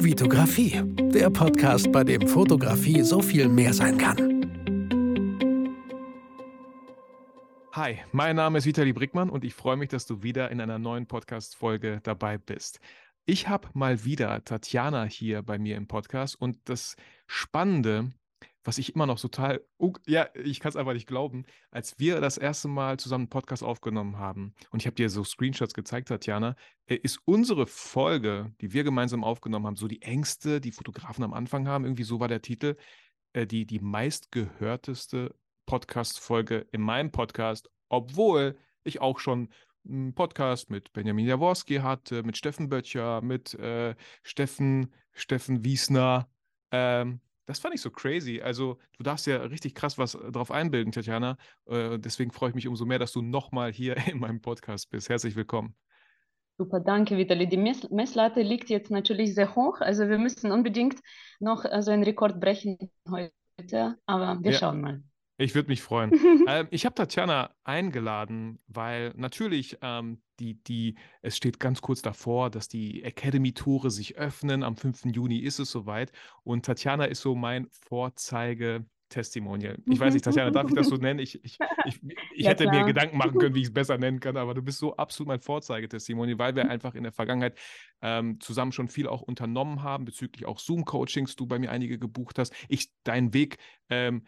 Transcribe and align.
Vitografie, 0.00 0.80
der 1.12 1.28
Podcast, 1.28 1.90
bei 1.90 2.04
dem 2.04 2.28
Fotografie 2.28 3.02
so 3.02 3.20
viel 3.20 3.48
mehr 3.48 3.74
sein 3.74 3.98
kann. 3.98 4.16
Hi, 7.72 7.98
mein 8.12 8.36
Name 8.36 8.58
ist 8.58 8.66
Vitali 8.66 8.92
Brickmann 8.92 9.28
und 9.28 9.44
ich 9.44 9.54
freue 9.54 9.76
mich, 9.76 9.88
dass 9.88 10.06
du 10.06 10.22
wieder 10.22 10.52
in 10.52 10.60
einer 10.60 10.78
neuen 10.78 11.06
Podcast-Folge 11.06 11.98
dabei 12.04 12.38
bist. 12.38 12.78
Ich 13.26 13.48
habe 13.48 13.68
mal 13.74 14.04
wieder 14.04 14.44
Tatjana 14.44 15.04
hier 15.04 15.42
bei 15.42 15.58
mir 15.58 15.76
im 15.76 15.88
Podcast 15.88 16.40
und 16.40 16.58
das 16.68 16.94
Spannende 17.26 18.12
was 18.68 18.76
ich 18.76 18.94
immer 18.94 19.06
noch 19.06 19.18
total, 19.18 19.64
ja, 20.06 20.28
ich 20.34 20.60
kann 20.60 20.68
es 20.68 20.76
einfach 20.76 20.92
nicht 20.92 21.08
glauben, 21.08 21.46
als 21.70 21.98
wir 21.98 22.20
das 22.20 22.36
erste 22.36 22.68
Mal 22.68 22.98
zusammen 22.98 23.22
einen 23.22 23.30
Podcast 23.30 23.62
aufgenommen 23.62 24.18
haben. 24.18 24.54
Und 24.68 24.82
ich 24.82 24.86
habe 24.86 24.94
dir 24.94 25.08
so 25.08 25.24
Screenshots 25.24 25.72
gezeigt, 25.72 26.08
Tatjana, 26.08 26.54
äh, 26.84 26.96
ist 26.96 27.18
unsere 27.24 27.66
Folge, 27.66 28.52
die 28.60 28.74
wir 28.74 28.84
gemeinsam 28.84 29.24
aufgenommen 29.24 29.66
haben, 29.66 29.76
so 29.76 29.88
die 29.88 30.02
Ängste, 30.02 30.60
die 30.60 30.70
Fotografen 30.70 31.24
am 31.24 31.32
Anfang 31.32 31.66
haben, 31.66 31.84
irgendwie 31.86 32.02
so 32.02 32.20
war 32.20 32.28
der 32.28 32.42
Titel, 32.42 32.76
äh, 33.32 33.46
die, 33.46 33.64
die 33.64 33.80
meistgehörteste 33.80 35.34
Podcast-Folge 35.64 36.66
in 36.70 36.82
meinem 36.82 37.10
Podcast, 37.10 37.70
obwohl 37.88 38.58
ich 38.84 39.00
auch 39.00 39.18
schon 39.18 39.48
einen 39.88 40.12
Podcast 40.12 40.68
mit 40.68 40.92
Benjamin 40.92 41.24
Jaworski 41.24 41.76
hatte, 41.76 42.22
mit 42.22 42.36
Steffen 42.36 42.68
Böttcher, 42.68 43.22
mit 43.22 43.54
äh, 43.54 43.94
Steffen, 44.22 44.92
Steffen 45.14 45.64
Wiesner, 45.64 46.28
ähm, 46.70 47.22
das 47.48 47.58
fand 47.58 47.74
ich 47.74 47.80
so 47.80 47.90
crazy. 47.90 48.42
Also, 48.42 48.78
du 48.98 49.02
darfst 49.02 49.26
ja 49.26 49.38
richtig 49.38 49.74
krass 49.74 49.96
was 49.96 50.14
äh, 50.14 50.30
drauf 50.30 50.50
einbilden, 50.50 50.92
Tatjana. 50.92 51.38
Äh, 51.64 51.98
deswegen 51.98 52.30
freue 52.30 52.50
ich 52.50 52.54
mich 52.54 52.68
umso 52.68 52.84
mehr, 52.84 52.98
dass 52.98 53.12
du 53.12 53.22
nochmal 53.22 53.72
hier 53.72 53.96
in 54.06 54.20
meinem 54.20 54.42
Podcast 54.42 54.90
bist. 54.90 55.08
Herzlich 55.08 55.34
willkommen. 55.34 55.74
Super, 56.58 56.80
danke, 56.80 57.16
Vitali. 57.16 57.48
Die 57.48 57.56
Mess 57.56 57.88
Messlatte 57.88 58.42
liegt 58.42 58.68
jetzt 58.68 58.90
natürlich 58.90 59.34
sehr 59.34 59.54
hoch. 59.56 59.80
Also, 59.80 60.10
wir 60.10 60.18
müssen 60.18 60.52
unbedingt 60.52 61.00
noch 61.40 61.64
äh, 61.64 61.68
so 61.68 61.74
also 61.74 61.90
einen 61.92 62.02
Rekord 62.02 62.38
brechen 62.38 62.76
heute. 63.10 63.96
Aber 64.04 64.38
wir 64.42 64.52
ja. 64.52 64.58
schauen 64.58 64.82
mal. 64.82 65.02
Ich 65.40 65.54
würde 65.54 65.68
mich 65.68 65.82
freuen. 65.82 66.12
ähm, 66.48 66.66
ich 66.70 66.84
habe 66.84 66.96
Tatjana 66.96 67.54
eingeladen, 67.62 68.58
weil 68.66 69.12
natürlich 69.16 69.78
ähm, 69.82 70.20
die, 70.40 70.62
die, 70.64 70.96
es 71.22 71.36
steht 71.36 71.60
ganz 71.60 71.80
kurz 71.80 72.02
davor, 72.02 72.50
dass 72.50 72.68
die 72.68 73.04
Academy-Tore 73.04 73.90
sich 73.90 74.16
öffnen. 74.16 74.64
Am 74.64 74.76
5. 74.76 75.06
Juni 75.06 75.38
ist 75.38 75.60
es 75.60 75.70
soweit. 75.70 76.10
Und 76.42 76.66
Tatjana 76.66 77.04
ist 77.04 77.20
so 77.20 77.34
mein 77.34 77.68
Vorzeige. 77.70 78.84
Testimonial. 79.08 79.78
Ich 79.86 79.98
weiß 79.98 80.12
nicht, 80.12 80.24
Tatjana, 80.24 80.50
darf 80.50 80.68
ich 80.68 80.74
das 80.74 80.88
so 80.88 80.96
nennen? 80.96 81.18
Ich, 81.18 81.42
ich, 81.42 81.56
ich, 81.86 82.00
ich 82.34 82.44
ja, 82.44 82.50
hätte 82.50 82.64
klar. 82.64 82.80
mir 82.80 82.84
Gedanken 82.84 83.16
machen 83.16 83.38
können, 83.38 83.54
wie 83.54 83.60
ich 83.60 83.68
es 83.68 83.72
besser 83.72 83.96
nennen 83.96 84.20
kann, 84.20 84.36
aber 84.36 84.52
du 84.52 84.60
bist 84.60 84.78
so 84.78 84.96
absolut 84.96 85.28
mein 85.28 85.40
Vorzeigetestimonial, 85.40 86.38
weil 86.38 86.54
wir 86.54 86.64
mhm. 86.64 86.70
einfach 86.70 86.94
in 86.94 87.04
der 87.04 87.12
Vergangenheit 87.12 87.58
ähm, 88.02 88.38
zusammen 88.40 88.72
schon 88.72 88.88
viel 88.88 89.06
auch 89.06 89.22
unternommen 89.22 89.82
haben, 89.82 90.04
bezüglich 90.04 90.46
auch 90.46 90.58
Zoom-Coachings, 90.58 91.36
du 91.36 91.46
bei 91.46 91.58
mir 91.58 91.70
einige 91.70 91.98
gebucht 91.98 92.38
hast. 92.38 92.52
Ich 92.68 92.90
deinen 93.02 93.32
Weg 93.32 93.56
ähm, 93.88 94.24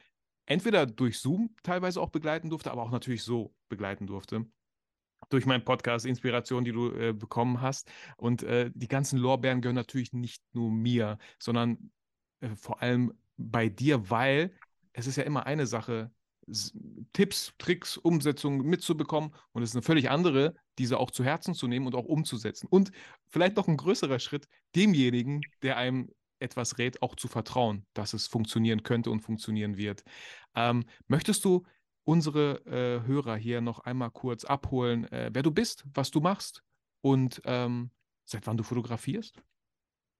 entweder 0.50 0.84
durch 0.84 1.20
Zoom 1.20 1.54
teilweise 1.62 2.00
auch 2.00 2.10
begleiten 2.10 2.50
durfte, 2.50 2.72
aber 2.72 2.82
auch 2.82 2.90
natürlich 2.90 3.22
so 3.22 3.54
begleiten 3.68 4.06
durfte. 4.06 4.46
Durch 5.28 5.46
meinen 5.46 5.64
Podcast, 5.64 6.06
Inspiration, 6.06 6.64
die 6.64 6.72
du 6.72 6.90
äh, 6.92 7.12
bekommen 7.12 7.60
hast. 7.60 7.88
Und 8.16 8.42
äh, 8.42 8.70
die 8.74 8.88
ganzen 8.88 9.18
Lorbeeren 9.18 9.60
gehören 9.60 9.76
natürlich 9.76 10.12
nicht 10.12 10.42
nur 10.52 10.72
mir, 10.72 11.18
sondern 11.38 11.92
äh, 12.40 12.56
vor 12.56 12.82
allem 12.82 13.14
bei 13.36 13.68
dir, 13.68 14.10
weil 14.10 14.52
es 14.92 15.06
ist 15.06 15.16
ja 15.16 15.22
immer 15.22 15.46
eine 15.46 15.66
Sache, 15.66 16.10
Tipps, 17.12 17.54
Tricks, 17.58 17.96
Umsetzungen 17.96 18.66
mitzubekommen 18.66 19.32
und 19.52 19.62
es 19.62 19.70
ist 19.70 19.76
eine 19.76 19.82
völlig 19.82 20.10
andere, 20.10 20.56
diese 20.78 20.98
auch 20.98 21.12
zu 21.12 21.22
Herzen 21.22 21.54
zu 21.54 21.68
nehmen 21.68 21.86
und 21.86 21.94
auch 21.94 22.06
umzusetzen. 22.06 22.66
Und 22.68 22.90
vielleicht 23.28 23.56
noch 23.56 23.68
ein 23.68 23.76
größerer 23.76 24.18
Schritt, 24.18 24.48
demjenigen, 24.74 25.42
der 25.62 25.76
einem 25.76 26.10
etwas 26.40 26.78
rät, 26.78 27.02
auch 27.02 27.14
zu 27.14 27.28
vertrauen, 27.28 27.86
dass 27.94 28.14
es 28.14 28.26
funktionieren 28.26 28.82
könnte 28.82 29.10
und 29.10 29.20
funktionieren 29.20 29.76
wird. 29.76 30.04
Ähm, 30.54 30.84
möchtest 31.06 31.44
du 31.44 31.64
unsere 32.04 32.64
äh, 32.66 33.06
Hörer 33.06 33.36
hier 33.36 33.60
noch 33.60 33.80
einmal 33.80 34.10
kurz 34.10 34.44
abholen, 34.44 35.04
äh, 35.12 35.30
wer 35.32 35.42
du 35.42 35.50
bist, 35.50 35.84
was 35.94 36.10
du 36.10 36.20
machst 36.20 36.62
und 37.02 37.40
ähm, 37.44 37.90
seit 38.24 38.46
wann 38.46 38.56
du 38.56 38.62
fotografierst? 38.62 39.42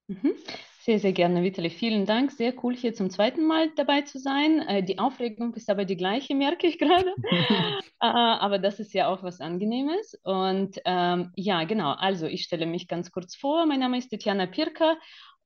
Mhm. 0.09 0.35
Sehr, 0.83 0.99
sehr 0.99 1.13
gerne, 1.13 1.43
Vitali. 1.43 1.69
Vielen 1.69 2.07
Dank. 2.07 2.33
Sehr 2.33 2.55
cool, 2.65 2.75
hier 2.75 2.95
zum 2.95 3.11
zweiten 3.11 3.47
Mal 3.47 3.71
dabei 3.77 4.01
zu 4.01 4.19
sein. 4.19 4.61
Äh, 4.61 4.83
die 4.83 4.99
Aufregung 4.99 5.53
ist 5.55 5.69
aber 5.69 5.85
die 5.85 5.97
gleiche, 5.97 6.35
merke 6.37 6.67
ich 6.67 6.79
gerade. 6.79 7.15
äh, 7.31 7.81
aber 8.01 8.59
das 8.59 8.81
ist 8.81 8.95
ja 8.95 9.09
auch 9.09 9.23
was 9.23 9.41
Angenehmes. 9.41 10.19
Und 10.25 10.81
ähm, 10.87 11.33
ja, 11.37 11.65
genau. 11.65 11.93
Also, 11.93 12.27
ich 12.27 12.45
stelle 12.45 12.65
mich 12.65 12.89
ganz 12.89 13.13
kurz 13.13 13.37
vor. 13.37 13.67
Mein 13.67 13.81
Name 13.81 13.99
ist 13.99 14.09
Tatjana 14.09 14.47
Pirka 14.47 14.97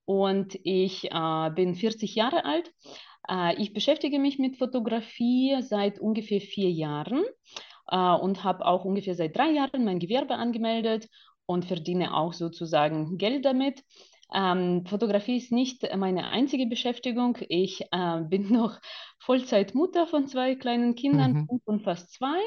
und 0.05 0.59
ich 0.65 1.11
äh, 1.11 1.51
bin 1.55 1.75
40 1.75 2.15
Jahre 2.15 2.45
alt. 2.45 2.73
Äh, 3.29 3.61
ich 3.61 3.73
beschäftige 3.73 4.19
mich 4.19 4.39
mit 4.39 4.57
Fotografie 4.57 5.57
seit 5.61 5.99
ungefähr 5.99 6.41
vier 6.41 6.71
Jahren 6.71 7.25
äh, 7.89 7.97
und 7.97 8.45
habe 8.45 8.67
auch 8.67 8.85
ungefähr 8.85 9.15
seit 9.15 9.37
drei 9.37 9.51
Jahren 9.51 9.85
mein 9.85 9.99
Gewerbe 9.99 10.35
angemeldet 10.35 11.09
und 11.47 11.65
verdiene 11.65 12.15
auch 12.15 12.33
sozusagen 12.33 13.19
Geld 13.19 13.45
damit. 13.45 13.83
Ähm, 14.35 14.85
Fotografie 14.87 15.37
ist 15.37 15.53
nicht 15.53 15.87
meine 15.97 16.31
einzige 16.31 16.67
Beschäftigung. 16.67 17.39
Ich 17.49 17.83
äh, 17.93 18.21
bin 18.29 18.53
noch 18.53 18.79
Vollzeitmutter 19.19 20.07
von 20.07 20.27
zwei 20.27 20.55
kleinen 20.55 20.95
Kindern, 20.95 21.33
mhm. 21.33 21.47
fünf 21.47 21.63
und 21.67 21.83
fast 21.83 22.13
zwei. 22.13 22.41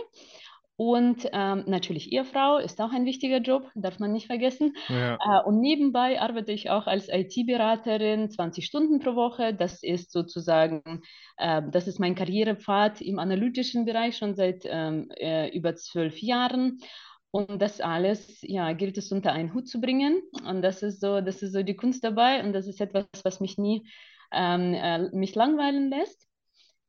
Und 0.80 1.28
ähm, 1.34 1.64
natürlich 1.66 2.12
Ehefrau 2.12 2.60
ist 2.60 2.80
auch 2.80 2.92
ein 2.92 3.06
wichtiger 3.06 3.40
Job, 3.40 3.72
darf 3.74 3.98
man 3.98 4.12
nicht 4.12 4.28
vergessen. 4.28 4.76
Ja. 4.88 5.16
Äh, 5.16 5.44
und 5.44 5.60
nebenbei 5.60 6.22
arbeite 6.22 6.52
ich 6.52 6.70
auch 6.70 6.86
als 6.86 7.10
IT-Beraterin 7.10 8.30
20 8.30 8.64
Stunden 8.64 9.00
pro 9.00 9.16
Woche. 9.16 9.56
Das 9.56 9.82
ist 9.82 10.12
sozusagen, 10.12 11.02
äh, 11.38 11.64
das 11.72 11.88
ist 11.88 12.00
mein 12.00 12.14
Karrierepfad 12.14 13.02
im 13.02 13.18
analytischen 13.18 13.86
Bereich 13.86 14.18
schon 14.18 14.36
seit 14.36 14.66
ähm, 14.66 15.10
äh, 15.18 15.50
über 15.50 15.76
zwölf 15.76 16.22
Jahren. 16.22 16.78
Und 17.32 17.60
das 17.60 17.82
alles, 17.82 18.38
ja, 18.44 18.72
gilt 18.74 19.00
es 19.00 19.12
unter 19.12 19.32
einen 19.32 19.56
Hut 19.56 19.68
zu 19.68 19.82
bringen. 19.82 20.22
Und 20.48 20.62
das 20.62 20.84
ist 20.84 21.02
so, 21.02 21.22
das 21.22 21.42
ist 21.42 21.54
so 21.54 21.64
die 21.64 21.76
Kunst 21.76 22.04
dabei. 22.04 22.44
Und 22.44 22.54
das 22.54 22.68
ist 22.68 22.82
etwas, 22.82 23.06
was 23.24 23.40
mich 23.40 23.58
nie 23.58 23.90
ähm, 24.32 24.76
äh, 24.76 25.10
mich 25.10 25.34
langweilen 25.34 25.90
lässt. 25.90 26.27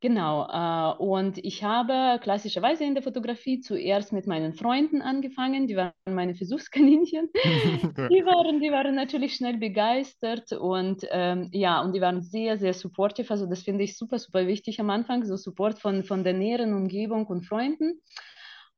Genau, 0.00 0.46
äh, 0.46 0.96
und 1.02 1.38
ich 1.38 1.64
habe 1.64 2.20
klassischerweise 2.22 2.84
in 2.84 2.94
der 2.94 3.02
Fotografie 3.02 3.58
zuerst 3.58 4.12
mit 4.12 4.28
meinen 4.28 4.54
Freunden 4.54 5.02
angefangen, 5.02 5.66
die 5.66 5.74
waren 5.74 5.92
meine 6.08 6.36
Versuchskaninchen. 6.36 7.28
die, 7.34 8.24
waren, 8.24 8.60
die 8.60 8.70
waren 8.70 8.94
natürlich 8.94 9.34
schnell 9.34 9.56
begeistert 9.56 10.52
und 10.52 11.04
ähm, 11.10 11.48
ja, 11.52 11.80
und 11.80 11.96
die 11.96 12.00
waren 12.00 12.22
sehr, 12.22 12.58
sehr 12.58 12.74
supportive. 12.74 13.28
Also 13.28 13.46
das 13.46 13.64
finde 13.64 13.82
ich 13.82 13.98
super, 13.98 14.20
super 14.20 14.46
wichtig 14.46 14.78
am 14.78 14.90
Anfang, 14.90 15.24
so 15.24 15.36
Support 15.36 15.80
von, 15.80 16.04
von 16.04 16.22
der 16.22 16.32
näheren 16.32 16.74
Umgebung 16.74 17.26
und 17.26 17.44
Freunden. 17.44 18.00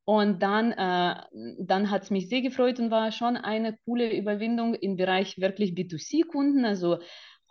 Und 0.03 0.41
dann, 0.41 0.71
äh, 0.71 1.15
dann 1.59 1.91
hat 1.91 2.01
es 2.01 2.09
mich 2.09 2.29
sehr 2.29 2.41
gefreut 2.41 2.79
und 2.79 2.89
war 2.89 3.11
schon 3.11 3.37
eine 3.37 3.77
coole 3.85 4.11
Überwindung 4.17 4.73
im 4.73 4.95
Bereich 4.95 5.39
wirklich 5.39 5.73
B2C-Kunden, 5.73 6.65
also 6.65 6.97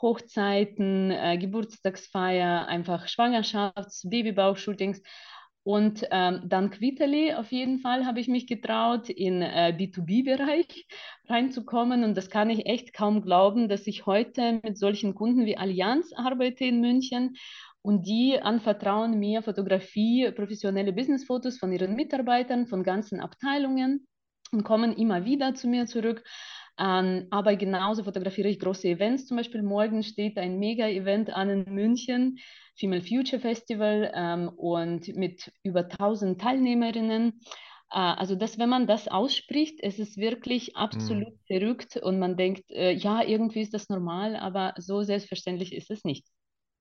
Hochzeiten, 0.03 1.11
äh, 1.11 1.39
Geburtstagsfeier, 1.39 2.67
einfach 2.67 3.07
Schwangerschafts-, 3.07 4.09
Babybauch-Shootings. 4.09 5.03
Und 5.63 6.07
ähm, 6.11 6.43
dank 6.47 6.81
Vitali 6.81 7.35
auf 7.35 7.53
jeden 7.53 7.81
Fall 7.81 8.07
habe 8.07 8.19
ich 8.19 8.29
mich 8.29 8.47
getraut, 8.47 9.11
in 9.11 9.43
äh, 9.43 9.77
B2B-Bereich 9.79 10.87
reinzukommen. 11.29 12.03
Und 12.03 12.17
das 12.17 12.31
kann 12.31 12.49
ich 12.49 12.65
echt 12.67 12.95
kaum 12.95 13.21
glauben, 13.21 13.69
dass 13.69 13.87
ich 13.87 14.07
heute 14.07 14.61
mit 14.63 14.79
solchen 14.79 15.15
Kunden 15.15 15.45
wie 15.45 15.59
Allianz 15.59 16.13
arbeite 16.15 16.65
in 16.65 16.81
München. 16.81 17.37
Und 17.83 18.07
die 18.07 18.41
anvertrauen 18.41 19.19
mir 19.19 19.43
Fotografie, 19.43 20.31
professionelle 20.33 20.93
Businessfotos 20.93 21.59
von 21.59 21.73
ihren 21.73 21.95
Mitarbeitern, 21.95 22.67
von 22.67 22.83
ganzen 22.83 23.21
Abteilungen 23.21 24.07
und 24.53 24.65
kommen 24.65 24.95
immer 24.95 25.25
wieder 25.25 25.55
zu 25.55 25.69
mir 25.69 25.87
zurück 25.87 26.23
ähm, 26.81 27.27
aber 27.31 27.57
genauso 27.57 28.05
fotografiere 28.05 28.49
ich 28.49 28.59
große 28.59 28.89
Events. 28.89 29.27
Zum 29.27 29.37
Beispiel 29.37 29.63
morgen 29.63 30.03
steht 30.03 30.39
ein 30.39 30.59
Mega-Event 30.59 31.31
an 31.31 31.51
in 31.51 31.75
München, 31.75 32.39
Female 32.75 33.03
Future 33.03 33.41
Festival 33.41 34.11
ähm, 34.15 34.49
und 34.49 35.15
mit 35.15 35.53
über 35.63 35.81
1000 35.81 36.41
Teilnehmerinnen. 36.41 37.41
Äh, 37.91 37.99
also, 37.99 38.35
dass 38.35 38.59
wenn 38.59 38.71
man 38.71 38.87
das 38.87 39.09
ausspricht, 39.09 39.81
es 39.83 39.99
ist 39.99 40.17
wirklich 40.17 40.75
absolut 40.77 41.35
mhm. 41.35 41.39
verrückt 41.47 41.99
und 41.99 42.19
man 42.19 42.39
denkt, 42.39 42.71
äh, 42.71 42.93
ja, 42.93 43.23
irgendwie 43.23 43.61
ist 43.61 43.75
das 43.75 43.91
normal, 43.91 44.35
aber 44.37 44.73
so 44.79 45.03
selbstverständlich 45.03 45.75
ist 45.75 45.91
es 45.91 46.05
nicht. 46.05 46.27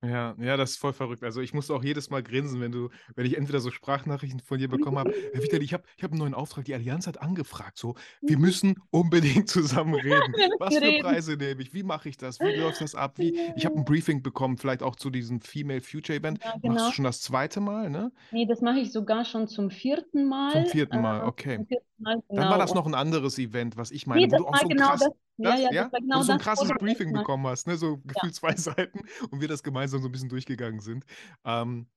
Ja, 0.02 0.34
ja, 0.40 0.56
das 0.56 0.72
ist 0.72 0.78
voll 0.78 0.94
verrückt. 0.94 1.24
Also 1.24 1.42
ich 1.42 1.54
musste 1.54 1.74
auch 1.74 1.84
jedes 1.84 2.10
Mal 2.10 2.24
grinsen, 2.24 2.62
wenn 2.62 2.72
du, 2.72 2.90
wenn 3.16 3.26
ich 3.26 3.38
entweder 3.38 3.60
so 3.60 3.70
Sprachnachrichten 3.70 4.40
von 4.40 4.58
dir 4.58 4.70
bekommen 4.70 4.98
habe. 4.98 5.12
Herr 5.34 5.44
Vitali, 5.44 5.66
ich 5.66 5.74
habe 5.74 5.84
ich 5.98 6.04
hab 6.04 6.12
einen 6.12 6.20
neuen 6.20 6.34
Auftrag. 6.34 6.64
Die 6.66 6.74
Allianz 6.74 7.06
hat 7.06 7.22
angefragt. 7.22 7.78
So, 7.78 7.96
wir 8.22 8.38
mhm. 8.38 8.44
müssen 8.44 8.76
unbedingt 8.92 9.50
zusammen 9.50 9.96
reden. 9.96 10.34
Was 10.60 10.76
für 10.78 11.00
Preise 11.02 11.36
nehme 11.36 11.62
ich? 11.62 11.74
Wie 11.74 11.84
mache 11.84 12.08
ich 12.08 12.18
das? 12.18 12.40
Wie 12.40 12.56
läuft 12.56 12.80
das 12.80 12.96
ab? 12.96 13.18
Wie, 13.18 13.38
ich 13.58 13.66
habe 13.66 13.76
ein 13.76 13.84
Briefing 13.84 14.24
bekommen, 14.24 14.58
vielleicht 14.58 14.84
auch 14.84 14.96
zu 14.96 15.10
diesem 15.10 15.42
Female 15.42 15.82
Future 15.82 16.18
Event. 16.18 16.42
Ja, 16.44 16.54
genau. 16.54 16.76
Machst 16.76 16.78
du 16.78 16.78
genau. 16.78 16.92
schon 16.92 17.06
das 17.06 17.22
zweite 17.22 17.60
Mal, 17.60 17.90
ne? 17.90 18.12
Nee, 18.32 18.46
das 18.46 18.62
mache 18.62 18.80
ich 18.80 18.94
sogar 18.94 19.26
schon 19.26 19.50
zum 19.50 19.70
vierten 19.70 20.30
Mal. 20.30 20.52
Zum 20.52 20.66
vierten 20.68 21.02
Mal, 21.02 21.22
äh, 21.22 21.28
okay. 21.28 21.56
Zum 21.58 21.68
vierten 21.68 21.89
genau. 22.00 22.24
dann 22.30 22.50
war 22.50 22.58
das 22.58 22.74
noch 22.74 22.86
ein 22.86 22.96
anderes 22.96 23.38
Event, 23.38 23.78
was 23.78 23.92
ich 23.92 24.08
meine, 24.08 24.26
nee, 24.26 24.32
wo 24.32 24.38
du 24.38 24.48
auch 24.48 24.58
so 24.58 24.68
genau 24.68 24.88
krass, 24.88 25.00
das, 25.38 25.60
ja, 25.60 25.72
ja, 25.72 25.90
das 25.90 26.00
genau 26.00 26.22
so 26.22 26.32
ein 26.32 26.40
krasses 26.40 26.70
Briefing 26.80 27.14
bekommen 27.14 27.48
hast, 27.48 27.68
ne? 27.68 27.78
so 27.78 27.98
gefühlt 27.98 28.36
zwei 28.36 28.56
Seiten 28.58 29.02
und 29.32 29.42
wir 29.42 29.48
das 29.48 29.64
gemeinsam 29.64 30.02
so 30.02 30.08
ein 30.08 30.12
bisschen 30.12 30.30
durchgegangen 30.30 30.80
sind. 30.80 31.06
Ähm, 31.46 31.88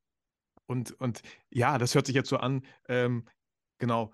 und, 0.67 0.93
und 1.01 1.23
ja, 1.51 1.79
das 1.79 1.95
hört 1.95 2.07
sich 2.07 2.15
jetzt 2.15 2.29
so 2.29 2.37
an, 2.37 2.65
ähm, 2.89 3.25
genau, 3.79 4.13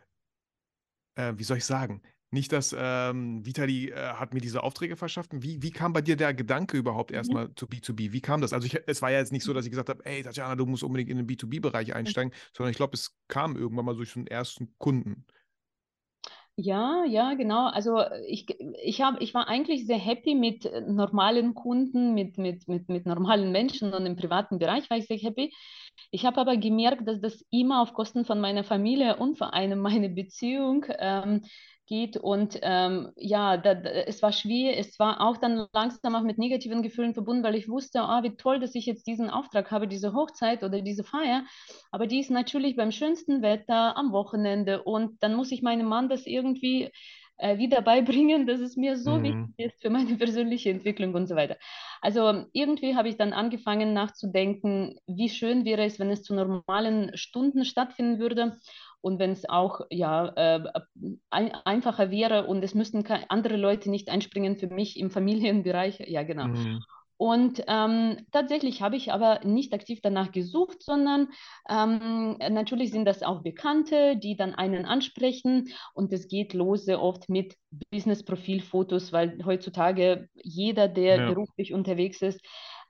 äh, 1.17 1.35
wie 1.37 1.45
soll 1.45 1.59
ich 1.59 1.65
sagen? 1.65 2.03
Nicht, 2.31 2.53
dass 2.53 2.77
ähm, 2.79 3.45
Vitali 3.47 3.89
äh, 3.89 3.95
hat 3.95 4.35
mir 4.35 4.41
diese 4.41 4.63
Aufträge 4.63 4.97
verschafft. 4.97 5.31
Wie, 5.33 5.63
wie 5.63 5.71
kam 5.71 5.95
bei 5.95 6.03
dir 6.03 6.15
der 6.15 6.35
Gedanke 6.35 6.77
überhaupt 6.77 7.11
mhm. 7.11 7.17
erstmal 7.17 7.55
zu 7.55 7.67
B2B? 7.67 8.13
Wie 8.13 8.21
kam 8.21 8.43
das? 8.43 8.53
Also 8.53 8.67
ich, 8.67 8.79
es 8.87 9.01
war 9.01 9.11
ja 9.11 9.19
jetzt 9.19 9.33
nicht 9.33 9.45
so, 9.45 9.55
dass 9.55 9.65
ich 9.65 9.71
gesagt 9.71 9.89
habe, 9.89 10.05
ey 10.05 10.23
Tatjana, 10.23 10.55
du 10.55 10.67
musst 10.67 10.83
unbedingt 10.83 11.11
in 11.11 11.17
den 11.17 11.27
B2B-Bereich 11.27 11.95
einsteigen, 11.95 12.35
sondern 12.55 12.71
ich 12.71 12.77
glaube, 12.77 12.95
es 12.95 13.17
kam 13.29 13.57
irgendwann 13.57 13.87
mal 13.87 13.97
durch 13.97 14.13
den 14.13 14.27
ersten 14.27 14.75
Kunden. 14.77 15.25
Ja, 16.61 17.05
ja, 17.05 17.35
genau. 17.35 17.69
Also 17.69 18.03
ich, 18.27 18.47
ich, 18.83 19.01
hab, 19.01 19.21
ich 19.21 19.33
war 19.33 19.47
eigentlich 19.47 19.87
sehr 19.87 19.97
happy 19.99 20.35
mit 20.35 20.65
äh, 20.67 20.81
normalen 20.81 21.55
Kunden, 21.55 22.15
mit, 22.15 22.37
mit, 22.37 22.67
mit, 22.67 22.89
mit 22.89 23.07
normalen 23.07 23.53
Menschen 23.53 23.95
und 23.95 24.05
im 24.07 24.17
privaten 24.17 24.59
Bereich 24.59 24.91
war 24.91 24.97
ich 24.97 25.07
sehr 25.07 25.19
happy. 25.19 25.55
Ich 26.11 26.27
habe 26.27 26.41
aber 26.41 26.57
gemerkt, 26.57 27.07
dass 27.07 27.21
das 27.21 27.45
immer 27.51 27.81
auf 27.81 27.93
Kosten 27.95 28.25
von 28.25 28.41
meiner 28.41 28.65
Familie 28.65 29.17
und 29.17 29.39
vor 29.39 29.55
allem 29.55 29.79
meine 29.83 30.09
Beziehung 30.09 30.85
ähm, 30.99 31.43
geht. 31.89 32.17
Und 32.17 32.59
ähm, 32.63 33.11
ja, 33.17 33.57
da, 33.57 33.73
es 33.73 34.23
war 34.23 34.33
schwierig, 34.33 34.79
es 34.79 34.99
war 34.99 35.21
auch 35.21 35.39
dann 35.39 35.67
langsam 35.73 36.15
auch 36.15 36.23
mit 36.23 36.39
negativen 36.39 36.83
Gefühlen 36.83 37.15
verbunden, 37.15 37.43
weil 37.43 37.57
ich 37.57 37.69
wusste, 37.69 38.01
oh, 38.03 38.23
wie 38.23 38.37
toll, 38.37 38.61
dass 38.61 38.77
ich 38.77 38.87
jetzt 38.87 39.07
diesen 39.07 39.31
Auftrag 39.31 39.71
habe, 39.73 39.89
diese 39.89 40.13
Hochzeit 40.13 40.63
oder 40.63 40.81
diese 40.81 41.03
Feier. 41.03 41.45
Aber 41.91 42.07
die 42.07 42.21
ist 42.21 42.31
natürlich 42.31 42.77
beim 42.77 42.93
schönsten 42.93 43.43
Wetter 43.43 43.97
am 43.97 44.13
Wochenende. 44.13 44.83
Und 44.85 45.23
dann 45.23 45.35
muss 45.35 45.51
ich 45.51 45.63
meinem 45.63 45.89
Mann 45.89 46.09
das 46.09 46.27
irgendwie 46.27 46.91
äh, 47.39 47.59
wieder 47.59 47.81
beibringen, 47.83 48.47
dass 48.47 48.61
es 48.61 48.77
mir 48.77 48.97
so 48.97 49.17
mhm. 49.17 49.23
wichtig 49.23 49.67
ist 49.67 49.83
für 49.83 49.91
meine 49.91 50.15
persönliche 50.17 50.71
Entwicklung 50.71 51.15
und 51.15 51.27
so 51.27 51.37
weiter. 51.37 51.57
Also 52.01 52.45
irgendwie 52.53 52.95
habe 52.95 53.09
ich 53.09 53.17
dann 53.17 53.33
angefangen 53.33 53.93
nachzudenken, 53.93 54.99
wie 55.07 55.29
schön 55.29 55.65
wäre 55.65 55.85
es, 55.85 55.99
wenn 55.99 56.11
es 56.11 56.23
zu 56.23 56.35
normalen 56.35 57.17
Stunden 57.17 57.65
stattfinden 57.65 58.19
würde 58.19 58.59
und 59.01 59.19
wenn 59.19 59.31
es 59.31 59.49
auch 59.49 59.81
ja, 59.91 60.29
äh, 60.37 60.65
ein, 61.31 61.53
einfacher 61.65 62.11
wäre 62.11 62.47
und 62.47 62.63
es 62.63 62.75
müssten 62.75 63.05
andere 63.29 63.57
Leute 63.57 63.91
nicht 63.91 64.11
einspringen 64.11 64.57
für 64.57 64.69
mich 64.69 64.99
im 64.99 65.11
Familienbereich. 65.11 65.99
Ja, 66.09 66.23
genau. 66.23 66.49
Mhm. 66.49 66.81
Und 67.19 67.65
ähm, 67.67 68.27
tatsächlich 68.31 68.81
habe 68.81 68.95
ich 68.95 69.13
aber 69.13 69.41
nicht 69.45 69.75
aktiv 69.75 69.99
danach 70.01 70.31
gesucht, 70.31 70.85
sondern 70.85 71.29
ähm, 71.69 72.37
natürlich 72.39 72.93
sind 72.93 73.07
das 73.07 73.25
auch 73.25 73.43
Bekannte, 73.43 74.17
die 74.17 74.37
dann 74.37 74.55
einen 74.55 74.85
ansprechen. 74.87 75.69
Und 75.95 76.13
es 76.13 76.29
geht 76.29 76.55
los 76.55 76.85
sehr 76.85 77.03
oft 77.03 77.29
mit 77.29 77.57
Business-Profil-Fotos, 77.91 79.13
weil 79.13 79.37
heutzutage 79.45 80.29
jeder, 80.37 80.87
der 80.87 81.17
ja. 81.17 81.29
beruflich 81.29 81.75
unterwegs 81.75 82.23
ist, 82.23 82.41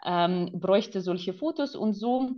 ähm, 0.04 0.50
bräuchte 0.52 1.00
solche 1.00 1.32
Fotos. 1.32 1.74
Und 1.74 1.94
so 1.94 2.32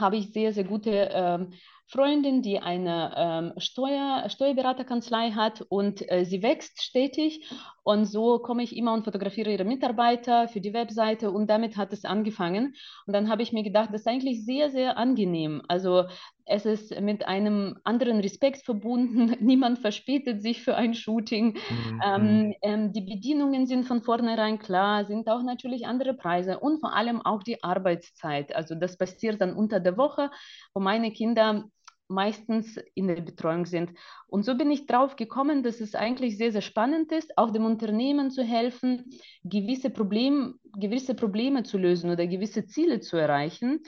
habe 0.00 0.16
ich 0.16 0.32
sehr, 0.32 0.52
sehr 0.52 0.64
gute 0.64 1.10
ähm, 1.12 1.52
Freundin, 1.88 2.42
die 2.42 2.58
eine 2.58 3.14
ähm, 3.16 3.52
Steuer, 3.58 4.28
Steuerberaterkanzlei 4.28 5.30
hat 5.30 5.62
und 5.68 6.10
äh, 6.10 6.24
sie 6.24 6.42
wächst 6.42 6.82
stetig. 6.82 7.48
Und 7.84 8.06
so 8.06 8.40
komme 8.40 8.64
ich 8.64 8.76
immer 8.76 8.92
und 8.92 9.04
fotografiere 9.04 9.52
ihre 9.52 9.64
Mitarbeiter 9.64 10.48
für 10.48 10.60
die 10.60 10.72
Webseite 10.72 11.30
und 11.30 11.48
damit 11.48 11.76
hat 11.76 11.92
es 11.92 12.04
angefangen. 12.04 12.74
Und 13.06 13.12
dann 13.12 13.30
habe 13.30 13.42
ich 13.42 13.52
mir 13.52 13.62
gedacht, 13.62 13.90
das 13.92 14.00
ist 14.00 14.08
eigentlich 14.08 14.44
sehr, 14.44 14.70
sehr 14.70 14.98
angenehm. 14.98 15.62
Also 15.68 16.06
es 16.46 16.66
ist 16.66 17.00
mit 17.00 17.28
einem 17.28 17.78
anderen 17.84 18.18
Respekt 18.18 18.64
verbunden. 18.64 19.36
Niemand 19.40 19.78
verspätet 19.78 20.42
sich 20.42 20.62
für 20.62 20.74
ein 20.74 20.94
Shooting. 20.94 21.56
Mhm. 21.70 22.02
Ähm, 22.04 22.54
ähm, 22.62 22.92
die 22.92 23.02
Bedienungen 23.02 23.68
sind 23.68 23.84
von 23.84 24.02
vornherein 24.02 24.58
klar, 24.58 25.04
sind 25.04 25.28
auch 25.28 25.44
natürlich 25.44 25.86
andere 25.86 26.14
Preise 26.14 26.58
und 26.58 26.80
vor 26.80 26.92
allem 26.92 27.20
auch 27.20 27.44
die 27.44 27.62
Arbeitszeit. 27.62 28.54
Also 28.56 28.74
das 28.74 28.98
passiert 28.98 29.40
dann 29.40 29.54
unter 29.54 29.78
der 29.78 29.96
Woche, 29.96 30.30
wo 30.74 30.80
meine 30.80 31.12
Kinder 31.12 31.70
meistens 32.08 32.78
in 32.94 33.08
der 33.08 33.20
Betreuung 33.20 33.66
sind. 33.66 33.90
Und 34.28 34.44
so 34.44 34.56
bin 34.56 34.70
ich 34.70 34.86
drauf 34.86 35.16
gekommen, 35.16 35.62
dass 35.62 35.80
es 35.80 35.94
eigentlich 35.94 36.36
sehr, 36.36 36.52
sehr 36.52 36.62
spannend 36.62 37.12
ist, 37.12 37.36
auch 37.38 37.50
dem 37.50 37.64
Unternehmen 37.64 38.30
zu 38.30 38.42
helfen, 38.42 39.10
gewisse, 39.44 39.90
Problem, 39.90 40.58
gewisse 40.76 41.14
Probleme 41.14 41.62
zu 41.62 41.78
lösen 41.78 42.10
oder 42.10 42.26
gewisse 42.26 42.66
Ziele 42.66 43.00
zu 43.00 43.16
erreichen. 43.16 43.80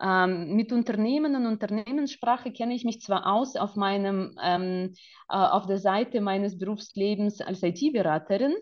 Ähm, 0.00 0.54
mit 0.54 0.72
Unternehmen 0.72 1.36
und 1.36 1.46
Unternehmenssprache 1.46 2.52
kenne 2.52 2.74
ich 2.74 2.84
mich 2.84 3.00
zwar 3.00 3.26
aus 3.32 3.56
auf 3.56 3.76
meinem, 3.76 4.36
ähm, 4.42 4.92
äh, 5.30 5.36
auf 5.36 5.66
der 5.66 5.78
Seite 5.78 6.20
meines 6.20 6.58
Berufslebens 6.58 7.40
als 7.40 7.62
IT-Beraterin, 7.62 8.54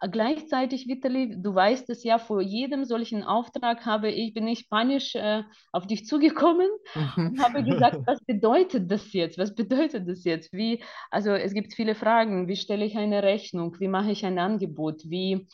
Gleichzeitig, 0.00 0.86
Vitali, 0.86 1.40
du 1.40 1.54
weißt 1.54 1.88
es 1.88 2.04
ja, 2.04 2.18
vor 2.18 2.42
jedem 2.42 2.84
solchen 2.84 3.22
Auftrag 3.22 3.86
habe 3.86 4.10
ich, 4.10 4.34
bin 4.34 4.46
ich 4.48 4.68
panisch 4.68 5.14
äh, 5.14 5.44
auf 5.72 5.86
dich 5.86 6.04
zugekommen 6.06 6.68
und 7.16 7.42
habe 7.42 7.62
gesagt, 7.64 8.00
was 8.04 8.20
bedeutet 8.24 8.90
das 8.90 9.12
jetzt? 9.12 9.38
Was 9.38 9.54
bedeutet 9.54 10.06
das 10.08 10.24
jetzt? 10.24 10.52
Wie, 10.52 10.82
also 11.10 11.30
es 11.30 11.54
gibt 11.54 11.74
viele 11.74 11.94
Fragen. 11.94 12.48
Wie 12.48 12.56
stelle 12.56 12.84
ich 12.84 12.98
eine 12.98 13.22
Rechnung? 13.22 13.76
Wie 13.78 13.88
mache 13.88 14.10
ich 14.10 14.26
ein 14.26 14.38
Angebot? 14.38 15.02
Wie 15.08 15.46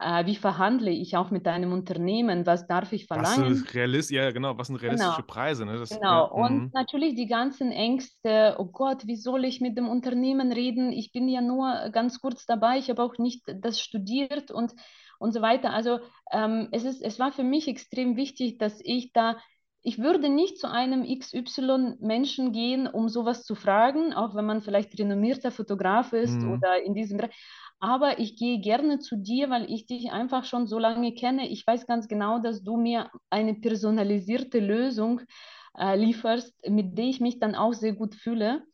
äh, 0.00 0.26
wie 0.26 0.36
verhandle 0.36 0.90
ich 0.90 1.16
auch 1.16 1.30
mit 1.30 1.46
einem 1.48 1.72
Unternehmen, 1.72 2.46
was 2.46 2.66
darf 2.66 2.92
ich 2.92 3.06
verlangen. 3.06 3.50
Was 3.50 3.58
sind 3.58 3.74
realist 3.74 4.10
ja, 4.10 4.30
genau, 4.30 4.56
was 4.56 4.68
sind 4.68 4.76
realistische 4.76 5.22
genau. 5.22 5.26
Preise? 5.26 5.66
Ne? 5.66 5.78
Das, 5.78 5.90
genau, 5.90 6.10
ja, 6.10 6.20
und 6.20 6.54
mhm. 6.54 6.70
natürlich 6.72 7.16
die 7.16 7.26
ganzen 7.26 7.72
Ängste, 7.72 8.56
oh 8.58 8.66
Gott, 8.66 9.06
wie 9.06 9.16
soll 9.16 9.44
ich 9.44 9.60
mit 9.60 9.76
dem 9.76 9.88
Unternehmen 9.88 10.52
reden? 10.52 10.92
Ich 10.92 11.10
bin 11.10 11.28
ja 11.28 11.40
nur 11.40 11.90
ganz 11.90 12.20
kurz 12.20 12.46
dabei, 12.46 12.78
ich 12.78 12.90
habe 12.90 13.02
auch 13.02 13.18
nicht 13.18 13.42
das 13.46 13.80
studiert 13.80 14.52
und, 14.52 14.72
und 15.18 15.32
so 15.32 15.42
weiter. 15.42 15.72
Also 15.72 15.98
ähm, 16.30 16.68
es, 16.70 16.84
ist, 16.84 17.02
es 17.02 17.18
war 17.18 17.32
für 17.32 17.44
mich 17.44 17.66
extrem 17.66 18.16
wichtig, 18.16 18.58
dass 18.58 18.80
ich 18.82 19.12
da 19.12 19.36
ich 19.80 19.98
würde 19.98 20.28
nicht 20.28 20.58
zu 20.58 20.68
einem 20.68 21.04
XY-Menschen 21.04 22.52
gehen, 22.52 22.88
um 22.88 23.08
sowas 23.08 23.44
zu 23.44 23.54
fragen, 23.54 24.12
auch 24.12 24.34
wenn 24.34 24.44
man 24.44 24.60
vielleicht 24.60 24.98
renommierter 24.98 25.52
Fotograf 25.52 26.12
ist 26.12 26.42
mhm. 26.42 26.52
oder 26.52 26.82
in 26.82 26.94
diesem 26.94 27.18
Bereich 27.18 27.32
aber 27.80 28.18
ich 28.18 28.36
gehe 28.36 28.60
gerne 28.60 28.98
zu 28.98 29.16
dir, 29.16 29.50
weil 29.50 29.70
ich 29.70 29.86
dich 29.86 30.10
einfach 30.10 30.44
schon 30.44 30.66
so 30.66 30.78
lange 30.78 31.14
kenne. 31.14 31.48
Ich 31.48 31.66
weiß 31.66 31.86
ganz 31.86 32.08
genau, 32.08 32.40
dass 32.40 32.62
du 32.62 32.76
mir 32.76 33.10
eine 33.30 33.54
personalisierte 33.54 34.58
Lösung 34.58 35.20
äh, 35.78 35.96
lieferst, 35.96 36.54
mit 36.68 36.98
der 36.98 37.04
ich 37.04 37.20
mich 37.20 37.38
dann 37.38 37.54
auch 37.54 37.72
sehr 37.72 37.92
gut 37.92 38.14
fühle. 38.14 38.64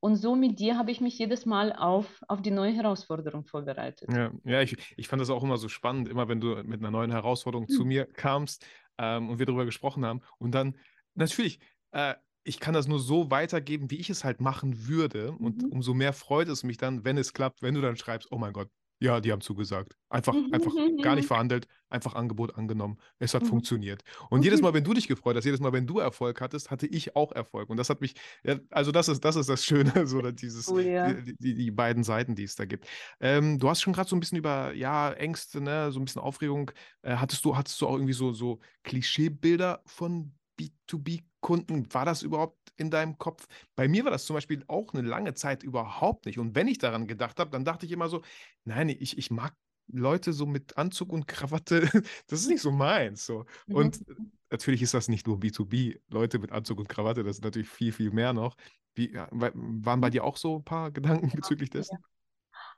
Und 0.00 0.16
so 0.16 0.36
mit 0.36 0.58
dir 0.58 0.76
habe 0.76 0.90
ich 0.90 1.00
mich 1.00 1.18
jedes 1.18 1.46
Mal 1.46 1.72
auf, 1.72 2.22
auf 2.28 2.42
die 2.42 2.50
neue 2.50 2.72
Herausforderung 2.72 3.46
vorbereitet. 3.46 4.10
Ja, 4.12 4.32
ja 4.44 4.60
ich, 4.60 4.76
ich 4.96 5.08
fand 5.08 5.22
das 5.22 5.30
auch 5.30 5.42
immer 5.42 5.56
so 5.56 5.68
spannend, 5.68 6.08
immer 6.08 6.28
wenn 6.28 6.40
du 6.40 6.56
mit 6.62 6.80
einer 6.80 6.90
neuen 6.90 7.10
Herausforderung 7.10 7.66
mhm. 7.68 7.72
zu 7.72 7.84
mir 7.84 8.04
kamst 8.06 8.66
ähm, 8.98 9.30
und 9.30 9.38
wir 9.38 9.46
darüber 9.46 9.64
gesprochen 9.64 10.04
haben. 10.04 10.20
Und 10.38 10.54
dann, 10.54 10.76
natürlich, 11.14 11.58
äh, 11.92 12.14
ich 12.44 12.60
kann 12.60 12.74
das 12.74 12.86
nur 12.86 13.00
so 13.00 13.30
weitergeben, 13.30 13.90
wie 13.90 13.96
ich 13.96 14.10
es 14.10 14.22
halt 14.22 14.40
machen 14.40 14.86
würde. 14.86 15.32
Und 15.32 15.62
mhm. 15.62 15.70
umso 15.70 15.94
mehr 15.94 16.12
freut 16.12 16.48
es 16.48 16.62
mich 16.62 16.76
dann, 16.76 17.04
wenn 17.04 17.18
es 17.18 17.32
klappt, 17.32 17.62
wenn 17.62 17.74
du 17.74 17.80
dann 17.80 17.96
schreibst, 17.96 18.30
oh 18.30 18.38
mein 18.38 18.52
Gott, 18.52 18.68
ja, 19.00 19.20
die 19.20 19.32
haben 19.32 19.40
zugesagt. 19.40 19.96
Einfach, 20.08 20.34
einfach 20.52 20.72
gar 21.02 21.16
nicht 21.16 21.26
verhandelt, 21.26 21.66
einfach 21.90 22.14
Angebot 22.14 22.54
angenommen. 22.56 22.98
Es 23.18 23.34
hat 23.34 23.42
mhm. 23.42 23.48
funktioniert. 23.48 24.02
Und 24.30 24.44
jedes 24.44 24.62
Mal, 24.62 24.72
wenn 24.72 24.84
du 24.84 24.94
dich 24.94 25.08
gefreut 25.08 25.36
hast, 25.36 25.44
jedes 25.44 25.60
Mal, 25.60 25.72
wenn 25.72 25.86
du 25.86 25.98
Erfolg 25.98 26.40
hattest, 26.40 26.70
hatte 26.70 26.86
ich 26.86 27.16
auch 27.16 27.32
Erfolg. 27.32 27.70
Und 27.70 27.76
das 27.76 27.90
hat 27.90 28.00
mich, 28.00 28.14
ja, 28.44 28.58
also 28.70 28.92
das 28.92 29.08
ist, 29.08 29.24
das 29.24 29.36
ist 29.36 29.48
das 29.48 29.64
Schöne, 29.64 29.92
so 30.06 30.22
dieses, 30.30 30.68
oh, 30.68 30.78
ja. 30.78 31.12
die, 31.12 31.36
die, 31.36 31.54
die, 31.54 31.70
beiden 31.70 32.04
Seiten, 32.04 32.34
die 32.34 32.44
es 32.44 32.54
da 32.54 32.66
gibt. 32.66 32.86
Ähm, 33.20 33.58
du 33.58 33.68
hast 33.68 33.82
schon 33.82 33.92
gerade 33.92 34.08
so 34.08 34.16
ein 34.16 34.20
bisschen 34.20 34.38
über, 34.38 34.72
ja, 34.74 35.12
Ängste, 35.12 35.60
ne, 35.60 35.90
so 35.90 35.98
ein 35.98 36.04
bisschen 36.04 36.22
Aufregung. 36.22 36.70
Äh, 37.02 37.16
hattest 37.16 37.44
du, 37.44 37.56
hattest 37.56 37.80
du 37.80 37.88
auch 37.88 37.94
irgendwie 37.94 38.12
so, 38.12 38.32
so 38.32 38.60
Klischeebilder 38.84 39.82
von 39.86 40.32
B2B-Kunden, 40.58 41.92
war 41.92 42.04
das 42.04 42.22
überhaupt 42.22 42.72
in 42.76 42.90
deinem 42.90 43.18
Kopf? 43.18 43.46
Bei 43.76 43.88
mir 43.88 44.04
war 44.04 44.10
das 44.10 44.26
zum 44.26 44.34
Beispiel 44.34 44.64
auch 44.68 44.92
eine 44.94 45.06
lange 45.06 45.34
Zeit 45.34 45.62
überhaupt 45.62 46.26
nicht. 46.26 46.38
Und 46.38 46.54
wenn 46.54 46.68
ich 46.68 46.78
daran 46.78 47.06
gedacht 47.06 47.38
habe, 47.38 47.50
dann 47.50 47.64
dachte 47.64 47.86
ich 47.86 47.92
immer 47.92 48.08
so, 48.08 48.22
nein, 48.64 48.88
ich, 48.88 49.18
ich 49.18 49.30
mag 49.30 49.54
Leute 49.88 50.32
so 50.32 50.46
mit 50.46 50.76
Anzug 50.76 51.12
und 51.12 51.28
Krawatte, 51.28 51.82
das 52.26 52.40
ist 52.40 52.48
nicht 52.48 52.62
so 52.62 52.70
meins. 52.70 53.26
So. 53.26 53.44
Mhm. 53.66 53.74
Und 53.74 54.04
natürlich 54.50 54.82
ist 54.82 54.94
das 54.94 55.08
nicht 55.08 55.26
nur 55.26 55.38
B2B, 55.38 56.00
Leute 56.08 56.38
mit 56.38 56.52
Anzug 56.52 56.78
und 56.78 56.88
Krawatte, 56.88 57.22
das 57.22 57.36
ist 57.38 57.44
natürlich 57.44 57.68
viel, 57.68 57.92
viel 57.92 58.10
mehr 58.10 58.32
noch. 58.32 58.56
Wie, 58.94 59.12
waren 59.12 60.00
bei 60.00 60.10
dir 60.10 60.24
auch 60.24 60.36
so 60.36 60.58
ein 60.58 60.64
paar 60.64 60.90
Gedanken 60.92 61.30
bezüglich 61.34 61.70
dessen? 61.70 61.98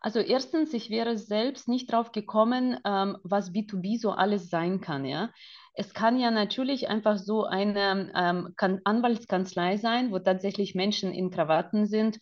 Also 0.01 0.21
erstens, 0.21 0.73
ich 0.73 0.91
wäre 0.91 1.19
selbst 1.19 1.69
nicht 1.69 1.91
drauf 1.91 2.13
gekommen, 2.13 2.79
ähm, 2.85 3.17
was 3.23 3.53
B2B 3.53 3.99
so 3.99 4.13
alles 4.13 4.49
sein 4.49 4.81
kann, 4.81 5.05
ja. 5.05 5.31
Es 5.79 5.93
kann 5.93 6.19
ja 6.19 6.31
natürlich 6.31 6.89
einfach 6.89 7.19
so 7.19 7.45
eine 7.45 8.11
ähm, 8.17 8.81
Anwaltskanzlei 8.85 9.77
sein, 9.77 10.11
wo 10.11 10.19
tatsächlich 10.19 10.75
Menschen 10.75 11.13
in 11.13 11.31
Krawatten 11.31 11.87
sind 11.87 12.19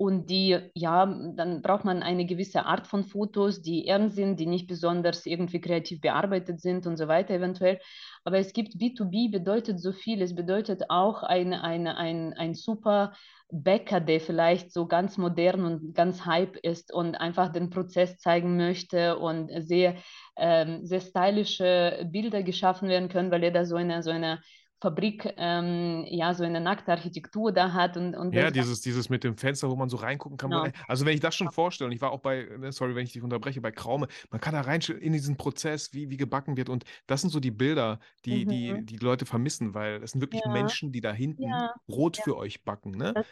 und 0.00 0.30
die, 0.30 0.58
ja, 0.72 1.04
dann 1.04 1.60
braucht 1.60 1.84
man 1.84 2.02
eine 2.02 2.24
gewisse 2.24 2.64
Art 2.64 2.86
von 2.86 3.04
Fotos, 3.04 3.60
die 3.60 3.86
ernst 3.86 4.16
sind, 4.16 4.40
die 4.40 4.46
nicht 4.46 4.66
besonders 4.66 5.26
irgendwie 5.26 5.60
kreativ 5.60 6.00
bearbeitet 6.00 6.62
sind 6.62 6.86
und 6.86 6.96
so 6.96 7.06
weiter 7.06 7.34
eventuell. 7.34 7.78
Aber 8.24 8.38
es 8.38 8.54
gibt 8.54 8.76
B2B, 8.76 9.30
bedeutet 9.30 9.78
so 9.78 9.92
viel. 9.92 10.22
Es 10.22 10.34
bedeutet 10.34 10.84
auch 10.88 11.22
ein, 11.22 11.52
ein, 11.52 11.86
ein, 11.86 12.32
ein 12.32 12.54
super 12.54 13.12
Bäcker, 13.52 14.00
der 14.00 14.20
vielleicht 14.20 14.72
so 14.72 14.86
ganz 14.86 15.18
modern 15.18 15.66
und 15.66 15.94
ganz 15.94 16.24
hype 16.24 16.56
ist 16.56 16.94
und 16.94 17.16
einfach 17.16 17.52
den 17.52 17.68
Prozess 17.68 18.16
zeigen 18.16 18.56
möchte 18.56 19.18
und 19.18 19.50
sehr, 19.58 19.96
ähm, 20.38 20.86
sehr 20.86 21.02
stylische 21.02 22.08
Bilder 22.10 22.42
geschaffen 22.42 22.88
werden 22.88 23.10
können, 23.10 23.30
weil 23.30 23.44
er 23.44 23.50
da 23.50 23.66
so 23.66 23.76
eine, 23.76 24.02
so 24.02 24.08
eine 24.08 24.40
Fabrik 24.80 25.34
ähm, 25.36 26.04
ja 26.08 26.34
so 26.34 26.44
eine 26.44 26.60
nackte 26.60 26.92
Architektur 26.92 27.52
da 27.52 27.72
hat 27.72 27.96
und, 27.96 28.14
und 28.14 28.32
ja 28.32 28.50
dieses 28.50 28.80
dieses 28.80 29.08
mit 29.08 29.24
dem 29.24 29.36
Fenster 29.36 29.70
wo 29.70 29.76
man 29.76 29.88
so 29.88 29.96
reingucken 29.96 30.36
kann 30.38 30.50
Genau. 30.50 30.66
also 30.86 31.04
wenn 31.06 31.14
ich 31.14 31.20
das 31.20 31.34
schon 31.34 31.50
vorstelle 31.50 31.86
und 31.88 31.92
ich 31.94 32.00
war 32.00 32.12
auch 32.12 32.20
bei 32.20 32.44
ne, 32.58 32.70
sorry 32.72 32.94
wenn 32.94 33.04
ich 33.04 33.12
dich 33.12 33.22
unterbreche 33.22 33.60
bei 33.60 33.72
Kraume 33.72 34.06
man 34.30 34.40
kann 34.40 34.54
da 34.54 34.60
rein 34.62 34.80
in 34.82 35.12
diesen 35.12 35.36
Prozess 35.36 35.92
wie 35.94 36.10
wie 36.10 36.16
gebacken 36.16 36.56
wird 36.56 36.68
und 36.68 36.84
das 37.06 37.20
sind 37.22 37.30
so 37.30 37.40
die 37.40 37.50
Bilder 37.50 37.98
die 38.24 38.46
die 38.46 38.74
Mhm. 38.74 38.86
die 38.86 38.96
Leute 38.98 39.26
vermissen 39.26 39.74
weil 39.74 40.02
es 40.02 40.12
sind 40.12 40.20
wirklich 40.20 40.44
Ja, 40.44 40.46
Menschen 40.46 40.92
die 40.92 41.00
da 41.00 41.12
hinten 41.12 41.64
ja, 41.64 41.74
Brot 41.86 42.16
ja. 42.16 42.24
für 42.24 42.36
euch 42.36 42.64
backen 42.64 42.92
ne 42.92 43.16
Das, 43.16 43.26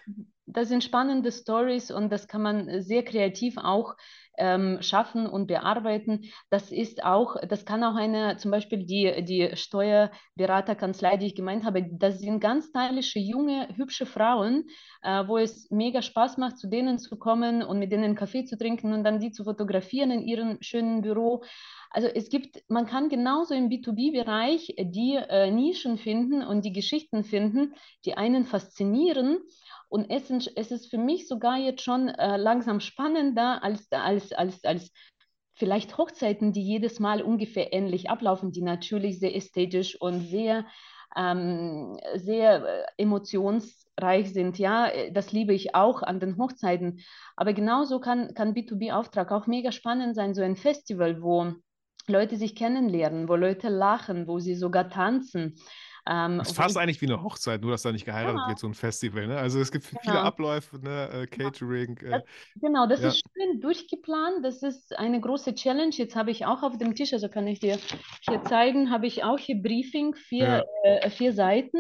das 0.47 0.69
sind 0.69 0.83
spannende 0.85 1.31
Stories 1.33 1.91
und 1.91 2.11
das 2.11 2.27
kann 2.29 2.43
man 2.43 2.83
sehr 2.83 3.05
kreativ 3.05 3.57
auch 3.59 3.97
ähm, 4.39 4.79
schaffen 4.81 5.27
und 5.27 5.47
bearbeiten. 5.47 6.25
Das 6.51 6.73
ist 6.73 7.05
auch, 7.05 7.37
das 7.49 7.65
kann 7.65 7.85
auch 7.85 7.95
eine, 7.95 8.37
zum 8.37 8.51
Beispiel 8.51 8.85
die, 8.87 9.25
die 9.25 9.51
Steuerberaterkanzlei, 9.55 11.17
die 11.17 11.27
ich 11.27 11.35
gemeint 11.35 11.65
habe, 11.65 11.87
das 11.91 12.21
sind 12.21 12.41
ganz 12.41 12.67
stylische, 12.67 13.19
junge, 13.19 13.69
hübsche 13.77 14.07
Frauen, 14.07 14.65
äh, 15.03 15.27
wo 15.27 15.39
es 15.39 15.71
mega 15.71 16.03
Spaß 16.03 16.39
macht, 16.39 16.59
zu 16.59 16.69
denen 16.69 16.99
zu 16.99 17.19
kommen 17.19 17.63
und 17.63 17.79
mit 17.79 17.93
denen 17.93 18.15
Kaffee 18.15 18.45
zu 18.45 18.57
trinken 18.57 18.93
und 18.93 19.05
dann 19.05 19.21
die 19.21 19.31
zu 19.31 19.45
fotografieren 19.45 20.11
in 20.11 20.23
ihrem 20.23 20.59
schönen 20.61 21.03
Büro. 21.03 21.43
Also 21.91 22.09
es 22.09 22.29
gibt, 22.29 22.63
man 22.69 22.87
kann 22.87 23.09
genauso 23.09 23.55
im 23.55 23.69
B2B-Bereich 23.69 24.75
die 24.79 25.17
äh, 25.17 25.51
Nischen 25.51 25.99
finden 25.99 26.43
und 26.43 26.65
die 26.65 26.73
Geschichten 26.73 27.25
finden, 27.25 27.75
die 28.05 28.15
einen 28.15 28.45
faszinieren. 28.45 29.39
Und 29.89 30.11
es, 30.11 30.31
es 30.55 30.71
ist 30.71 30.91
für 30.91 30.99
mich 30.99 31.29
sogar 31.29 31.57
jetzt 31.57 31.83
schon 31.83 32.09
äh, 32.09 32.37
langsam 32.37 32.81
spannender 32.81 33.63
als, 33.63 33.91
als, 33.91 34.33
als, 34.33 34.65
als 34.65 34.93
vielleicht 35.55 35.99
Hochzeiten, 35.99 36.53
die 36.53 36.63
jedes 36.63 37.01
Mal 37.01 37.23
ungefähr 37.23 37.73
ähnlich 37.73 38.11
ablaufen, 38.11 38.53
die 38.53 38.63
natürlich 38.63 39.19
sehr 39.19 39.35
ästhetisch 39.35 40.01
und 40.01 40.29
sehr, 40.29 40.67
ähm, 41.17 41.99
sehr 42.17 42.65
äh, 42.65 42.85
emotionsreich 42.99 44.33
sind. 44.33 44.59
Ja, 44.59 44.87
äh, 44.89 45.11
das 45.11 45.33
liebe 45.33 45.55
ich 45.55 45.75
auch 45.75 46.03
an 46.03 46.21
den 46.21 46.39
Hochzeiten. 46.39 47.01
Aber 47.35 47.55
genauso 47.55 47.99
kann, 47.99 48.35
kann 48.35 48.55
B2B-Auftrag 48.55 49.33
auch 49.33 49.47
mega 49.47 49.73
spannend 49.73 50.15
sein, 50.15 50.35
so 50.35 50.43
ein 50.43 50.57
Festival, 50.57 51.23
wo 51.23 51.55
Leute 52.07 52.37
sich 52.37 52.55
kennenlernen, 52.55 53.29
wo 53.29 53.35
Leute 53.35 53.69
lachen, 53.69 54.29
wo 54.29 54.39
sie 54.39 54.55
sogar 54.55 54.89
tanzen. 54.89 55.57
Ähm, 56.09 56.41
ist 56.41 56.51
wo 56.51 56.55
fast 56.55 56.77
ich, 56.77 56.83
eigentlich 56.83 57.01
wie 57.03 57.07
eine 57.07 57.23
Hochzeit 57.23 57.61
nur 57.61 57.71
dass 57.71 57.83
da 57.83 57.93
nicht 57.93 58.07
geheiratet 58.07 58.41
ja, 58.41 58.49
wird 58.49 58.59
so 58.59 58.67
ein 58.67 58.75
Festival 58.75 59.27
ne 59.27 59.37
also 59.37 59.61
es 59.61 59.71
gibt 59.71 59.85
viele 59.85 60.01
genau. 60.03 60.17
Abläufe 60.21 60.79
ne 60.79 61.11
äh, 61.11 61.27
Catering 61.27 61.97
Das, 61.97 62.23
äh, 62.23 62.25
genau, 62.61 62.87
das 62.87 63.03
ja 63.03 63.09
ist 63.09 63.23
schön 63.37 63.61
durchgeplant. 63.61 64.45
Das 64.45 64.63
ist 64.63 64.97
eine 64.99 65.21
große 65.21 65.55
Challenge. 65.55 65.93
Jetzt 65.93 66.17
habe 66.17 66.31
ich 66.31 66.47
auch 66.47 66.63
auf 66.63 66.79
dem 66.79 66.95
Tisch, 66.95 67.13
also 67.13 67.29
kann 67.29 67.47
ich 67.47 67.61
dir 67.61 67.79
hier 68.29 68.43
zeigen, 68.45 68.91
habe 68.91 69.07
ich 69.07 69.25
auch 69.25 69.39
hier 69.39 69.61
Briefing, 69.61 70.15
vier, 70.15 70.45
ja 70.45 70.65
äh, 70.89 71.11
vier 71.11 71.33
Seiten. 71.33 71.79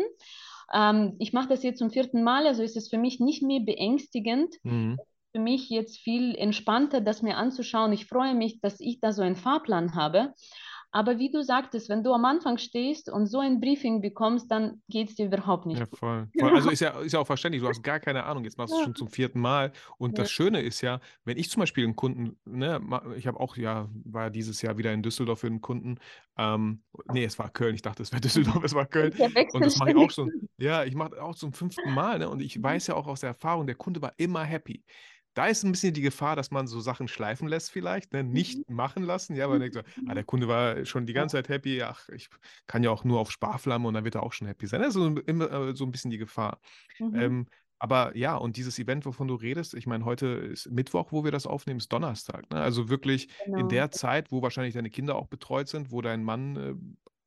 Ähm, 0.72 1.16
ich 1.18 1.32
mache 1.32 1.48
das 1.48 1.62
jetzt 1.62 1.78
zum 1.78 1.90
vierten 1.90 2.22
Mal, 2.22 2.46
also 2.46 2.62
ist 2.62 2.76
es 2.76 2.88
für 2.88 2.98
mich 2.98 3.20
nicht 3.20 3.42
mehr 3.42 3.60
beängstigend. 3.60 4.54
mhm. 4.62 4.98
Für 5.32 5.40
mich 5.40 5.68
jetzt 5.68 5.98
viel 5.98 6.34
entspannter, 6.36 7.02
das 7.02 7.20
mir 7.20 7.36
anzuschauen. 7.36 7.92
Ich 7.92 8.06
freue 8.06 8.34
mich, 8.34 8.62
dass 8.62 8.80
ich 8.80 8.98
da 8.98 9.12
so 9.12 9.20
einen 9.20 9.36
Fahrplan 9.36 9.94
habe. 9.94 10.32
Aber 10.90 11.18
wie 11.18 11.30
du 11.30 11.42
sagtest, 11.42 11.88
wenn 11.88 12.02
du 12.04 12.12
am 12.12 12.24
Anfang 12.24 12.58
stehst 12.58 13.10
und 13.10 13.26
so 13.26 13.40
ein 13.40 13.60
Briefing 13.60 14.00
bekommst, 14.00 14.50
dann 14.50 14.82
geht 14.88 15.10
es 15.10 15.14
dir 15.16 15.26
überhaupt 15.26 15.66
Ja, 15.70 15.84
nicht 15.84 15.90
gut. 15.90 16.00
voll. 16.00 16.28
voll. 16.38 16.50
Also 16.54 16.70
ist 16.70 16.80
ja, 16.80 16.98
ist 17.00 17.12
ja 17.12 17.20
auch 17.20 17.26
verständlich, 17.26 17.62
du 17.62 17.68
hast 17.68 17.82
gar 17.82 18.00
keine 18.00 18.24
Ahnung, 18.24 18.44
jetzt 18.44 18.56
machst 18.56 18.72
du 18.72 18.78
es 18.78 18.80
Ja, 18.80 18.84
schon 18.84 18.94
zum 18.94 19.08
vierten 19.08 19.38
Mal. 19.38 19.72
Und 19.98 20.16
ja, 20.16 20.18
das 20.18 20.30
Schöne 20.30 20.62
ist 20.62 20.80
ja, 20.80 21.00
wenn 21.24 21.36
ich 21.36 21.50
zum 21.50 21.60
Beispiel 21.60 21.84
einen 21.84 21.94
Kunden, 21.94 22.38
ne, 22.46 22.80
ich 23.16 23.26
habe 23.26 23.38
auch, 23.38 23.56
ja, 23.58 23.88
war 24.04 24.24
ja 24.24 24.30
dieses 24.30 24.62
Jahr 24.62 24.78
wieder 24.78 24.94
in 24.94 25.02
Düsseldorf 25.02 25.40
für 25.40 25.46
einen 25.46 25.60
Kunden. 25.60 25.98
Ähm, 26.38 26.84
nee, 27.06 27.22
es 27.24 27.38
war 27.38 27.50
Köln, 27.50 27.74
ich 27.74 27.82
dachte, 27.82 28.02
es 28.02 28.12
wäre 28.12 28.20
Düsseldorf, 28.22 28.64
es 28.64 28.74
war 28.74 28.86
Köln. 28.86 29.12
Und 29.50 29.66
das 29.66 29.76
mache 29.76 29.90
ich 29.90 29.96
auch 29.96 30.10
schon, 30.10 30.32
ja, 30.56 30.84
ich 30.84 30.94
mache 30.94 31.22
auch 31.22 31.34
zum 31.34 31.52
fünften 31.52 31.90
Mal, 31.90 32.18
ne? 32.18 32.30
Und 32.30 32.40
ich 32.40 32.60
weiß 32.62 32.86
ja 32.86 32.94
auch 32.94 33.06
aus 33.06 33.20
der 33.20 33.28
Erfahrung, 33.28 33.66
der 33.66 33.76
Kunde 33.76 34.00
war 34.00 34.14
immer 34.16 34.42
happy. 34.42 34.84
Da 35.38 35.46
ist 35.46 35.62
ein 35.64 35.72
bisschen 35.72 35.94
die 35.94 36.00
Gefahr, 36.02 36.36
dass 36.36 36.50
man 36.50 36.66
so 36.66 36.80
Sachen 36.80 37.08
schleifen 37.08 37.48
lässt 37.48 37.70
vielleicht, 37.70 38.12
ne? 38.12 38.24
Mhm. 38.24 38.30
Nicht 38.32 38.68
machen 38.70 39.04
lassen, 39.04 39.36
ja, 39.36 39.44
weil 39.48 39.58
man 39.58 39.70
denkt 39.70 39.74
so, 39.74 39.80
ah, 40.06 40.12
Mhm. 40.12 40.14
der 40.14 40.24
Kunde 40.24 40.48
war 40.48 40.84
schon 40.84 41.06
die 41.06 41.12
ganze 41.12 41.36
Zeit 41.36 41.48
happy, 41.48 41.82
ach, 41.82 42.08
ich 42.10 42.28
kann 42.66 42.82
ja 42.82 42.90
auch 42.90 43.04
nur 43.04 43.20
auf 43.20 43.30
Sparflamme 43.30 43.86
und 43.88 43.94
dann 43.94 44.04
wird 44.04 44.16
er 44.16 44.22
auch 44.24 44.32
schon 44.32 44.48
happy 44.48 44.66
sein. 44.66 44.80
Das 44.80 44.88
ist 44.90 44.94
so, 44.94 45.06
immer 45.20 45.50
äh, 45.50 45.74
so 45.76 45.84
ein 45.84 45.92
bisschen 45.92 46.10
die 46.10 46.18
Gefahr. 46.18 46.60
Mhm. 46.98 47.14
Ähm, 47.14 47.46
aber 47.78 48.16
ja, 48.16 48.36
und 48.36 48.56
dieses 48.56 48.78
Event, 48.80 49.06
wovon 49.06 49.28
du 49.28 49.36
redest, 49.36 49.74
ich 49.74 49.86
meine, 49.86 50.04
heute 50.04 50.26
ist 50.26 50.68
Mittwoch, 50.70 51.12
wo 51.12 51.22
wir 51.24 51.30
das 51.30 51.46
aufnehmen, 51.46 51.78
ist 51.78 51.92
Donnerstag. 51.92 52.50
Ne? 52.50 52.60
Also 52.60 52.88
wirklich 52.88 53.28
in 53.54 53.68
Genau. 53.68 53.68
der 53.68 53.90
Zeit, 53.92 54.32
wo 54.32 54.42
wahrscheinlich 54.42 54.74
deine 54.74 54.90
Kinder 54.90 55.14
auch 55.16 55.28
betreut 55.28 55.68
sind, 55.68 55.92
wo 55.92 56.02
dein 56.02 56.24
Mann 56.24 56.56
äh, 56.56 56.74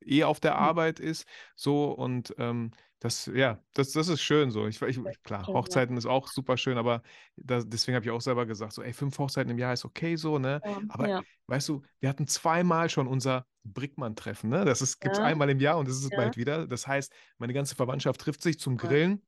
eh 0.06 0.24
auf 0.24 0.40
der 0.40 0.52
Mhm. 0.52 0.58
Arbeit 0.58 1.00
ist, 1.00 1.26
so 1.56 1.92
und 1.92 2.34
ähm, 2.38 2.70
das, 2.98 3.26
ja, 3.34 3.58
das, 3.74 3.90
das 3.92 4.06
ist 4.08 4.20
schön 4.22 4.50
so. 4.52 4.66
Ich, 4.68 4.80
ich, 4.80 5.00
klar. 5.24 5.44
Hochzeiten 5.46 5.96
ist 5.96 6.06
auch 6.06 6.28
super 6.28 6.56
schön, 6.56 6.78
aber 6.78 7.02
das, 7.36 7.68
deswegen 7.68 7.96
habe 7.96 8.04
ich 8.04 8.12
auch 8.12 8.20
selber 8.20 8.46
gesagt, 8.46 8.72
so, 8.72 8.82
ey, 8.82 8.92
fünf 8.92 9.18
Hochzeiten 9.18 9.50
im 9.50 9.58
Jahr 9.58 9.72
ist 9.72 9.84
okay 9.84 10.14
so, 10.16 10.38
ne? 10.38 10.62
Aber 10.88 11.08
ja, 11.08 11.20
weißt 11.48 11.68
du, 11.68 11.82
wir 12.00 12.08
hatten 12.08 12.28
zweimal 12.28 12.88
schon 12.90 13.08
unser 13.08 13.46
Brickmann-Treffen, 13.64 14.50
ne? 14.50 14.64
Das 14.64 14.78
gibt 15.00 15.14
es 15.14 15.18
ja, 15.18 15.24
einmal 15.24 15.50
im 15.50 15.58
Jahr 15.58 15.78
und 15.78 15.88
das 15.88 15.96
ist 15.96 16.04
es 16.04 16.10
ja, 16.10 16.16
bald 16.16 16.36
wieder. 16.36 16.66
Das 16.68 16.86
heißt, 16.86 17.12
meine 17.38 17.52
ganze 17.52 17.74
Verwandtschaft 17.74 18.20
trifft 18.20 18.42
sich 18.42 18.58
zum. 18.60 18.76
Grillen. 18.76 19.22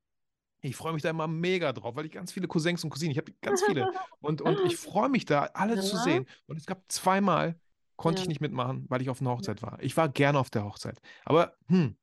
Ich 0.60 0.76
freue 0.76 0.94
mich 0.94 1.02
da 1.02 1.10
immer 1.10 1.26
mega 1.28 1.72
drauf, 1.74 1.94
weil 1.94 2.06
ich 2.06 2.12
ganz 2.12 2.32
viele 2.32 2.48
Cousins 2.48 2.82
und 2.84 2.90
Cousinen, 2.90 3.12
ich 3.12 3.18
habe 3.18 3.32
ganz 3.42 3.62
viele. 3.62 3.90
Und, 4.20 4.40
und 4.40 4.60
ich 4.64 4.76
freue 4.76 5.10
mich 5.10 5.26
da, 5.26 5.44
alle 5.52 5.78
zu 5.78 5.96
Ja, 5.96 6.02
sehen. 6.02 6.26
Und 6.46 6.56
es 6.56 6.64
gab 6.64 6.90
zweimal, 6.90 7.60
konnte 7.96 8.20
ich 8.20 8.26
ja, 8.26 8.28
nicht 8.28 8.40
mitmachen, 8.40 8.86
weil 8.88 9.02
ich 9.02 9.10
auf 9.10 9.20
einer 9.20 9.30
Hochzeit 9.30 9.62
war. 9.62 9.78
Ich 9.80 9.96
war 9.96 10.08
gerne 10.08 10.38
auf 10.38 10.50
der 10.50 10.64
Hochzeit. 10.64 11.00
Aber, 11.24 11.54
hm, 11.68 11.96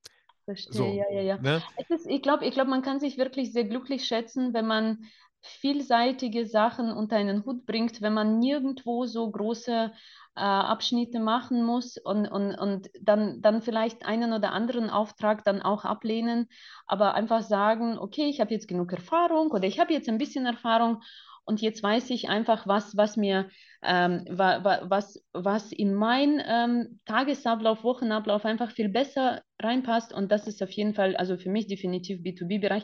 verstehe, 0.45 0.73
so, 0.73 0.85
ja, 0.85 1.05
ja, 1.11 1.21
ja. 1.21 1.37
ne? 1.37 1.61
Ist, 1.89 2.07
ich 2.07 2.21
glaube, 2.21 2.45
ich 2.45 2.53
glaub, 2.53 2.67
man 2.67 2.81
kann 2.81 2.99
sich 2.99 3.17
wirklich 3.17 3.51
sehr 3.51 3.65
glücklich 3.65 4.05
schätzen, 4.05 4.53
wenn 4.53 4.67
man 4.67 5.05
vielseitige 5.41 6.45
Sachen 6.45 6.91
unter 6.91 7.15
einen 7.15 7.45
Hut 7.45 7.65
bringt, 7.65 8.01
wenn 8.01 8.13
man 8.13 8.39
nirgendwo 8.39 9.05
so 9.05 9.29
große 9.29 9.91
äh, 10.35 10.41
Abschnitte 10.41 11.19
machen 11.19 11.63
muss 11.63 11.97
und, 11.97 12.27
und, 12.27 12.55
und 12.55 12.89
dann, 13.01 13.41
dann 13.41 13.61
vielleicht 13.61 14.05
einen 14.05 14.33
oder 14.33 14.51
anderen 14.53 14.89
Auftrag 14.89 15.43
dann 15.43 15.61
auch 15.61 15.85
ablehnen, 15.85 16.47
aber 16.87 17.15
einfach 17.15 17.41
sagen, 17.43 17.97
okay, 17.97 18.25
ich 18.29 18.39
habe 18.39 18.53
jetzt 18.53 18.67
genug 18.67 18.91
Erfahrung 18.93 19.51
oder 19.51 19.65
ich 19.65 19.79
habe 19.79 19.93
jetzt 19.93 20.07
ein 20.09 20.17
bisschen 20.17 20.45
Erfahrung 20.45 21.01
und 21.43 21.61
jetzt 21.61 21.83
weiß 21.83 22.09
ich 22.11 22.29
einfach, 22.29 22.67
was, 22.67 22.95
was 22.95 23.17
mir, 23.17 23.49
ähm, 23.83 24.25
wa, 24.29 24.63
wa, 24.63 24.81
was, 24.83 25.23
was 25.33 25.71
in 25.71 25.93
mein 25.93 26.41
ähm, 26.45 26.99
Tagesablauf, 27.05 27.83
Wochenablauf 27.83 28.45
einfach 28.45 28.71
viel 28.71 28.89
besser 28.89 29.41
reinpasst 29.61 30.13
und 30.13 30.31
das 30.31 30.47
ist 30.47 30.61
auf 30.63 30.71
jeden 30.71 30.93
Fall, 30.93 31.15
also 31.15 31.37
für 31.37 31.49
mich 31.49 31.67
definitiv 31.67 32.21
B2B-Bereich. 32.21 32.83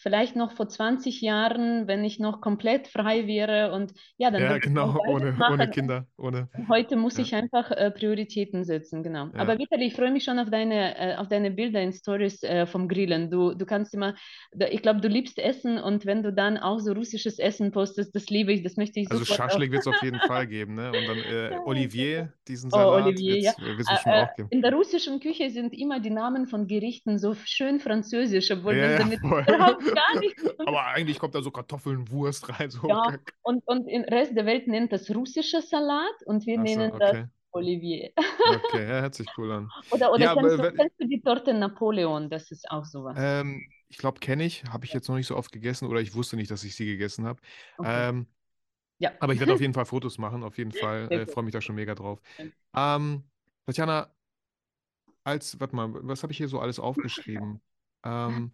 Vielleicht 0.00 0.36
noch 0.36 0.52
vor 0.52 0.68
20 0.68 1.20
Jahren, 1.20 1.88
wenn 1.88 2.04
ich 2.04 2.20
noch 2.20 2.40
komplett 2.40 2.86
frei 2.88 3.26
wäre 3.26 3.72
und 3.72 3.92
ja, 4.16 4.30
dann 4.30 4.40
Ja, 4.42 4.58
genau, 4.58 4.96
ohne, 5.06 5.36
ohne. 5.50 5.68
Kinder, 5.70 6.06
ohne, 6.16 6.48
heute 6.68 6.96
muss 6.96 7.16
ja, 7.16 7.22
ich 7.24 7.34
einfach 7.34 7.70
äh, 7.72 7.90
Prioritäten 7.90 8.64
setzen, 8.64 9.02
genau. 9.02 9.30
Aber 9.36 9.54
ja. 9.54 9.58
Vitali, 9.58 9.86
ich 9.86 9.94
freue 9.94 10.12
mich 10.12 10.24
schon 10.24 10.38
auf 10.38 10.50
deine, 10.50 10.96
äh, 10.96 11.16
auf 11.16 11.28
deine 11.28 11.50
Bilder 11.50 11.82
in 11.82 11.92
Stories 11.92 12.42
äh, 12.44 12.66
vom 12.66 12.88
Grillen. 12.88 13.30
Du, 13.30 13.54
du 13.54 13.66
kannst 13.66 13.92
immer, 13.94 14.14
da, 14.52 14.66
ich 14.68 14.82
glaube, 14.82 15.00
du 15.00 15.08
liebst 15.08 15.38
Essen 15.38 15.78
und 15.78 16.06
wenn 16.06 16.22
du 16.22 16.32
dann 16.32 16.58
auch 16.58 16.78
so 16.78 16.92
russisches 16.92 17.38
Essen 17.38 17.72
postest, 17.72 18.14
das 18.14 18.28
liebe 18.30 18.52
ich, 18.52 18.62
das 18.62 18.76
möchte 18.76 19.00
ich 19.00 19.10
Also. 19.10 19.24
Schaschlik 19.24 19.72
wird 19.72 19.82
es 19.82 19.86
auf 19.88 20.00
jeden 20.02 20.20
Fall 20.20 20.46
geben, 20.48 20.74
ne? 20.74 20.94
Und 20.94 21.06
dann 21.06 21.24
äh. 21.24 21.58
Olivier, 21.64 22.32
diesen 22.46 22.70
Oh, 22.72 22.76
Salat, 22.76 23.04
Olivier, 23.04 23.34
wird 23.34 23.44
ja. 23.44 23.52
es 23.52 23.58
Äh, 23.58 23.74
bestimmt 23.74 24.14
äh, 24.14 24.22
auch 24.22 24.34
geben. 24.34 24.50
in 24.50 24.62
der 24.62 24.72
russischen 24.72 25.20
Küche 25.20 25.50
sind 25.50 25.72
immer 25.74 26.00
die 26.00 26.10
Namen 26.10 26.46
von 26.46 26.66
Gerichten 26.66 27.18
so 27.18 27.34
schön 27.44 27.80
französisch, 27.80 28.50
obwohl 28.50 28.76
Ja, 28.76 28.90
ja, 28.92 28.98
damit 28.98 29.20
überhaupt 29.24 29.87
gar 29.94 30.14
tun 30.14 30.66
Aber 30.66 30.86
eigentlich 30.86 31.18
kommt 31.18 31.34
da 31.34 31.42
so 31.42 31.50
Kartoffeln, 31.50 32.10
Wurst 32.10 32.48
rein, 32.48 32.70
so. 32.70 32.88
Ja, 32.88 33.18
und, 33.42 33.66
und 33.66 33.86
im 33.88 34.02
Rest 34.02 34.36
der 34.36 34.46
Welt 34.46 34.66
nennt 34.68 34.92
das 34.92 35.10
russischer 35.14 35.62
Salat 35.62 36.14
und 36.26 36.46
wir 36.46 36.56
so, 36.56 36.62
nennen 36.62 36.92
das 36.98 37.10
okay. 37.10 37.24
Olivier. 37.52 38.12
Okay, 38.44 38.82
ja, 38.88 39.00
hört 39.00 39.14
sich 39.14 39.28
cool 39.36 39.50
an. 39.52 39.70
Oder, 39.90 40.12
oder 40.12 40.24
Ja, 40.24 40.34
kennst 40.34 40.58
aber 40.58 40.70
du, 40.70 40.76
kennst 40.76 41.00
du 41.00 41.06
die 41.06 41.20
Torte 41.20 41.54
Napoleon? 41.54 42.28
Das 42.30 42.50
ist 42.50 42.70
auch 42.70 42.84
sowas. 42.84 43.16
ähm, 43.16 43.68
ich 43.88 43.98
glaube, 43.98 44.20
kenne 44.20 44.44
ich, 44.44 44.64
habe 44.64 44.84
ich 44.84 44.92
jetzt 44.92 45.08
noch 45.08 45.16
nicht 45.16 45.26
so 45.26 45.36
oft 45.36 45.50
gegessen 45.50 45.86
oder 45.88 46.00
ich 46.00 46.14
wusste 46.14 46.36
nicht, 46.36 46.50
dass 46.50 46.64
ich 46.64 46.74
sie 46.76 46.86
gegessen 46.86 47.24
habe. 47.26 47.40
Okay. 47.78 48.08
Ähm, 48.10 48.26
Ja, 48.98 49.12
aber 49.20 49.32
ich 49.32 49.40
werde 49.40 49.54
auf 49.54 49.60
jeden 49.62 49.74
Fall 49.74 49.86
Fotos 49.86 50.18
machen, 50.18 50.42
auf 50.44 50.58
jeden 50.58 50.72
Fall. 50.72 51.08
Äh, 51.10 51.26
freue 51.26 51.44
mich 51.44 51.52
da 51.52 51.60
schon 51.60 51.76
mega 51.76 51.94
drauf. 51.94 52.20
Ähm, 52.74 53.24
Tatjana, 53.66 54.12
als, 55.24 55.58
warte 55.60 55.76
mal, 55.76 55.88
was 56.06 56.22
habe 56.22 56.32
ich 56.32 56.38
hier 56.38 56.48
so 56.48 56.60
alles 56.60 56.78
aufgeschrieben? 56.78 57.60
Ähm, 58.04 58.52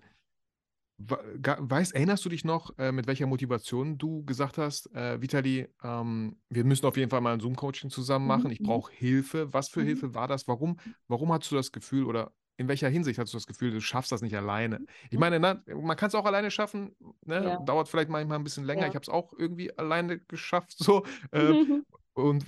Weißt, 0.97 1.95
erinnerst 1.95 2.25
du 2.25 2.29
dich 2.29 2.45
noch, 2.45 2.79
äh, 2.79 2.93
mit 2.93 3.09
welcher 3.09 3.27
Motivation 3.27 3.99
du 3.99 4.25
gesagt 4.25 4.59
hast, 4.59 4.95
äh, 4.95 5.21
Vitali, 5.21 5.69
ähm, 5.83 6.37
wir 6.49 6.65
müssen 6.65 6.87
auf 6.87 6.97
jeden 6.97 7.11
Fall 7.11 7.21
mal 7.21 7.35
ein 7.35 7.41
Zoom-Coaching 7.41 7.91
zusammen 7.91 8.27
machen. 8.27 8.51
Ich 8.53 8.61
mhm, 8.61 8.67
mhm. 8.67 8.71
brauche 8.71 8.93
Hilfe. 8.93 9.53
Was 9.53 9.69
für 9.69 9.81
mhm. 9.81 9.87
Hilfe 9.87 10.15
war 10.15 10.29
das? 10.29 10.47
Warum, 10.47 10.79
warum 11.09 11.33
hast 11.33 11.51
du 11.51 11.57
das 11.57 11.73
Gefühl 11.73 12.05
oder 12.05 12.33
in 12.57 12.69
welcher 12.69 12.89
Hinsicht 12.89 13.19
hast 13.19 13.33
du 13.33 13.37
das 13.37 13.49
Gefühl, 13.49 13.73
du 13.73 13.81
schaffst 13.81 14.13
das 14.13 14.23
nicht 14.23 14.37
alleine? 14.37 14.87
Ich 15.11 15.19
meine, 15.19 15.41
na, 15.41 15.61
man 15.67 15.97
kann 15.97 16.09
es 16.09 16.15
auch 16.15 16.25
alleine 16.25 16.53
schaffen, 16.53 16.95
ne? 17.25 17.45
ja. 17.45 17.57
dauert 17.65 17.89
vielleicht 17.89 18.09
manchmal 18.09 18.39
ein 18.39 18.45
bisschen 18.45 18.65
länger. 18.65 18.83
Ja. 18.83 18.89
Ich 18.89 18.95
habe 18.95 19.03
es 19.03 19.09
auch 19.09 19.33
irgendwie 19.37 19.77
alleine 19.77 20.21
geschafft. 20.21 20.77
So. 20.85 21.05
Äh, 21.33 21.53
und 22.13 22.45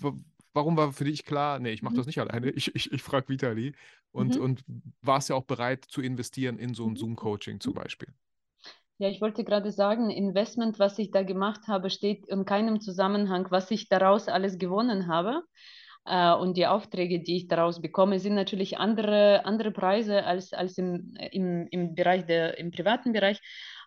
warum 0.52 0.76
war 0.76 0.92
für 0.92 1.04
dich 1.04 1.24
klar, 1.24 1.58
nee, 1.58 1.72
ich 1.72 1.82
mache 1.82 1.96
das 1.96 2.06
nicht 2.06 2.20
alleine, 2.20 2.50
ich, 2.50 2.74
ich, 2.74 2.92
ich 2.92 3.02
frage 3.02 3.28
Vitali. 3.28 3.74
Und, 4.12 4.36
mhm. 4.36 4.42
und 4.42 4.64
warst 5.02 5.28
ja 5.28 5.34
auch 5.34 5.44
bereit 5.44 5.84
zu 5.84 6.00
investieren 6.00 6.58
in 6.58 6.74
so 6.74 6.86
ein 6.86 6.96
Zoom-Coaching 6.96 7.60
zum 7.60 7.74
Beispiel. 7.74 8.14
Ja, 8.98 9.08
ich 9.10 9.20
wollte 9.20 9.44
gerade 9.44 9.72
sagen, 9.72 10.10
Investment, 10.10 10.78
was 10.78 10.98
ich 10.98 11.10
da 11.10 11.22
gemacht 11.22 11.68
habe, 11.68 11.90
steht 11.90 12.26
in 12.28 12.46
keinem 12.46 12.80
Zusammenhang, 12.80 13.46
was 13.50 13.70
ich 13.70 13.88
daraus 13.90 14.28
alles 14.28 14.56
gewonnen 14.58 15.06
habe. 15.06 15.42
Äh, 16.06 16.32
und 16.34 16.56
die 16.56 16.66
Aufträge, 16.66 17.20
die 17.22 17.36
ich 17.36 17.48
daraus 17.48 17.82
bekomme, 17.82 18.18
sind 18.20 18.34
natürlich 18.34 18.78
andere, 18.78 19.44
andere 19.44 19.70
Preise 19.70 20.24
als, 20.24 20.54
als 20.54 20.78
im, 20.78 21.14
im, 21.30 21.66
im 21.70 21.94
Bereich 21.94 22.24
der, 22.24 22.56
im 22.58 22.70
privaten 22.70 23.12
Bereich. 23.12 23.38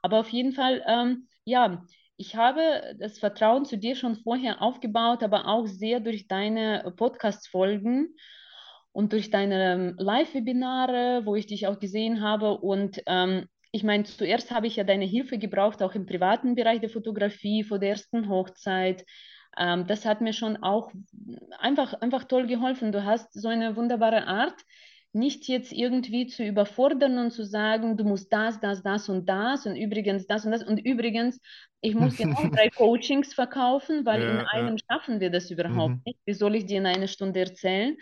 Aber 0.04 0.20
auf 0.20 0.30
jeden 0.30 0.52
Fall, 0.52 0.84
ähm, 0.88 1.28
ja, 1.44 1.84
ich 2.18 2.36
habe 2.36 2.96
das 3.00 3.18
Vertrauen 3.18 3.66
zu 3.66 3.78
dir 3.78 3.96
schon 3.96 4.16
vorher 4.16 4.62
aufgebaut, 4.62 5.24
aber 5.24 5.48
auch 5.48 5.66
sehr 5.66 6.02
durch 6.02 6.28
deine 6.28 6.94
Podcast-Folgen 6.98 8.16
und 8.92 9.14
durch 9.14 9.32
deine 9.32 9.74
ähm, 9.74 9.96
Live-Webinare, 9.98 11.26
wo 11.26 11.36
ich 11.36 11.48
dich 11.48 11.66
auch 11.68 11.80
gesehen 11.80 12.22
habe. 12.22 12.60
Und 12.60 13.02
ähm, 13.08 13.48
ich 13.72 13.84
meine, 13.84 14.04
zuerst 14.04 14.52
habe 14.52 14.68
ich 14.68 14.76
ja 14.76 14.84
deine 14.84 15.06
Hilfe 15.06 15.38
gebraucht, 15.38 15.82
auch 15.84 15.94
im 15.94 16.06
privaten 16.06 16.56
Bereich 16.56 16.80
der 16.82 16.90
Fotografie, 16.90 17.64
vor 17.64 17.80
der 17.80 17.90
ersten 17.90 18.30
Hochzeit. 18.30 19.06
Ähm, 19.58 19.86
das 19.88 20.06
hat 20.06 20.22
mir 20.22 20.34
schon 20.34 20.58
auch 20.58 20.92
einfach, 21.60 21.94
einfach 21.94 22.24
toll 22.24 22.48
geholfen. 22.48 22.92
Du 22.92 23.04
hast 23.04 23.34
so 23.34 23.48
eine 23.48 23.76
wunderbare 23.76 24.26
Art, 24.26 24.60
nicht 25.12 25.48
jetzt 25.48 25.72
irgendwie 25.72 26.28
zu 26.28 26.44
überfordern 26.44 27.18
und 27.18 27.32
zu 27.32 27.44
sagen, 27.44 27.98
du 27.98 28.04
musst 28.04 28.32
das, 28.32 28.60
das, 28.60 28.84
das 28.84 29.10
und 29.10 29.28
das 29.28 29.66
und 29.66 29.76
übrigens 29.76 30.28
das 30.28 30.46
und 30.46 30.52
das 30.52 30.64
und 30.64 30.78
übrigens, 30.78 31.40
ich 31.82 31.96
muss 31.96 32.18
genau 32.18 32.48
drei 32.50 32.70
Coachings 32.76 33.34
verkaufen, 33.34 34.06
weil 34.06 34.22
ja, 34.22 34.30
in 34.30 34.38
einem 34.48 34.78
ja. 34.78 34.84
schaffen 34.90 35.20
wir 35.20 35.32
das 35.32 35.50
überhaupt 35.50 35.96
mhm. 35.96 36.02
nicht. 36.06 36.20
Wie 36.26 36.34
soll 36.34 36.56
ich 36.56 36.66
dir 36.66 36.78
in 36.78 36.86
einer 36.86 37.08
Stunde 37.08 37.40
erzählen? 37.40 37.98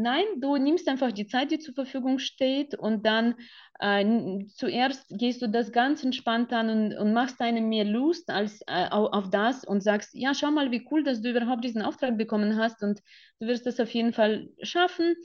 Nein, 0.00 0.24
du 0.36 0.56
nimmst 0.56 0.88
einfach 0.88 1.10
die 1.10 1.26
Zeit, 1.26 1.50
die 1.50 1.58
zur 1.58 1.74
Verfügung 1.74 2.20
steht 2.20 2.76
und 2.76 3.04
dann 3.04 3.34
äh, 3.80 4.44
zuerst 4.54 5.08
gehst 5.10 5.42
du 5.42 5.48
das 5.48 5.72
ganz 5.72 6.04
entspannt 6.04 6.52
an 6.52 6.70
und, 6.70 6.96
und 6.96 7.12
machst 7.12 7.40
eine 7.40 7.60
mehr 7.60 7.84
Lust 7.84 8.30
als 8.30 8.60
äh, 8.68 8.88
auf, 8.90 9.12
auf, 9.12 9.30
das 9.30 9.64
und 9.64 9.82
sagst, 9.82 10.10
ja, 10.14 10.34
schau 10.34 10.52
mal, 10.52 10.70
wie 10.70 10.86
cool, 10.92 11.02
dass 11.02 11.20
du 11.20 11.30
überhaupt 11.30 11.64
diesen 11.64 11.82
Auftrag 11.82 12.16
bekommen 12.16 12.56
hast 12.56 12.84
und 12.84 13.00
du 13.40 13.48
wirst 13.48 13.66
das 13.66 13.80
auf 13.80 13.90
jeden 13.90 14.12
Fall 14.12 14.48
schaffen. 14.62 15.16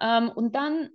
Ähm, 0.00 0.30
und 0.30 0.54
dann 0.54 0.90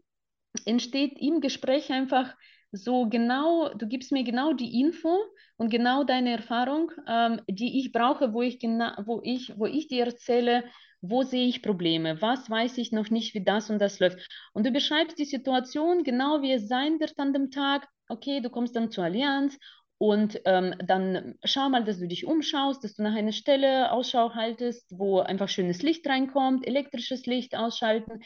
entsteht 0.66 1.20
im 1.20 1.42
Gespräch 1.42 1.92
einfach 1.92 2.34
so 2.72 3.08
genau, 3.08 3.74
du 3.74 3.88
gibst 3.88 4.12
mir 4.12 4.24
genau 4.24 4.54
die 4.54 4.82
Info 4.82 5.18
und 5.58 5.70
genau 5.70 6.04
deine 6.04 6.32
Erfahrung, 6.32 6.92
ähm, 7.08 7.42
die 7.48 7.80
ich 7.80 7.92
brauche, 7.92 8.34
wo 8.34 8.42
ich, 8.42 8.60
wo, 8.62 9.22
ich, 9.24 9.58
wo 9.58 9.66
ich 9.66 9.88
dir 9.88 10.06
erzähle, 10.06 10.66
wo 11.02 11.24
sehe 11.24 11.48
ich 11.48 11.62
Probleme? 11.62 12.22
Was 12.22 12.50
weiß 12.50 12.78
ich 12.80 12.92
noch 12.92 13.10
nicht, 13.10 13.34
wie 13.34 13.44
das 13.44 13.70
und 13.70 13.80
das 13.80 14.00
läuft? 14.00 14.28
Und 14.54 14.66
du 14.66 14.72
beschreibst 14.72 15.20
die 15.20 15.26
Situation 15.26 16.04
genau, 16.04 16.42
wie 16.42 16.54
es 16.54 16.68
sein 16.68 17.00
wird 17.00 17.18
an 17.18 17.34
dem 17.34 17.52
Tag. 17.52 17.88
Okay, 18.10 18.42
du 18.42 18.50
kommst 18.50 18.76
dann 18.76 18.92
zur 18.92 19.04
Allianz 19.04 19.58
und 19.98 20.42
ähm, 20.46 20.76
dann 20.86 21.36
schau 21.44 21.70
mal, 21.70 21.84
dass 21.84 22.00
du 22.00 22.08
dich 22.08 22.26
umschaust, 22.26 22.84
dass 22.84 22.96
du 22.96 23.04
nach 23.04 23.16
einer 23.16 23.32
Stelle 23.32 23.92
Ausschau 23.92 24.34
haltest, 24.34 24.92
wo 24.98 25.20
einfach 25.20 25.48
schönes 25.48 25.82
Licht 25.84 26.06
reinkommt, 26.08 26.68
elektrisches 26.68 27.26
Licht 27.26 27.56
ausschalten. 27.56 28.22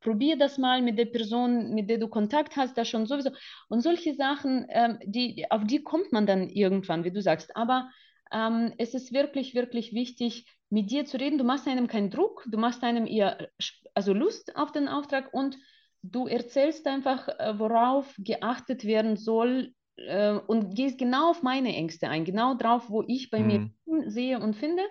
Probier 0.00 0.36
das 0.38 0.58
mal 0.58 0.82
mit 0.82 0.98
der 0.98 1.06
Person, 1.06 1.74
mit 1.74 1.90
der 1.90 1.98
du 1.98 2.08
Kontakt 2.08 2.56
hast, 2.56 2.76
da 2.76 2.84
schon 2.84 3.06
sowieso. 3.06 3.30
Und 3.68 3.82
solche 3.82 4.14
Sachen, 4.14 4.66
ähm, 4.70 4.98
die, 5.04 5.44
auf 5.50 5.64
die 5.64 5.82
kommt 5.82 6.12
man 6.12 6.26
dann 6.26 6.48
irgendwann, 6.48 7.04
wie 7.04 7.12
du 7.12 7.20
sagst. 7.20 7.54
Aber 7.56 7.90
ähm, 8.32 8.72
es 8.78 8.94
ist 8.94 9.12
wirklich, 9.12 9.54
wirklich 9.54 9.92
wichtig, 9.92 10.46
mit 10.70 10.90
dir 10.90 11.04
zu 11.04 11.18
reden. 11.18 11.38
Du 11.38 11.44
machst 11.44 11.66
einem 11.68 11.86
keinen 11.86 12.10
Druck, 12.10 12.44
du 12.50 12.58
machst 12.58 12.82
einem 12.82 13.06
eher 13.06 13.48
also 13.94 14.12
Lust 14.12 14.56
auf 14.56 14.72
den 14.72 14.88
Auftrag 14.88 15.34
und 15.34 15.58
du 16.02 16.26
erzählst 16.26 16.86
einfach, 16.86 17.28
äh, 17.28 17.58
worauf 17.58 18.14
geachtet 18.18 18.84
werden 18.84 19.16
soll 19.16 19.74
äh, 19.96 20.32
und 20.32 20.74
gehst 20.74 20.98
genau 20.98 21.30
auf 21.30 21.42
meine 21.42 21.74
Ängste 21.74 22.08
ein, 22.08 22.24
genau 22.24 22.54
drauf, 22.54 22.88
wo 22.88 23.04
ich 23.06 23.30
bei 23.30 23.40
mhm. 23.40 23.72
mir 23.84 24.10
sehe 24.10 24.40
und 24.40 24.56
finde. 24.56 24.82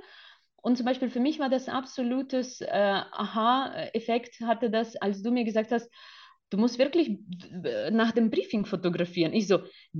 Und 0.61 0.77
zum 0.77 0.85
Beispiel 0.85 1.09
für 1.09 1.19
mich 1.19 1.39
war 1.39 1.49
das 1.49 1.69
absolutes 1.69 2.61
äh, 2.61 2.67
Aha-Effekt, 2.67 4.41
hatte 4.41 4.69
das, 4.69 4.95
als 4.95 5.21
du 5.21 5.31
mir 5.31 5.43
gesagt 5.43 5.71
hast, 5.71 5.91
du 6.49 6.57
musst 6.57 6.79
wirklich 6.79 7.19
nach 7.91 8.11
dem 8.11 8.29
Briefing 8.29 8.65
fotografieren. 8.65 9.33
Ich 9.33 9.47
so, 9.47 9.59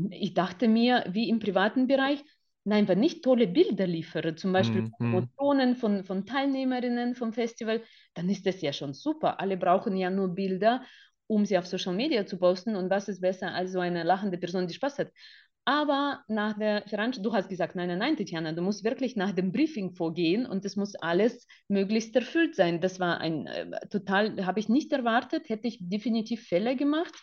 ich 0.09 0.33
dachte 0.33 0.67
mir, 0.67 1.05
wie 1.09 1.29
im 1.29 1.39
privaten 1.39 1.87
Bereich, 1.87 2.23
Nein, 2.65 2.87
wenn 2.87 3.01
ich 3.01 3.21
tolle 3.21 3.47
Bilder 3.47 3.87
liefere, 3.87 4.35
zum 4.35 4.51
Beispiel 4.53 4.83
mhm. 4.83 4.91
Promotionen 4.91 5.75
von, 5.75 6.03
von 6.03 6.25
Teilnehmerinnen 6.25 7.15
vom 7.15 7.33
Festival, 7.33 7.81
dann 8.13 8.29
ist 8.29 8.45
das 8.45 8.61
ja 8.61 8.73
schon 8.73 8.93
super. 8.93 9.39
Alle 9.39 9.57
brauchen 9.57 9.95
ja 9.95 10.09
nur 10.09 10.35
Bilder, 10.35 10.83
um 11.27 11.45
sie 11.45 11.57
auf 11.57 11.65
Social 11.65 11.95
Media 11.95 12.25
zu 12.25 12.37
posten. 12.37 12.75
Und 12.75 12.89
was 12.89 13.07
ist 13.07 13.21
besser 13.21 13.53
als 13.53 13.71
so 13.71 13.79
eine 13.79 14.03
lachende 14.03 14.37
Person, 14.37 14.67
die 14.67 14.73
Spaß 14.73 14.99
hat? 14.99 15.11
Aber 15.69 16.23
nach 16.27 16.57
der 16.57 16.81
Veranstaltung, 16.87 17.31
du 17.31 17.37
hast 17.37 17.47
gesagt, 17.47 17.75
nein, 17.75 17.89
nein, 17.89 17.99
nein, 17.99 18.17
Tatjana, 18.17 18.53
du 18.53 18.63
musst 18.63 18.83
wirklich 18.83 19.15
nach 19.15 19.33
dem 19.33 19.51
Briefing 19.51 19.91
vorgehen 19.91 20.47
und 20.47 20.65
es 20.65 20.75
muss 20.75 20.95
alles 20.95 21.45
möglichst 21.67 22.15
erfüllt 22.15 22.55
sein. 22.55 22.81
Das 22.81 22.99
war 22.99 23.19
ein 23.19 23.45
äh, 23.45 23.69
total, 23.87 24.47
habe 24.47 24.59
ich 24.59 24.67
nicht 24.67 24.91
erwartet, 24.91 25.47
hätte 25.47 25.67
ich 25.67 25.77
definitiv 25.79 26.47
Fälle 26.47 26.75
gemacht 26.75 27.13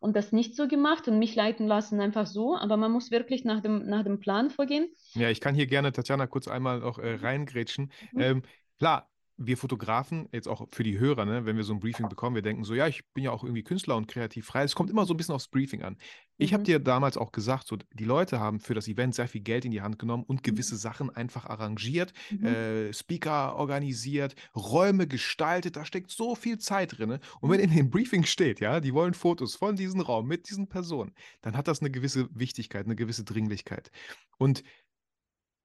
und 0.00 0.14
das 0.14 0.30
nicht 0.30 0.56
so 0.56 0.68
gemacht 0.68 1.08
und 1.08 1.18
mich 1.18 1.34
leiten 1.36 1.66
lassen 1.66 1.98
einfach 2.02 2.26
so, 2.26 2.54
aber 2.54 2.76
man 2.76 2.92
muss 2.92 3.10
wirklich 3.10 3.46
nach 3.46 3.62
dem, 3.62 3.86
nach 3.86 4.04
dem 4.04 4.20
Plan 4.20 4.50
vorgehen. 4.50 4.90
Ja, 5.14 5.30
ich 5.30 5.40
kann 5.40 5.54
hier 5.54 5.66
gerne 5.66 5.90
Tatjana 5.90 6.26
kurz 6.26 6.48
einmal 6.48 6.82
auch 6.82 6.98
äh, 6.98 7.14
reingrätschen. 7.14 7.90
Mhm. 8.12 8.20
Ähm, 8.20 8.42
klar, 8.78 9.08
wir 9.38 9.58
Fotografen, 9.58 10.28
jetzt 10.32 10.48
auch 10.48 10.66
für 10.70 10.82
die 10.82 10.98
Hörer, 10.98 11.26
ne, 11.26 11.44
wenn 11.44 11.56
wir 11.56 11.64
so 11.64 11.74
ein 11.74 11.80
Briefing 11.80 12.08
bekommen, 12.08 12.34
wir 12.34 12.42
denken 12.42 12.64
so, 12.64 12.74
ja, 12.74 12.86
ich 12.86 13.06
bin 13.12 13.24
ja 13.24 13.32
auch 13.32 13.44
irgendwie 13.44 13.62
Künstler 13.62 13.96
und 13.96 14.08
kreativ 14.08 14.46
frei. 14.46 14.62
Es 14.62 14.74
kommt 14.74 14.90
immer 14.90 15.04
so 15.04 15.12
ein 15.12 15.16
bisschen 15.16 15.34
aufs 15.34 15.48
Briefing 15.48 15.82
an. 15.82 15.96
Ich 16.38 16.50
mhm. 16.50 16.54
habe 16.54 16.64
dir 16.64 16.78
damals 16.78 17.18
auch 17.18 17.32
gesagt, 17.32 17.66
so, 17.66 17.76
die 17.76 18.04
Leute 18.04 18.40
haben 18.40 18.60
für 18.60 18.74
das 18.74 18.88
Event 18.88 19.14
sehr 19.14 19.28
viel 19.28 19.42
Geld 19.42 19.64
in 19.64 19.70
die 19.70 19.82
Hand 19.82 19.98
genommen 19.98 20.24
und 20.26 20.36
mhm. 20.36 20.42
gewisse 20.42 20.76
Sachen 20.76 21.10
einfach 21.10 21.44
arrangiert, 21.44 22.12
mhm. 22.30 22.46
äh, 22.46 22.92
Speaker 22.92 23.56
organisiert, 23.56 24.34
Räume 24.54 25.06
gestaltet, 25.06 25.76
da 25.76 25.84
steckt 25.84 26.10
so 26.10 26.34
viel 26.34 26.58
Zeit 26.58 26.98
drin. 26.98 27.18
Und 27.40 27.50
wenn 27.50 27.58
mhm. 27.58 27.64
in 27.64 27.76
dem 27.76 27.90
Briefing 27.90 28.24
steht, 28.24 28.60
ja, 28.60 28.80
die 28.80 28.94
wollen 28.94 29.14
Fotos 29.14 29.54
von 29.54 29.76
diesem 29.76 30.00
Raum 30.00 30.26
mit 30.26 30.48
diesen 30.48 30.68
Personen, 30.68 31.12
dann 31.42 31.56
hat 31.56 31.68
das 31.68 31.80
eine 31.80 31.90
gewisse 31.90 32.28
Wichtigkeit, 32.32 32.86
eine 32.86 32.96
gewisse 32.96 33.24
Dringlichkeit. 33.24 33.90
Und 34.38 34.62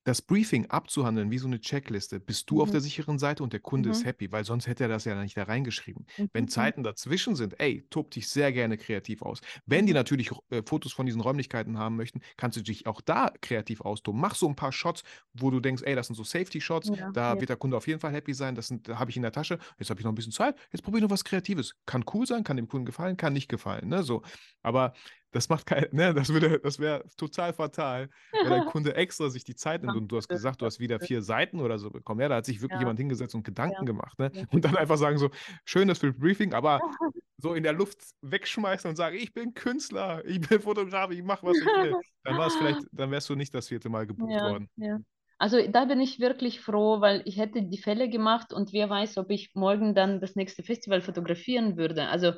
das 0.03 0.21
Briefing 0.21 0.65
abzuhandeln 0.67 1.29
wie 1.29 1.37
so 1.37 1.47
eine 1.47 1.59
Checkliste, 1.59 2.19
bist 2.19 2.49
du 2.49 2.61
auf 2.61 2.71
der 2.71 2.79
mhm. 2.79 2.85
sicheren 2.85 3.19
Seite 3.19 3.43
und 3.43 3.53
der 3.53 3.59
Kunde 3.59 3.89
ist 3.89 4.01
mhm. 4.01 4.07
happy, 4.07 4.31
weil 4.31 4.43
sonst 4.43 4.67
hätte 4.67 4.83
er 4.83 4.89
das 4.89 5.05
ja 5.05 5.21
nicht 5.21 5.37
da 5.37 5.43
reingeschrieben. 5.43 6.05
Wenn 6.33 6.45
mhm. 6.45 6.49
Zeiten 6.49 6.83
dazwischen 6.83 7.35
sind, 7.35 7.59
ey, 7.59 7.85
tob 7.89 8.11
dich 8.11 8.27
sehr 8.27 8.51
gerne 8.51 8.77
kreativ 8.77 9.21
aus. 9.21 9.41
Wenn 9.65 9.85
die 9.85 9.93
natürlich 9.93 10.31
äh, 10.49 10.63
Fotos 10.65 10.93
von 10.93 11.05
diesen 11.05 11.21
Räumlichkeiten 11.21 11.77
haben 11.77 11.97
möchten, 11.97 12.21
kannst 12.37 12.57
du 12.57 12.61
dich 12.61 12.87
auch 12.87 13.01
da 13.01 13.31
kreativ 13.41 13.81
austoben. 13.81 14.19
Mach 14.19 14.35
so 14.35 14.47
ein 14.47 14.55
paar 14.55 14.71
Shots, 14.71 15.03
wo 15.33 15.51
du 15.51 15.59
denkst, 15.59 15.83
ey, 15.85 15.95
das 15.95 16.07
sind 16.07 16.15
so 16.15 16.23
Safety-Shots, 16.23 16.91
Ja, 16.95 17.11
da 17.11 17.33
ja. 17.33 17.39
wird 17.39 17.49
der 17.49 17.57
Kunde 17.57 17.77
auf 17.77 17.87
jeden 17.87 17.99
Fall 17.99 18.11
happy 18.11 18.33
sein, 18.33 18.55
das 18.55 18.73
da 18.83 18.97
habe 18.97 19.11
ich 19.11 19.17
in 19.17 19.23
der 19.23 19.31
Tasche, 19.31 19.59
jetzt 19.77 19.89
habe 19.89 19.99
ich 19.99 20.05
noch 20.05 20.11
ein 20.11 20.15
bisschen 20.15 20.31
Zeit, 20.31 20.55
jetzt 20.71 20.81
probiere 20.81 20.99
ich 20.99 21.03
noch 21.03 21.11
was 21.11 21.23
Kreatives. 21.23 21.75
Kann 21.85 22.03
cool 22.13 22.25
sein, 22.25 22.43
kann 22.43 22.57
dem 22.57 22.67
Kunden 22.67 22.85
gefallen, 22.85 23.17
kann 23.17 23.33
nicht 23.33 23.49
gefallen, 23.49 23.89
ne, 23.89 24.03
so. 24.03 24.23
Aber 24.63 24.93
das 25.31 25.49
macht 25.49 25.65
kein, 25.65 25.87
ne, 25.91 26.13
das 26.13 26.29
würde, 26.29 26.59
das 26.59 26.79
wäre 26.79 27.03
total 27.17 27.53
fatal, 27.53 28.09
wenn 28.31 28.49
der 28.49 28.65
Kunde 28.71 28.95
extra 28.95 29.29
sich 29.29 29.43
die 29.43 29.55
Zeit 29.55 29.81
nimmt 29.81 29.95
und 29.95 30.07
du 30.09 30.17
hast 30.17 30.27
gesagt, 30.27 30.61
du 30.61 30.65
hast 30.65 30.79
wieder 30.79 30.99
vier 30.99 31.21
Seiten 31.21 31.59
oder 31.59 31.79
so 31.79 31.89
bekommen. 31.89 32.21
Ja, 32.21 32.29
da 32.29 32.35
hat 32.35 32.45
sich 32.45 32.61
wirklich 32.61 32.77
ja. 32.77 32.81
jemand 32.81 32.99
hingesetzt 32.99 33.33
und 33.35 33.43
Gedanken 33.43 33.77
ja. 33.79 33.83
gemacht, 33.83 34.19
ne? 34.19 34.31
Und 34.51 34.65
dann 34.65 34.75
einfach 34.75 34.97
sagen 34.97 35.17
so, 35.17 35.29
schön 35.65 35.87
das 35.87 35.99
für 35.99 36.13
Briefing, 36.13 36.53
aber 36.53 36.81
so 37.37 37.53
in 37.53 37.63
der 37.63 37.73
Luft 37.73 37.99
wegschmeißen 38.21 38.89
und 38.89 38.95
sagen, 38.95 39.15
ich 39.17 39.33
bin 39.33 39.53
Künstler, 39.53 40.23
ich 40.25 40.41
bin 40.41 40.59
Fotograf, 40.59 41.11
ich 41.11 41.23
mache, 41.23 41.45
was 41.45 41.57
ich 41.57 41.65
will. 41.65 41.95
Dann 42.23 42.37
war 42.37 42.47
es 42.47 42.55
vielleicht, 42.55 42.81
dann 42.91 43.11
wärst 43.11 43.29
du 43.29 43.35
nicht 43.35 43.53
das 43.53 43.69
vierte 43.69 43.89
Mal 43.89 44.05
gebucht 44.05 44.31
ja, 44.31 44.51
worden. 44.51 44.69
Ja. 44.75 44.99
Also 45.37 45.57
da 45.67 45.85
bin 45.85 45.99
ich 45.99 46.19
wirklich 46.19 46.61
froh, 46.61 47.01
weil 47.01 47.23
ich 47.25 47.37
hätte 47.37 47.63
die 47.63 47.79
Fälle 47.79 48.09
gemacht 48.09 48.53
und 48.53 48.73
wer 48.73 48.91
weiß, 48.91 49.17
ob 49.17 49.31
ich 49.31 49.55
morgen 49.55 49.95
dann 49.95 50.21
das 50.21 50.35
nächste 50.35 50.61
Festival 50.61 51.01
fotografieren 51.01 51.77
würde. 51.77 52.09
Also 52.09 52.33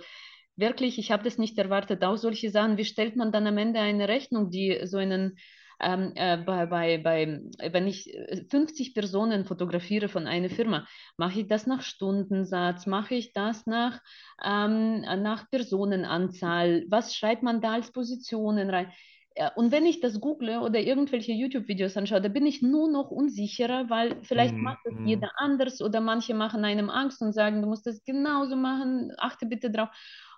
wirklich, 0.55 0.97
ich 0.99 1.11
habe 1.11 1.23
das 1.23 1.37
nicht 1.37 1.57
erwartet, 1.57 2.03
auch 2.03 2.17
solche 2.17 2.49
Sachen, 2.49 2.77
wie 2.77 2.85
stellt 2.85 3.15
man 3.15 3.31
dann 3.31 3.47
am 3.47 3.57
Ende 3.57 3.79
eine 3.79 4.07
Rechnung, 4.07 4.49
die 4.51 4.81
so 4.85 4.97
einen, 4.97 5.37
ähm, 5.81 6.13
äh, 6.15 6.37
bei, 6.37 6.65
bei, 6.67 6.97
bei, 6.99 7.41
wenn 7.71 7.87
ich 7.87 8.11
50 8.49 8.89
äh, 8.89 8.93
Personen 8.93 9.45
fotografiere 9.45 10.07
von 10.07 10.27
einer 10.27 10.49
Firma, 10.49 10.87
mache 11.17 11.41
ich 11.41 11.47
das 11.47 11.67
nach 11.67 11.81
Stundensatz, 11.81 12.85
mache 12.85 13.15
ich 13.15 13.33
das 13.33 13.65
nach, 13.65 13.99
ähm, 14.43 15.01
nach 15.01 15.49
Personenanzahl, 15.49 16.85
was 16.89 17.15
schreibt 17.15 17.43
man 17.43 17.61
da 17.61 17.73
als 17.73 17.91
Positionen 17.91 18.69
rein? 18.69 18.91
ja, 19.35 19.51
und 19.55 19.71
wenn 19.71 19.85
ich 19.87 19.99
das 19.99 20.19
google 20.21 20.59
oder 20.59 20.79
irgendwelche 20.79 21.31
YouTube-Videos 21.31 21.97
anschaue, 21.97 22.21
da 22.21 22.29
bin 22.29 22.45
ich 22.45 22.61
nur 22.61 22.87
noch 22.91 23.09
unsicherer, 23.09 23.89
weil 23.89 24.19
vielleicht 24.23 24.55
Mhm, 24.55 24.61
macht 24.61 24.77
das 24.83 24.93
mhm. 24.93 25.03
jeder 25.03 25.29
anders 25.37 25.81
oder 25.81 26.01
manche 26.01 26.35
machen 26.35 26.63
einem 26.65 26.89
Angst 26.91 27.19
und 27.21 27.33
sagen, 27.33 27.61
du 27.63 27.67
musst 27.67 27.87
das 27.87 28.03
genauso 28.03 28.55
machen, 28.55 29.11
achte 29.17 29.47
bitte 29.47 29.71
drauf. 29.71 29.89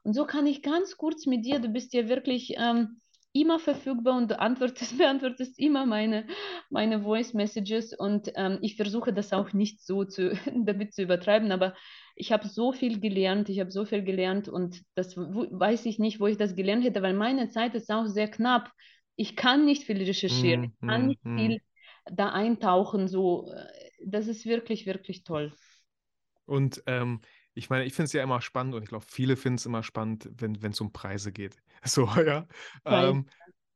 Und 0.06 0.14
so 0.14 0.26
kann 0.26 0.48
ich 0.48 0.62
ganz 0.64 0.98
kurz 0.98 1.26
mit 1.26 1.46
dir, 1.46 1.60
du 1.60 1.70
bist 1.70 1.94
ja 1.94 2.08
wirklich 2.08 2.54
ähm, 2.58 3.02
immer 3.34 3.60
verfügbar 3.60 4.18
und 4.18 4.32
du 4.32 4.40
antwortest, 4.40 4.98
beantwortest 5.00 5.60
immer 5.60 5.86
meine, 5.88 6.28
meine 6.70 7.02
Voice 7.02 7.34
Messages 7.34 7.94
und 7.94 8.32
ähm, 8.36 8.60
ich 8.62 8.76
versuche 8.78 9.14
das 9.14 9.34
auch 9.34 9.54
nicht 9.54 9.82
so 9.84 10.06
zu, 10.06 10.32
damit 10.56 10.94
zu 10.94 11.04
übertreiben, 11.04 11.52
aber 11.52 11.76
ich 12.16 12.32
habe 12.32 12.48
so 12.48 12.72
viel 12.72 13.00
gelernt, 13.02 13.50
ich 13.50 13.60
habe 13.60 13.72
so 13.72 13.84
viel 13.86 14.04
gelernt 14.04 14.48
und 14.48 14.84
das 14.96 15.18
weiß 15.18 15.86
ich 15.88 16.00
nicht, 16.00 16.20
wo 16.22 16.28
ich 16.28 16.38
das 16.38 16.56
gelernt 16.56 16.86
hätte, 16.86 17.02
weil 17.02 17.14
meine 17.16 17.50
Zeit 17.50 17.76
ist 17.76 17.92
auch 17.92 18.06
sehr 18.08 18.30
knapp. 18.30 18.72
Ich 19.18 19.36
kann 19.36 19.66
nicht 19.66 19.86
viel 19.86 19.98
recherchieren, 20.04 20.60
ich 20.64 20.72
Mhm, 20.72 20.88
kann 20.88 21.08
nicht 21.08 21.22
mhm. 21.24 21.32
viel 21.36 21.62
da 22.06 22.32
eintauchen, 22.32 23.08
so. 23.10 23.52
äh, 23.52 23.66
Das 24.06 24.28
ist 24.28 24.46
wirklich, 24.46 24.86
wirklich 24.86 25.24
toll. 25.26 25.52
Und 26.46 26.84
ähm, 26.88 27.22
ich 27.56 27.70
meine, 27.70 27.86
ich 27.86 27.94
finde 27.94 28.06
es 28.06 28.14
ja 28.14 28.22
immer 28.24 28.42
spannend 28.42 28.76
und 28.76 28.84
ich 28.84 28.90
glaube, 28.90 29.06
viele 29.08 29.38
finden 29.38 29.58
es 29.58 29.66
immer 29.66 29.82
spannend, 29.84 30.30
wenn 30.40 30.56
es 30.62 30.82
um 30.82 30.92
Preise 30.92 31.32
geht. 31.32 31.58
So, 31.86 32.06
ja. 32.08 32.48
Ähm, 32.86 33.28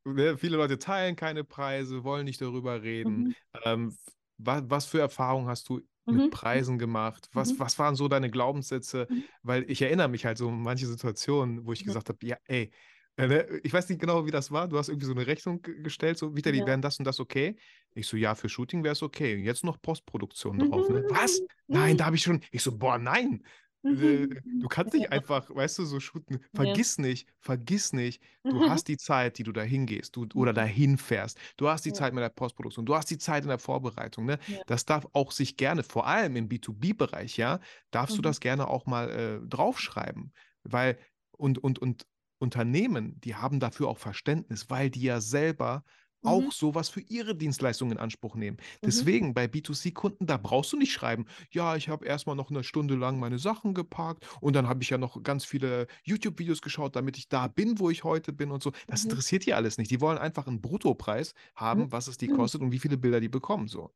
ne, 0.03 0.37
viele 0.37 0.57
Leute 0.57 0.79
teilen 0.79 1.15
keine 1.15 1.43
Preise, 1.43 2.03
wollen 2.03 2.25
nicht 2.25 2.41
darüber 2.41 2.81
reden. 2.83 3.29
Mhm. 3.29 3.35
Ähm, 3.63 3.97
wa 4.37 4.61
was 4.65 4.85
für 4.85 4.99
Erfahrungen 4.99 5.47
hast 5.47 5.69
du 5.69 5.81
mit 6.05 6.25
Mhm. 6.25 6.29
Preisen 6.31 6.79
gemacht? 6.79 7.29
Was, 7.33 7.51
Mhm. 7.53 7.59
was 7.59 7.79
waren 7.79 7.95
so 7.95 8.07
deine 8.07 8.29
Glaubenssätze? 8.31 9.07
Mhm. 9.09 9.23
Weil 9.43 9.69
ich 9.69 9.81
erinnere 9.81 10.07
mich 10.09 10.25
halt 10.25 10.37
so 10.37 10.49
an 10.49 10.61
manche 10.61 10.87
Situationen, 10.87 11.65
wo 11.65 11.73
ich 11.73 11.81
Mhm. 11.81 11.85
gesagt 11.85 12.09
habe, 12.09 12.25
ja, 12.25 12.37
ey, 12.45 12.71
äh, 13.17 13.27
ne, 13.27 13.59
ich 13.63 13.73
weiß 13.73 13.89
nicht 13.89 13.99
genau, 14.01 14.25
wie 14.25 14.31
das 14.31 14.51
war. 14.51 14.67
Du 14.67 14.77
hast 14.77 14.89
irgendwie 14.89 15.05
so 15.05 15.11
eine 15.13 15.27
Rechnung 15.27 15.61
ge- 15.61 15.81
gestellt, 15.81 16.17
so, 16.17 16.35
Vitali, 16.35 16.59
Ja. 16.59 16.65
wären 16.65 16.81
das 16.81 16.99
und 16.99 17.05
das 17.05 17.19
okay? 17.19 17.57
Ich 17.93 18.07
so, 18.07 18.17
ja, 18.17 18.35
für 18.35 18.49
Shooting 18.49 18.83
wäre 18.83 18.93
es 18.93 19.03
okay. 19.03 19.35
Jetzt 19.35 19.63
noch 19.63 19.81
Postproduktion 19.81 20.57
drauf, 20.59 20.89
ne? 20.89 21.03
Mhm. 21.03 21.09
Was? 21.09 21.43
Nein, 21.67 21.97
da 21.97 22.05
habe 22.05 22.15
ich 22.15 22.23
schon. 22.23 22.41
Ich 22.51 22.63
so, 22.63 22.77
boah, 22.77 22.97
nein. 22.97 23.43
Äh. 23.87 24.27
Du 24.61 24.67
kannst 24.67 24.93
nicht 24.93 25.11
einfach, 25.11 25.49
weißt 25.53 25.79
du, 25.79 25.85
so 25.85 25.99
shooten. 25.99 26.39
Ja. 26.53 26.79
Vergiss 26.79 26.97
nicht, 26.97 27.27
vergiss 27.39 27.93
nicht, 27.93 28.21
du 28.47 28.63
hast 28.65 28.87
die 28.87 28.97
Zeit, 28.97 29.37
die 29.37 29.43
du 29.43 29.51
da 29.51 29.61
hingehst 29.61 30.15
du, 30.15 30.27
oder 30.35 30.53
dahin 30.53 30.97
fährst. 30.97 31.39
Du 31.57 31.69
hast 31.69 31.85
die 31.85 31.91
Ja. 31.91 31.93
Zeit 31.93 32.13
mit 32.13 32.21
der 32.23 32.29
Postproduktion, 32.29 32.85
du 32.85 32.95
hast 32.95 33.09
die 33.09 33.17
Zeit 33.17 33.43
in 33.43 33.49
der 33.49 33.59
Vorbereitung. 33.59 34.25
Ne? 34.25 34.37
Ja. 34.47 34.59
Das 34.67 34.85
darf 34.85 35.07
auch 35.13 35.31
sich 35.31 35.57
gerne, 35.57 35.83
vor 35.83 36.07
allem 36.07 36.35
im 36.35 36.49
B2B-Bereich, 36.49 37.37
ja, 37.37 37.59
darfst 37.91 38.17
du 38.17 38.21
Mhm. 38.21 38.23
das 38.23 38.39
gerne 38.41 38.67
auch 38.67 38.85
mal 38.85 39.09
äh, 39.09 39.47
draufschreiben. 39.47 40.33
Weil, 40.63 40.97
und, 41.31 41.57
und, 41.57 41.79
und 41.79 42.05
Unternehmen, 42.39 43.19
die 43.21 43.35
haben 43.35 43.59
dafür 43.59 43.87
auch 43.89 43.97
Verständnis, 43.97 44.69
weil 44.69 44.89
die 44.89 45.01
ja 45.03 45.21
selber 45.21 45.83
Mhm. 46.23 46.49
auch 46.49 46.51
sowas 46.51 46.89
für 46.89 47.01
ihre 47.01 47.35
Dienstleistungen 47.35 47.93
in 47.93 47.97
Anspruch 47.97 48.35
nehmen. 48.35 48.57
Mhm. 48.81 48.85
Deswegen 48.85 49.33
bei 49.33 49.47
B2C-Kunden, 49.47 50.25
da 50.27 50.37
brauchst 50.37 50.73
du 50.73 50.77
nicht 50.77 50.91
schreiben, 50.93 51.25
ja, 51.51 51.75
ich 51.75 51.89
habe 51.89 52.05
erstmal 52.05 52.35
noch 52.35 52.49
eine 52.49 52.63
Stunde 52.63 52.95
lang 52.95 53.19
meine 53.19 53.39
Sachen 53.39 53.73
geparkt 53.73 54.25
und 54.41 54.55
dann 54.55 54.67
habe 54.67 54.83
ich 54.83 54.89
ja 54.89 54.97
noch 54.97 55.21
ganz 55.23 55.45
viele 55.45 55.87
YouTube-Videos 56.03 56.61
geschaut, 56.61 56.95
damit 56.95 57.17
ich 57.17 57.29
da 57.29 57.47
bin, 57.47 57.79
wo 57.79 57.89
ich 57.89 58.03
heute 58.03 58.33
bin 58.33 58.51
und 58.51 58.61
so. 58.63 58.71
Das 58.87 59.03
Mhm. 59.03 59.09
interessiert 59.09 59.45
die 59.45 59.53
alles 59.53 59.77
nicht. 59.77 59.91
Die 59.91 60.01
wollen 60.01 60.17
einfach 60.17 60.47
einen 60.47 60.61
Bruttopreis 60.61 61.33
haben, 61.55 61.91
was 61.91 62.07
es 62.07 62.17
die 62.17 62.27
Mhm. 62.27 62.29
kostet 62.29 62.61
und 62.61 62.71
wie 62.71 62.79
viele 62.79 62.97
Bilder 62.97 63.19
die 63.19 63.29
bekommen. 63.29 63.67
So. 63.67 63.91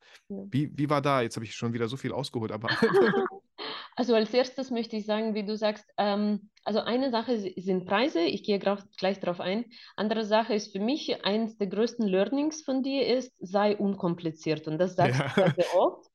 Wie, 0.51 0.71
wie 0.77 0.89
war 0.89 1.01
da? 1.01 1.21
Jetzt 1.21 1.35
habe 1.37 1.45
ich 1.45 1.55
schon 1.55 1.73
wieder 1.73 1.87
so 1.87 1.97
viel 1.97 2.11
ausgeholt, 2.13 2.51
aber 2.51 2.69
Also 3.95 4.15
als 4.15 4.33
erstes 4.33 4.71
möchte 4.71 4.95
ich 4.95 5.05
sagen, 5.05 5.35
wie 5.35 5.45
du 5.45 5.55
sagst, 5.55 5.85
ähm, 5.97 6.49
also 6.63 6.79
eine 6.79 7.11
Sache 7.11 7.37
si- 7.39 7.53
sind 7.57 7.85
Preise, 7.85 8.21
ich 8.21 8.43
gehe 8.43 8.59
gleich 8.59 9.19
darauf 9.19 9.39
ein. 9.39 9.65
Andere 9.95 10.25
Sache 10.25 10.53
ist 10.53 10.71
für 10.71 10.79
mich, 10.79 11.25
eines 11.25 11.57
der 11.57 11.67
größten 11.67 12.07
Learnings 12.07 12.63
von 12.63 12.83
dir 12.83 13.05
ist, 13.07 13.33
sei 13.39 13.75
unkompliziert. 13.77 14.67
Und 14.67 14.77
das 14.79 14.95
sagst 14.95 15.25
Ja. 15.27 15.33
du 15.35 15.49
sehr 15.55 15.73
oft. 15.73 16.07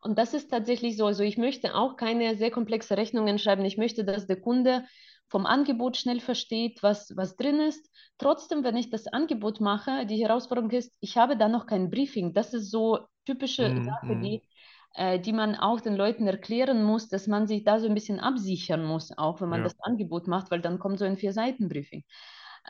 Und 0.00 0.18
das 0.18 0.34
ist 0.34 0.50
tatsächlich 0.50 0.96
so. 0.96 1.06
Also 1.06 1.22
ich 1.22 1.36
möchte 1.36 1.74
auch 1.74 1.96
keine 1.96 2.36
sehr 2.36 2.50
komplexe 2.50 2.96
Rechnungen 2.96 3.38
schreiben. 3.38 3.64
Ich 3.64 3.76
möchte, 3.76 4.04
dass 4.04 4.26
der 4.26 4.40
Kunde 4.40 4.84
vom 5.28 5.44
Angebot 5.46 5.96
schnell 5.96 6.20
versteht, 6.20 6.82
was, 6.82 7.12
was 7.16 7.36
drin 7.36 7.58
ist. 7.60 7.90
Trotzdem, 8.18 8.62
wenn 8.62 8.76
ich 8.76 8.90
das 8.90 9.06
Angebot 9.08 9.60
mache, 9.60 10.06
die 10.06 10.22
Herausforderung 10.22 10.70
ist, 10.70 10.96
ich 11.00 11.16
habe 11.16 11.36
da 11.36 11.48
noch 11.48 11.66
kein 11.66 11.90
Briefing. 11.90 12.32
Das 12.32 12.54
ist 12.54 12.70
so 12.70 13.00
typische 13.24 13.74
Mm, 13.74 13.78
Sache, 13.82 14.16
mm. 14.16 14.22
die 14.22 14.36
äh, 14.36 14.40
die 15.20 15.32
man 15.32 15.54
auch 15.56 15.80
den 15.80 15.96
Leuten 15.96 16.26
erklären 16.26 16.82
muss, 16.84 17.08
dass 17.08 17.26
man 17.26 17.46
sich 17.46 17.64
da 17.64 17.78
so 17.80 17.86
ein 17.88 17.94
bisschen 17.94 18.20
absichern 18.20 18.84
muss, 18.84 19.16
auch 19.16 19.40
wenn 19.40 19.48
man 19.50 19.62
Ja. 19.62 19.64
das 19.64 19.74
Angebot 19.80 20.26
macht, 20.28 20.50
weil 20.50 20.60
dann 20.60 20.78
kommt 20.78 20.98
so 20.98 21.04
ein 21.04 21.16
Vier-Seiten-Briefing. 21.18 22.04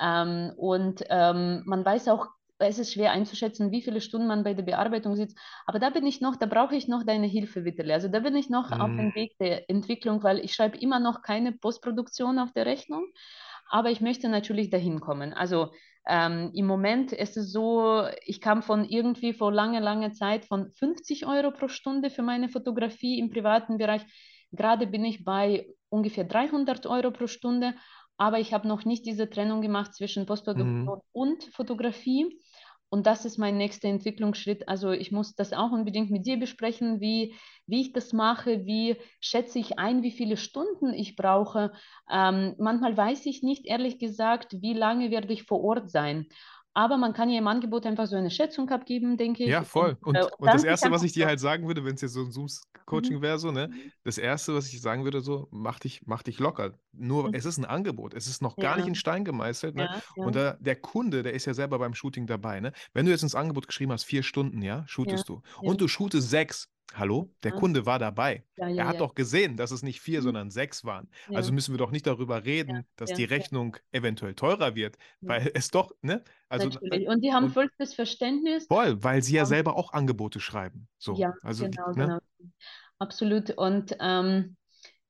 Ähm, 0.00 0.52
und 0.56 1.04
ähm, 1.08 1.62
man 1.66 1.84
weiß 1.84 2.08
auch, 2.08 2.28
es 2.58 2.78
ist 2.78 2.94
schwer 2.94 3.10
einzuschätzen, 3.12 3.70
wie 3.70 3.82
viele 3.82 4.00
Stunden 4.00 4.26
man 4.28 4.42
bei 4.42 4.54
der 4.54 4.62
Bearbeitung 4.62 5.14
sitzt. 5.14 5.38
Aber 5.66 5.78
da 5.78 5.90
bin 5.90 6.06
ich 6.06 6.20
noch, 6.22 6.36
da 6.36 6.46
brauche 6.46 6.74
ich 6.74 6.88
noch 6.88 7.04
deine 7.04 7.26
Hilfe, 7.26 7.64
Vitali. 7.64 7.92
Also 7.92 8.08
da 8.08 8.20
bin 8.20 8.34
ich 8.34 8.48
noch 8.48 8.72
auf 8.72 8.92
Mm. 8.92 8.98
dem 8.98 9.14
Weg 9.14 9.36
der 9.38 9.68
Entwicklung, 9.68 10.22
weil 10.22 10.38
ich 10.40 10.54
schreibe 10.54 10.78
immer 10.78 10.98
noch 10.98 11.20
keine 11.22 11.52
Postproduktion 11.52 12.38
auf 12.38 12.52
der 12.52 12.64
Rechnung. 12.66 13.06
Aber 13.68 13.90
ich 13.90 14.00
möchte 14.00 14.28
natürlich 14.28 14.70
dahin 14.70 15.00
kommen. 15.00 15.32
Also 15.34 15.72
ähm, 16.06 16.50
im 16.54 16.66
Moment 16.66 17.12
ist 17.12 17.36
es 17.36 17.52
so, 17.52 18.04
ich 18.24 18.40
kam 18.40 18.62
von 18.62 18.84
irgendwie 18.84 19.32
vor 19.32 19.52
langer, 19.52 19.80
langer 19.80 20.12
Zeit 20.12 20.44
von 20.44 20.70
50 20.70 21.26
Euro 21.26 21.50
pro 21.50 21.68
Stunde 21.68 22.10
für 22.10 22.22
meine 22.22 22.48
Fotografie 22.48 23.18
im 23.18 23.30
privaten 23.30 23.76
Bereich. 23.76 24.02
Gerade 24.52 24.86
bin 24.86 25.04
ich 25.04 25.24
bei 25.24 25.66
ungefähr 25.88 26.24
300 26.24 26.86
Euro 26.86 27.10
pro 27.10 27.26
Stunde, 27.26 27.74
aber 28.18 28.38
ich 28.38 28.52
habe 28.54 28.68
noch 28.68 28.84
nicht 28.84 29.04
diese 29.04 29.28
Trennung 29.28 29.60
gemacht 29.60 29.94
zwischen 29.94 30.26
Postproduktion 30.26 31.00
und 31.12 31.44
Fotografie. 31.52 32.38
Und 32.88 33.06
das 33.06 33.24
ist 33.24 33.36
mein 33.38 33.56
nächster 33.56 33.88
Entwicklungsschritt. 33.88 34.68
Also 34.68 34.92
ich 34.92 35.10
muss 35.10 35.34
das 35.34 35.52
auch 35.52 35.72
unbedingt 35.72 36.10
mit 36.10 36.26
dir 36.26 36.38
besprechen, 36.38 37.00
wie, 37.00 37.34
wie 37.66 37.80
ich 37.80 37.92
das 37.92 38.12
mache, 38.12 38.64
wie 38.64 38.96
schätze 39.20 39.58
ich 39.58 39.78
ein, 39.78 40.02
wie 40.02 40.12
viele 40.12 40.36
Stunden 40.36 40.92
ich 40.94 41.16
brauche. 41.16 41.72
Ähm, 42.10 42.54
manchmal 42.58 42.96
weiß 42.96 43.26
ich 43.26 43.42
nicht, 43.42 43.66
ehrlich 43.66 43.98
gesagt, 43.98 44.56
wie 44.60 44.72
lange 44.74 45.10
werde 45.10 45.32
ich 45.32 45.42
vor 45.44 45.62
Ort 45.62 45.90
sein. 45.90 46.26
Aber 46.76 46.98
man 46.98 47.14
kann 47.14 47.30
ja 47.30 47.38
im 47.38 47.46
Angebot 47.48 47.86
einfach 47.86 48.06
so 48.06 48.16
eine 48.16 48.30
Schätzung 48.30 48.68
abgeben, 48.68 49.16
denke 49.16 49.44
ich. 49.44 49.48
Ja, 49.48 49.64
voll. 49.64 49.96
Und, 50.02 50.14
äh, 50.14 50.24
Und, 50.24 50.32
und 50.40 50.46
dann 50.46 50.56
das 50.56 50.62
Erste, 50.64 50.90
was 50.90 51.02
ich 51.02 51.12
dir 51.12 51.24
halt 51.26 51.40
sagen 51.40 51.66
würde, 51.66 51.86
wenn 51.86 51.94
es 51.94 52.02
jetzt 52.02 52.12
so 52.12 52.20
ein 52.20 52.30
Zooms-Coaching 52.30 53.16
Mhm. 53.16 53.22
wäre, 53.22 53.38
so, 53.38 53.50
ne? 53.50 53.70
Das 54.04 54.18
Erste, 54.18 54.54
was 54.54 54.70
ich 54.70 54.82
sagen 54.82 55.04
würde, 55.04 55.22
so, 55.22 55.48
mach 55.50 55.78
dich, 55.80 56.02
mach 56.04 56.22
dich 56.22 56.38
locker. 56.38 56.74
Nur, 56.92 57.28
Mhm. 57.28 57.34
es 57.34 57.46
ist 57.46 57.56
ein 57.56 57.64
Angebot. 57.64 58.12
Es 58.12 58.26
ist 58.26 58.42
noch 58.42 58.58
gar 58.58 58.72
Ja. 58.72 58.76
nicht 58.76 58.88
in 58.88 58.94
Stein 58.94 59.24
gemeißelt, 59.24 59.74
ne? 59.74 59.88
Ja, 59.90 60.02
ja. 60.16 60.24
Und 60.26 60.36
da, 60.36 60.52
der 60.60 60.76
Kunde, 60.76 61.22
der 61.22 61.32
ist 61.32 61.46
ja 61.46 61.54
selber 61.54 61.78
beim 61.78 61.94
Shooting 61.94 62.26
dabei, 62.26 62.60
ne? 62.60 62.72
Wenn 62.92 63.06
du 63.06 63.10
jetzt 63.10 63.22
ins 63.22 63.34
Angebot 63.34 63.68
geschrieben 63.68 63.92
hast, 63.92 64.04
vier 64.04 64.22
Stunden, 64.22 64.60
ja, 64.60 64.84
shootest 64.86 65.30
du. 65.30 65.40
Und 65.62 65.80
du 65.80 65.88
shootest 65.88 66.28
sechs. 66.28 66.68
Hallo? 66.94 67.30
Der 67.42 67.52
Ja. 67.52 67.58
Kunde 67.58 67.84
war 67.84 67.98
dabei. 67.98 68.44
Ja, 68.56 68.68
Er 68.68 68.74
ja, 68.74 68.86
hat 68.86 68.94
ja. 68.94 68.98
doch 69.00 69.14
gesehen, 69.14 69.56
dass 69.56 69.70
es 69.70 69.82
nicht 69.82 70.00
vier, 70.00 70.20
Mhm. 70.20 70.24
sondern 70.24 70.50
sechs 70.50 70.84
waren. 70.84 71.08
Also 71.34 71.52
müssen 71.52 71.74
wir 71.74 71.78
doch 71.78 71.90
nicht 71.90 72.06
darüber 72.06 72.44
reden, 72.44 72.86
dass 72.96 73.12
die. 73.12 73.24
Rechnung 73.24 73.76
eventuell 73.92 74.34
teurer 74.34 74.74
wird, 74.76 74.96
weil 75.20 75.50
es 75.54 75.68
doch, 75.70 75.92
ne? 76.00 76.22
Also 76.48 76.68
Natürlich. 76.68 77.08
Und 77.08 77.22
die 77.22 77.32
haben 77.32 77.50
vollstes 77.50 77.92
Verständnis. 77.94 78.66
voll, 78.68 79.02
weil 79.02 79.22
sie 79.22 79.34
ja 79.34 79.42
Ja. 79.42 79.46
selber 79.46 79.76
auch 79.76 79.92
Angebote 79.92 80.38
schreiben. 80.40 80.86
So, 80.98 81.14
Ja, 81.16 81.34
also, 81.42 81.64
genau, 81.68 81.88
ne? 81.88 81.94
genau. 81.94 82.18
Absolut. 82.98 83.50
Und 83.50 83.96
ähm, 84.00 84.56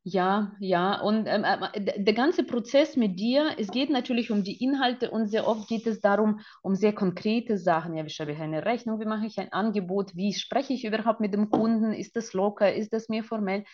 ja, 0.08 0.52
ja. 0.60 1.00
Und 1.00 1.26
ähm, 1.26 1.44
äh, 1.44 2.00
der 2.00 2.14
ganze 2.14 2.44
Prozess 2.44 2.94
mit 2.96 3.18
dir, 3.18 3.56
es 3.58 3.72
geht 3.72 3.90
natürlich 3.90 4.30
um 4.30 4.44
die 4.44 4.62
Inhalte 4.62 5.10
und 5.10 5.26
sehr 5.26 5.48
oft 5.48 5.68
geht 5.68 5.84
es 5.88 6.00
darum, 6.00 6.38
um 6.62 6.76
sehr 6.76 6.94
konkrete 6.94 7.58
Sachen. 7.58 7.96
Ja, 7.96 8.04
wie 8.04 8.10
schreibe 8.10 8.30
ich 8.30 8.38
eine 8.38 8.64
Rechnung? 8.64 9.00
Wie 9.00 9.04
mache 9.04 9.26
ich 9.26 9.36
ein 9.40 9.52
Angebot? 9.52 10.14
Wie 10.14 10.32
spreche 10.32 10.74
ich 10.74 10.84
überhaupt 10.84 11.18
mit 11.18 11.34
dem 11.34 11.50
Kunden? 11.50 11.92
Ist 11.92 12.14
das 12.14 12.34
locker? 12.34 12.72
Ist 12.72 12.92
das 12.92 13.08
mehr 13.08 13.24
formell? 13.24 13.64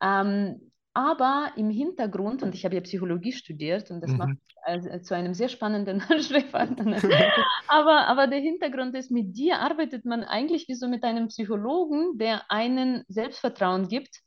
Ähm, 0.00 0.70
aber 0.94 1.50
im 1.56 1.70
Hintergrund, 1.70 2.44
und 2.44 2.54
ich 2.54 2.64
habe 2.64 2.76
ja 2.76 2.80
Psychologie 2.82 3.32
studiert 3.32 3.90
und 3.90 4.02
das 4.02 4.12
Mhm. 4.12 4.18
macht 4.18 4.36
also 4.64 4.88
zu 5.00 5.16
einem 5.16 5.34
sehr 5.34 5.48
spannenden 5.48 5.96
ne? 6.84 7.02
Aber, 7.66 8.06
aber 8.06 8.28
der 8.28 8.38
Hintergrund 8.38 8.94
ist, 8.94 9.10
mit 9.10 9.36
dir 9.36 9.58
arbeitet 9.58 10.04
man 10.04 10.22
eigentlich 10.22 10.68
wie 10.68 10.74
so 10.76 10.86
mit 10.86 11.02
einem 11.02 11.26
Psychologen, 11.26 12.18
der 12.18 12.48
einen 12.52 13.02
Selbstvertrauen 13.08 13.88
gibt 13.88 14.22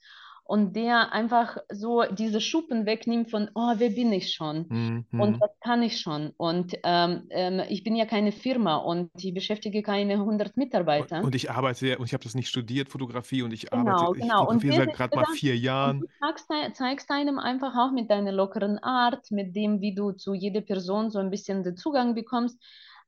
und 0.46 0.76
der 0.76 1.14
einfach 1.14 1.58
so 1.72 2.04
diese 2.12 2.42
Schuppen 2.42 2.86
wegnimmt 2.88 3.32
von, 3.32 3.50
oh, 3.56 3.74
wer 3.78 3.92
bin 3.92 4.14
ich 4.14 4.34
schon? 4.34 4.70
Mhm. 4.70 5.06
Und 5.18 5.40
was 5.42 5.52
kann 5.64 5.84
ich 5.84 6.00
schon? 6.02 6.34
Und 6.38 6.76
ähm, 6.84 7.28
ähm, 7.32 7.62
ich 7.70 7.84
bin 7.84 7.96
ja 7.96 8.06
keine 8.06 8.32
Firma 8.34 8.78
und 8.78 9.12
ich 9.18 9.34
beschäftige 9.34 9.84
keine 9.84 10.16
100 10.20 10.58
Und, 10.98 11.10
Mitarbeiter. 11.10 11.20
und 11.22 11.36
ich 11.36 11.52
arbeite 11.52 11.88
ja, 11.88 11.98
und 11.98 12.06
ich 12.06 12.14
habe 12.14 12.24
das 12.24 12.36
nicht 12.36 12.48
studiert, 12.48 12.90
Fotografie, 12.90 13.42
und 13.42 13.52
ich 13.52 13.74
Genau, 13.74 13.74
arbeite, 13.74 14.18
ich 14.18 14.22
genau. 14.22 14.48
Und 14.48 14.64
fotografiere 14.64 14.74
seit 14.74 14.94
gerade 14.94 15.16
mal 15.16 15.26
vier 15.26 15.58
Und 15.82 15.94
Jahren. 15.94 16.02
du 16.02 16.08
zeigst, 16.20 16.48
zeigst 16.78 17.12
einem 17.12 17.40
einfach 17.40 17.76
auch 17.78 17.92
mit 17.92 18.10
deiner 18.10 18.32
lockeren 18.32 18.80
Art, 18.80 19.32
mit 19.32 19.56
dem, 19.56 19.82
wie 19.82 19.96
du 19.96 20.12
zu 20.14 20.34
jeder 20.34 20.62
Person 20.62 21.12
so 21.12 21.20
ein 21.20 21.30
bisschen 21.30 21.64
den 21.64 21.78
Zugang 21.78 22.16
bekommst, 22.16 22.62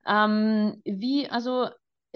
ähm, 0.05 0.81
wie, 0.85 1.29
also, 1.29 1.69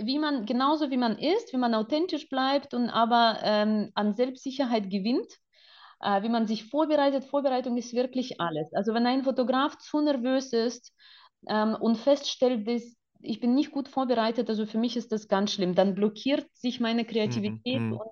wie 0.06 0.20
man, 0.20 0.46
genauso 0.46 0.92
wie 0.92 0.98
man 0.98 1.18
ist, 1.18 1.54
wie 1.54 1.58
man 1.58 1.74
authentisch 1.76 2.30
bleibt 2.30 2.74
und 2.74 2.90
aber 2.90 3.40
ähm, 3.44 3.92
an 3.96 4.14
Selbstsicherheit 4.14 4.90
gewinnt, 4.90 5.28
äh, 6.02 6.24
wie 6.24 6.30
man 6.30 6.48
sich 6.48 6.66
vorbereitet. 6.70 7.26
Vorbereitung 7.26 7.78
ist 7.78 7.94
wirklich 7.94 8.40
alles. 8.42 8.74
Also 8.74 8.94
wenn 8.94 9.06
ein 9.08 9.24
Fotograf 9.24 9.78
zu 9.78 10.02
nervös 10.02 10.54
ist 10.54 10.94
ähm, 11.48 11.76
und 11.80 11.98
feststellt, 11.98 12.68
dass 12.68 12.96
ich 13.24 13.40
bin 13.40 13.54
nicht 13.54 13.72
gut 13.72 13.88
vorbereitet, 13.88 14.50
also 14.50 14.66
für 14.66 14.80
mich 14.80 14.98
ist 14.98 15.12
das 15.12 15.28
ganz 15.28 15.52
schlimm. 15.54 15.76
Dann 15.76 15.94
blockiert 15.96 16.48
sich 16.56 16.80
meine 16.80 17.06
Mhm, 17.24 17.64
Kreativität 17.66 17.66
mhm. 17.68 18.00
und 18.00 18.12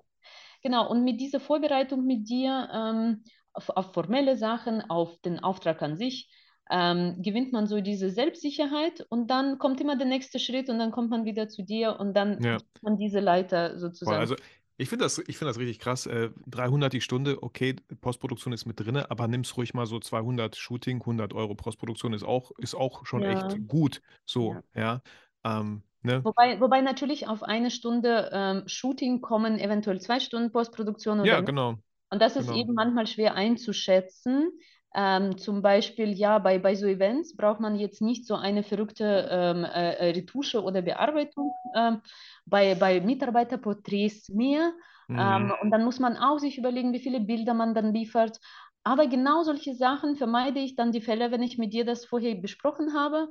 genau, 0.62 0.88
und 0.90 1.04
mit 1.04 1.20
dieser 1.20 1.40
Vorbereitung 1.40 2.04
mit 2.06 2.28
dir 2.28 2.68
ähm, 2.72 3.24
auf, 3.52 3.70
auf 3.70 3.92
formelle 3.92 4.36
Sachen, 4.36 4.82
auf 4.90 5.18
den 5.20 5.40
Auftrag 5.40 5.82
an 5.82 5.96
sich, 5.96 6.30
ähm, 6.70 7.16
gewinnt 7.22 7.52
man 7.52 7.66
so 7.66 7.80
diese 7.80 8.10
Selbstsicherheit 8.10 9.04
und 9.10 9.28
dann 9.28 9.58
kommt 9.58 9.80
immer 9.80 9.96
der 9.96 10.06
nächste 10.06 10.38
Schritt 10.38 10.68
und 10.70 10.78
dann 10.78 10.90
kommt 10.92 11.10
man 11.10 11.24
wieder 11.24 11.48
zu 11.48 11.62
dir 11.62 11.98
und 11.98 12.14
dann 12.14 12.42
Ja. 12.42 12.58
man 12.82 12.96
diese 12.96 13.20
Leiter 13.20 13.78
sozusagen. 13.78 14.18
Also 14.18 14.36
ich 14.78 14.88
finde 14.88 15.04
das, 15.04 15.18
ich 15.18 15.36
finde 15.36 15.50
das 15.50 15.58
richtig 15.58 15.78
krass. 15.78 16.06
Äh, 16.06 16.30
300 16.46 16.92
die 16.92 17.00
Stunde, 17.02 17.42
okay, 17.42 17.76
Postproduktion 18.00 18.54
ist 18.54 18.64
mit 18.64 18.80
drin, 18.80 18.96
aber 18.96 19.28
nimm's 19.28 19.56
ruhig 19.56 19.74
mal 19.74 19.84
so 19.86 19.98
200 20.00 20.56
Shooting, 20.56 21.00
100 21.04 21.34
Euro 21.34 21.54
Postproduktion 21.54 22.14
ist 22.14 22.22
auch, 22.24 22.52
ist 22.58 22.74
auch 22.74 23.04
schon 23.04 23.22
Ja. 23.22 23.28
echt 23.28 23.68
gut. 23.68 24.00
So, 24.24 24.54
Ja. 24.74 25.02
ja. 25.44 25.60
Ähm, 25.60 25.82
ne? 26.02 26.24
Wobei, 26.24 26.60
wobei 26.60 26.80
natürlich 26.80 27.28
auf 27.28 27.42
eine 27.42 27.70
Stunde 27.70 28.30
ähm, 28.32 28.62
Shooting 28.66 29.20
kommen 29.20 29.58
eventuell 29.58 30.00
zwei 30.00 30.18
Stunden 30.20 30.50
Postproduktion 30.50 31.20
oder 31.20 31.28
Ja, 31.28 31.40
genau. 31.40 31.76
Und 32.10 32.20
das 32.22 32.36
ist 32.36 32.46
Genau. 32.46 32.58
eben 32.58 32.74
manchmal 32.74 33.06
schwer 33.06 33.34
einzuschätzen. 33.34 34.50
Ähm, 34.94 35.38
zum 35.38 35.62
Beispiel, 35.62 36.10
ja, 36.12 36.38
bei, 36.38 36.58
bei 36.58 36.74
so 36.74 36.86
Events 36.86 37.36
braucht 37.36 37.60
man 37.60 37.76
jetzt 37.78 38.02
nicht 38.02 38.26
so 38.26 38.34
eine 38.34 38.62
verrückte 38.64 39.28
ähm, 39.30 39.64
äh, 39.64 39.92
äh, 39.94 40.10
Retusche 40.12 40.62
oder 40.62 40.82
Bearbeitung. 40.82 41.52
Ähm, 41.76 42.00
bei, 42.44 42.74
bei 42.74 43.00
Mitarbeiterporträts 43.00 44.28
mehr. 44.30 44.72
Ähm, 45.16 45.50
Mhm. 45.50 45.52
und 45.62 45.70
dann 45.70 45.84
muss 45.84 45.98
man 46.00 46.16
auch 46.16 46.38
sich 46.38 46.58
überlegen, 46.58 46.92
wie 46.92 47.00
viele 47.00 47.20
Bilder 47.20 47.54
man 47.54 47.74
dann 47.74 47.92
liefert. 47.94 48.38
Aber 48.82 49.06
genau 49.06 49.42
solche 49.42 49.74
Sachen 49.74 50.16
vermeide 50.16 50.58
ich 50.60 50.74
dann 50.76 50.92
die 50.92 51.00
Fälle, 51.02 51.30
wenn 51.30 51.42
ich 51.42 51.58
mit 51.58 51.72
dir 51.72 51.84
das 51.84 52.04
vorher 52.04 52.34
besprochen 52.34 52.94
habe. 52.94 53.28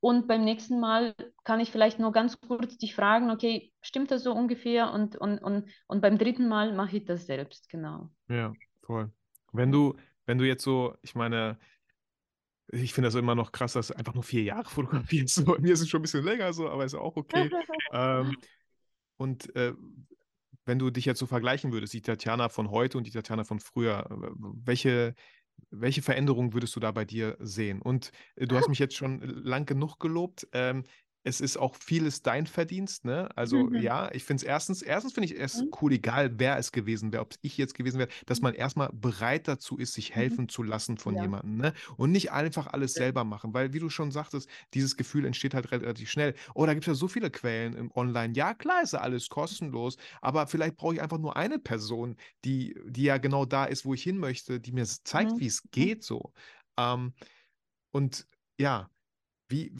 Und 0.00 0.28
beim 0.28 0.44
nächsten 0.44 0.78
Mal 0.80 1.14
kann 1.44 1.60
ich 1.60 1.70
vielleicht 1.72 1.98
nur 1.98 2.12
ganz 2.12 2.38
kurz 2.40 2.76
dich 2.78 2.94
fragen, 2.94 3.30
okay, 3.30 3.72
stimmt 3.80 4.10
das 4.10 4.22
so 4.22 4.32
ungefähr? 4.32 4.92
Und, 4.92 5.16
und, 5.16 5.38
und, 5.38 5.70
und 5.88 6.00
beim 6.00 6.18
dritten 6.18 6.48
Mal 6.48 6.72
mache 6.74 6.98
ich 6.98 7.04
das 7.04 7.26
selbst, 7.26 7.68
genau. 7.68 8.10
Ja, 8.28 8.56
voll. 8.82 9.12
Wenn 9.52 9.72
du, 9.72 9.96
wenn 10.28 10.36
du 10.36 10.46
jetzt 10.46 10.62
so, 10.62 10.94
ich 11.00 11.14
meine, 11.14 11.58
ich 12.70 12.92
finde 12.92 13.06
das 13.06 13.14
immer 13.14 13.34
noch 13.34 13.50
krass, 13.50 13.72
dass 13.72 13.88
du 13.88 13.96
einfach 13.96 14.12
nur 14.12 14.22
vier 14.22 14.42
Jahre 14.42 14.68
fotografierst. 14.68 15.36
So, 15.36 15.56
mir 15.58 15.72
ist 15.72 15.80
es 15.80 15.88
schon 15.88 16.00
ein 16.00 16.02
bisschen 16.02 16.22
länger 16.22 16.52
so, 16.52 16.68
aber 16.68 16.84
ist 16.84 16.94
auch 16.94 17.16
okay. 17.16 17.50
Ähm, 17.90 18.36
und 19.16 19.56
äh, 19.56 19.72
wenn 20.66 20.78
du 20.78 20.90
dich 20.90 21.06
jetzt 21.06 21.20
so 21.20 21.24
vergleichen 21.24 21.72
würdest, 21.72 21.94
die 21.94 22.02
Tatjana 22.02 22.50
von 22.50 22.70
heute 22.70 22.98
und 22.98 23.06
die 23.06 23.10
Tatjana 23.10 23.44
von 23.44 23.60
früher, 23.60 24.06
welche, 24.36 25.14
welche 25.70 26.02
Veränderung 26.02 26.52
würdest 26.52 26.76
du 26.76 26.80
da 26.80 26.92
bei 26.92 27.06
dir 27.06 27.38
sehen? 27.40 27.80
Und 27.80 28.12
äh, 28.36 28.46
du 28.46 28.56
hast 28.56 28.68
mich 28.68 28.78
jetzt 28.78 28.94
schon 28.94 29.22
lang 29.22 29.64
genug 29.64 29.98
gelobt. 29.98 30.46
Ähm, 30.52 30.84
es 31.28 31.40
ist 31.40 31.56
auch 31.58 31.76
vieles 31.76 32.22
dein 32.22 32.46
Verdienst, 32.46 33.04
ne? 33.04 33.28
Also 33.36 33.70
Mhm. 33.70 33.78
ja, 33.78 34.10
ich 34.12 34.24
finde 34.24 34.42
es 34.42 34.48
erstens, 34.48 34.82
erstens 34.82 35.12
finde 35.12 35.26
ich 35.32 35.38
es 35.38 35.62
Mhm. 35.62 35.72
cool, 35.80 35.92
egal 35.92 36.38
wer 36.38 36.56
es 36.58 36.72
gewesen 36.72 37.12
wäre, 37.12 37.22
ob 37.22 37.32
es 37.32 37.38
ich 37.42 37.58
jetzt 37.58 37.74
gewesen 37.74 37.98
wäre, 37.98 38.08
dass 38.26 38.40
man 38.42 38.54
erstmal 38.54 38.90
bereit 38.92 39.46
dazu 39.48 39.76
ist, 39.78 39.94
sich 39.94 40.14
Mhm. 40.14 40.38
helfen 40.38 40.48
zu 40.48 40.62
lassen 40.62 40.96
von 40.98 41.16
Ja. 41.16 41.18
jemandem, 41.18 41.56
ne? 41.56 41.72
Und 41.96 42.12
nicht 42.12 42.32
einfach 42.32 42.66
alles 42.68 42.94
Ja. 42.94 43.02
selber 43.02 43.24
machen, 43.24 43.54
weil 43.54 43.72
wie 43.74 43.78
du 43.78 43.90
schon 43.90 44.10
sagtest, 44.10 44.48
dieses 44.74 44.96
Gefühl 44.96 45.24
entsteht 45.26 45.54
halt 45.54 45.70
relativ 45.70 46.10
schnell. 46.10 46.34
Oh, 46.54 46.66
da 46.66 46.74
gibt 46.74 46.84
es 46.84 46.88
ja 46.88 46.94
so 46.94 47.08
viele 47.08 47.30
Quellen 47.30 47.74
im 47.74 47.90
Online. 47.94 48.32
Ja, 48.34 48.54
klar 48.54 48.82
ist 48.82 48.92
ja 48.94 49.00
alles 49.00 49.28
kostenlos, 49.28 49.96
aber 50.22 50.46
vielleicht 50.46 50.76
brauche 50.76 50.94
ich 50.94 51.02
einfach 51.02 51.18
nur 51.18 51.36
eine 51.36 51.58
Person, 51.58 52.16
die, 52.44 52.74
die 52.86 53.02
ja 53.04 53.18
genau 53.18 53.44
da 53.44 53.64
ist, 53.64 53.84
wo 53.84 53.94
ich 53.94 54.02
hin 54.02 54.18
möchte, 54.18 54.60
die 54.60 54.72
mir 54.72 54.86
zeigt, 54.86 55.32
Mhm. 55.32 55.40
wie 55.40 55.46
es 55.46 55.70
Mhm. 55.76 55.88
geht 55.90 56.02
so. 56.04 56.32
Ähm, 56.78 57.14
und 57.92 58.26
ja, 58.60 58.90
wie, 59.48 59.72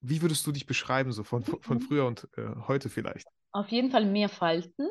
wie 0.00 0.22
würdest 0.22 0.46
du 0.46 0.52
dich 0.52 0.66
beschreiben, 0.66 1.12
so 1.12 1.24
von, 1.24 1.44
von 1.44 1.80
Mhm. 1.80 1.80
früher 1.80 2.06
und 2.06 2.28
äh, 2.36 2.42
heute 2.68 2.88
vielleicht? 2.90 3.28
Auf 3.52 3.68
jeden 3.68 3.90
Fall 3.90 4.04
mehr 4.06 4.28
Falten. 4.28 4.88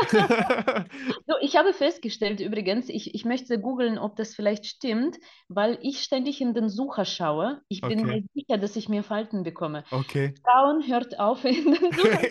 So, 1.26 1.34
ich 1.40 1.56
habe 1.56 1.72
festgestellt 1.72 2.40
übrigens, 2.40 2.88
ich, 2.88 3.14
ich 3.14 3.24
möchte 3.24 3.60
googeln, 3.60 3.98
ob 3.98 4.16
das 4.16 4.34
vielleicht 4.34 4.66
stimmt, 4.66 5.18
weil 5.48 5.78
ich 5.82 6.02
ständig 6.02 6.40
in 6.40 6.54
den 6.54 6.68
Sucher 6.68 7.04
schaue. 7.04 7.62
Ich 7.68 7.86
bin 7.86 8.04
Okay, 8.04 8.06
mir 8.06 8.22
sicher, 8.34 8.58
dass 8.58 8.76
ich 8.76 8.88
mehr 8.88 9.04
Falten 9.04 9.42
bekomme. 9.44 9.84
okay. 9.92 10.34
Frauen, 10.44 10.86
hört 10.86 11.18
auf, 11.20 11.44
in 11.46 11.72
den 11.74 11.92
Sucher. 11.94 12.28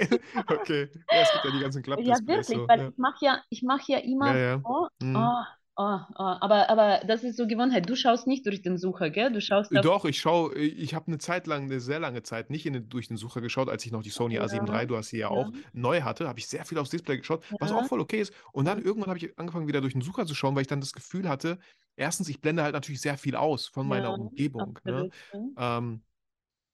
Okay. 0.49 0.89
Ja, 1.11 1.21
es 1.21 1.31
gibt 1.31 1.45
ja 1.45 1.51
die 1.51 1.59
ganzen 1.59 1.81
Ja, 1.95 2.17
Klappdisplays 2.23 2.27
wirklich, 2.27 2.63
so. 2.63 2.67
weil 2.67 2.79
Ja, 2.79 2.91
ich 2.91 2.97
mache 2.97 3.25
ja, 3.25 3.43
ich 3.49 3.63
mache 3.63 3.91
ja 3.91 3.97
ja. 4.19 4.33
immer, 4.33 4.37
ja. 4.37 4.63
oh, 4.63 4.87
Mhm. 4.99 5.15
oh, 5.15 5.43
oh, 5.77 5.99
oh, 6.17 6.23
aber, 6.41 6.69
aber 6.69 7.01
das 7.05 7.23
ist 7.23 7.37
so 7.37 7.47
Gewohnheit. 7.47 7.89
Du 7.89 7.95
schaust 7.95 8.27
nicht 8.27 8.45
durch 8.45 8.61
den 8.61 8.77
Sucher, 8.77 9.09
gell? 9.09 9.31
Du 9.31 9.39
schaust 9.39 9.75
auf, 9.75 9.83
Doch, 9.83 10.05
ich 10.05 10.19
schaue, 10.19 10.55
ich 10.55 10.93
habe 10.95 11.07
eine 11.07 11.19
Zeit 11.19 11.47
lang, 11.47 11.63
eine 11.63 11.79
sehr 11.79 11.99
lange 11.99 12.23
Zeit 12.23 12.49
nicht 12.49 12.65
in 12.65 12.73
den, 12.73 12.89
durch 12.89 13.07
den 13.07 13.17
Sucher 13.17 13.41
geschaut, 13.41 13.69
als 13.69 13.85
ich 13.85 13.91
noch 13.91 14.01
die 14.01 14.09
Sony 14.09 14.39
A7 14.39 14.67
ja, 14.67 14.79
III, 14.79 14.87
du 14.87 14.97
hast 14.97 15.09
sie 15.09 15.19
ja 15.19 15.27
ja, 15.27 15.29
auch, 15.29 15.51
neu 15.73 16.01
hatte, 16.01 16.27
habe 16.27 16.39
ich 16.39 16.47
sehr 16.47 16.65
viel 16.65 16.77
aufs 16.77 16.89
Display 16.89 17.17
geschaut, 17.17 17.43
was 17.59 17.71
auch 17.71 17.81
ja, 17.81 17.87
voll 17.87 17.99
okay 17.99 18.21
ist. 18.21 18.33
Und 18.51 18.65
dann 18.65 18.79
ja, 18.79 18.85
irgendwann 18.85 19.09
habe 19.09 19.19
ich 19.19 19.37
angefangen, 19.37 19.67
wieder 19.67 19.81
durch 19.81 19.93
den 19.93 20.01
Sucher 20.01 20.25
zu 20.25 20.35
schauen, 20.35 20.55
weil 20.55 20.61
ich 20.61 20.67
dann 20.67 20.81
das 20.81 20.93
Gefühl 20.93 21.29
hatte, 21.29 21.59
erstens, 21.95 22.29
ich 22.29 22.41
blende 22.41 22.63
halt 22.63 22.73
natürlich 22.73 23.01
sehr 23.01 23.17
viel 23.17 23.35
aus 23.35 23.67
von 23.67 23.87
meiner 23.87 24.09
ja, 24.09 24.15
Umgebung. 24.15 24.79
Ne? 24.83 25.09
ja. 25.33 25.77
Ähm, 25.77 26.01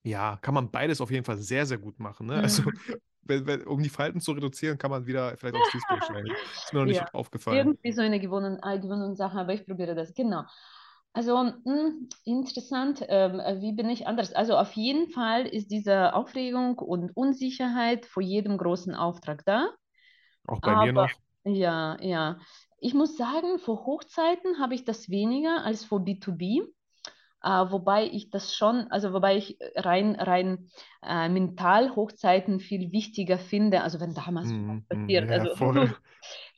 ja, 0.06 0.38
kann 0.42 0.54
man 0.54 0.70
beides 0.70 1.00
auf 1.02 1.12
jeden 1.12 1.24
Fall 1.24 1.38
sehr, 1.38 1.66
sehr 1.66 1.78
gut 1.78 2.00
machen. 2.00 2.28
Ne? 2.28 2.36
Also. 2.36 2.64
wenn, 3.26 3.46
wenn, 3.48 3.64
um 3.68 3.82
die 3.84 3.90
Falten 3.90 4.22
zu 4.22 4.32
reduzieren, 4.34 4.78
kann 4.78 4.92
man 4.92 5.06
wieder 5.08 5.38
vielleicht 5.38 5.56
aufs 5.56 5.70
Display 5.72 6.02
steigen. 6.02 6.34
Ist 6.64 6.74
mir 6.74 6.80
noch 6.80 6.86
nicht 6.86 7.06
Ja, 7.06 7.12
aufgefallen. 7.14 7.78
irgendwie 7.84 7.92
so 7.94 8.02
eine 8.02 8.20
gewonnene, 8.20 8.60
äh, 8.64 9.16
Sache, 9.16 9.40
aber 9.40 9.54
ich 9.54 9.66
probiere 9.66 9.96
das, 9.96 10.14
genau. 10.14 10.44
Also 11.14 11.38
mh, 11.44 11.92
interessant, 12.26 13.04
ähm, 13.08 13.40
äh, 13.40 13.62
wie 13.62 13.74
bin 13.74 13.90
ich 13.90 14.08
anders? 14.08 14.34
Also 14.34 14.58
auf 14.58 14.74
jeden 14.74 15.10
Fall 15.12 15.46
ist 15.48 15.70
diese 15.72 16.14
Aufregung 16.14 16.80
und 16.80 17.16
Unsicherheit 17.16 18.06
vor 18.08 18.24
jedem 18.24 18.58
großen 18.58 18.96
Auftrag 18.96 19.46
da. 19.46 19.70
Auch 20.48 20.62
bei 20.62 20.76
mir 20.78 20.94
Aber 20.94 20.94
noch. 20.94 21.20
ja, 21.46 21.98
ja. 22.02 22.40
Ich 22.80 22.94
muss 22.94 23.18
sagen, 23.18 23.60
vor 23.60 23.86
Hochzeiten 23.86 24.60
habe 24.60 24.76
ich 24.76 24.86
das 24.86 25.10
weniger 25.10 25.64
als 25.66 25.86
vor 25.86 26.00
B2B. 26.02 26.62
Äh, 27.44 27.50
wobei 27.72 28.06
ich 28.06 28.30
das 28.30 28.56
schon, 28.56 28.88
also 28.90 29.14
wobei 29.14 29.38
ich 29.38 29.58
rein, 29.76 30.16
rein 30.16 30.70
äh, 31.04 31.30
mental 31.30 31.96
Hochzeiten 31.96 32.60
viel 32.60 32.92
wichtiger 32.92 33.38
finde, 33.38 33.82
also 33.82 34.00
wenn 34.00 34.14
damals 34.14 34.54
was 34.66 34.78
mhm, 34.92 35.00
passiert. 35.00 35.30
ja, 35.30 35.32
Also. 35.32 35.56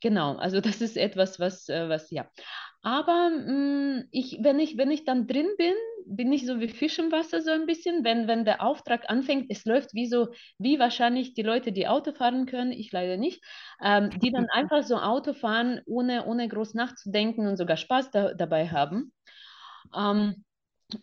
Genau, 0.01 0.35
also 0.37 0.61
das 0.61 0.81
ist 0.81 0.97
etwas, 0.97 1.39
was, 1.39 1.69
äh, 1.69 1.89
was 1.89 2.11
ja. 2.11 2.29
Aber 2.83 3.29
mh, 3.31 4.03
ich, 4.11 4.37
wenn 4.41 4.59
ich, 4.59 4.77
wenn 4.77 4.91
ich 4.91 5.05
dann 5.05 5.27
drin 5.27 5.47
bin, 5.57 5.73
bin 6.05 6.31
ich 6.31 6.45
so 6.45 6.59
wie 6.59 6.67
Fisch 6.67 6.99
im 6.99 7.11
Wasser 7.11 7.41
so 7.41 7.51
ein 7.51 7.65
bisschen. 7.65 8.03
Wenn, 8.03 8.27
wenn 8.27 8.45
der 8.45 8.61
Auftrag 8.61 9.09
anfängt, 9.09 9.47
es 9.49 9.65
läuft 9.65 9.93
wie 9.93 10.05
so, 10.07 10.27
wie 10.59 10.77
wahrscheinlich 10.77 11.33
die 11.33 11.41
Leute, 11.41 11.71
die 11.71 11.87
Auto 11.87 12.11
fahren 12.13 12.45
können, 12.45 12.71
ich 12.71 12.91
leider 12.91 13.17
nicht, 13.17 13.43
ähm, 13.81 14.19
die 14.19 14.31
dann 14.31 14.47
einfach 14.51 14.83
so 14.83 14.97
Auto 14.97 15.33
fahren, 15.33 15.81
ohne, 15.87 16.25
ohne 16.27 16.47
groß 16.47 16.75
nachzudenken 16.75 17.47
und 17.47 17.57
sogar 17.57 17.77
Spaß 17.77 18.11
da, 18.11 18.33
dabei 18.35 18.69
haben. 18.69 19.11
Ähm, 19.95 20.44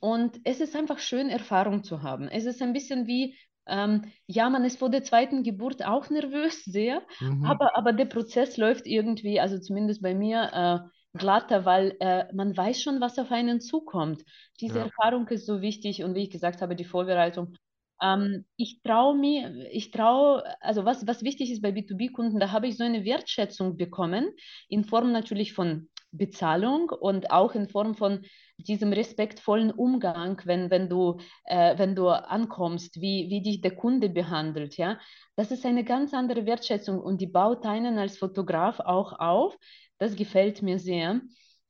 und 0.01 0.41
es 0.45 0.61
ist 0.61 0.77
einfach 0.77 0.99
schön, 0.99 1.29
Erfahrung 1.29 1.85
zu 1.85 2.03
haben. 2.03 2.29
Es 2.29 2.45
ist 2.45 2.63
ein 2.63 2.73
bisschen 2.73 3.07
wie, 3.07 3.37
ähm, 3.67 4.03
ja, 4.27 4.49
man 4.51 4.65
ist 4.65 4.79
vor 4.79 4.91
der 4.91 5.03
zweiten 5.05 5.43
Geburt 5.43 5.85
auch 5.85 6.09
nervös, 6.11 6.65
sehr, 6.65 7.03
Mhm. 7.21 7.43
aber, 7.43 7.77
aber 7.77 7.93
der 7.93 8.07
Prozess 8.07 8.57
läuft 8.57 8.87
irgendwie, 8.87 9.41
also 9.41 9.59
zumindest 9.59 10.03
bei 10.03 10.15
mir, 10.15 10.51
äh, 10.85 11.19
glatter, 11.19 11.67
weil 11.67 11.95
äh, 12.01 12.33
man 12.33 12.57
weiß 12.57 12.81
schon, 12.83 13.01
was 13.01 13.19
auf 13.19 13.31
einen 13.31 13.61
zukommt. 13.61 14.23
Diese 14.61 14.79
Ja. 14.79 14.85
Erfahrung 14.85 15.29
ist 15.29 15.45
so 15.47 15.61
wichtig 15.61 16.03
und 16.05 16.15
wie 16.15 16.23
ich 16.23 16.31
gesagt 16.31 16.63
habe, 16.63 16.75
die 16.75 16.85
Vorbereitung. 16.85 17.55
Ähm, 18.01 18.47
ich 18.57 18.83
traue 18.83 19.17
mir, 19.17 19.69
ich 19.71 19.91
traue, 19.91 20.43
also 20.61 20.85
was, 20.85 21.07
was 21.07 21.23
wichtig 21.23 21.51
ist 21.53 21.63
bei 21.63 21.71
B2B-Kunden, 21.73 22.41
da 22.41 22.51
habe 22.51 22.67
ich 22.67 22.77
so 22.77 22.85
eine 22.85 23.05
Wertschätzung 23.05 23.77
bekommen, 23.77 24.31
in 24.69 24.85
Form 24.85 25.13
natürlich 25.13 25.53
von 25.53 25.89
Bezahlung 26.11 26.91
und 26.91 27.31
auch 27.31 27.55
in 27.55 27.69
Form 27.69 27.95
von 27.95 28.25
diesem 28.69 28.93
respektvollen 28.93 29.71
Umgang, 29.71 30.41
wenn, 30.45 30.71
wenn, 30.71 30.89
du, 30.89 31.19
äh, 31.45 31.77
wenn 31.79 31.95
du 31.95 32.09
ankommst, 32.09 33.01
wie, 33.01 33.29
wie 33.31 33.43
dich 33.43 33.61
der 33.61 33.75
Kunde 33.75 34.09
behandelt, 34.09 34.77
ja, 34.77 34.99
das 35.37 35.51
ist 35.51 35.65
eine 35.65 35.85
ganz 35.85 36.15
andere 36.15 36.47
Wertschätzung 36.47 37.01
und 37.01 37.21
die 37.21 37.27
baut 37.27 37.65
einen 37.67 37.99
als 37.99 38.19
Fotograf 38.19 38.81
auch 38.81 39.19
auf. 39.19 39.57
Das 39.99 40.17
gefällt 40.17 40.63
mir 40.63 40.79
sehr. 40.79 41.21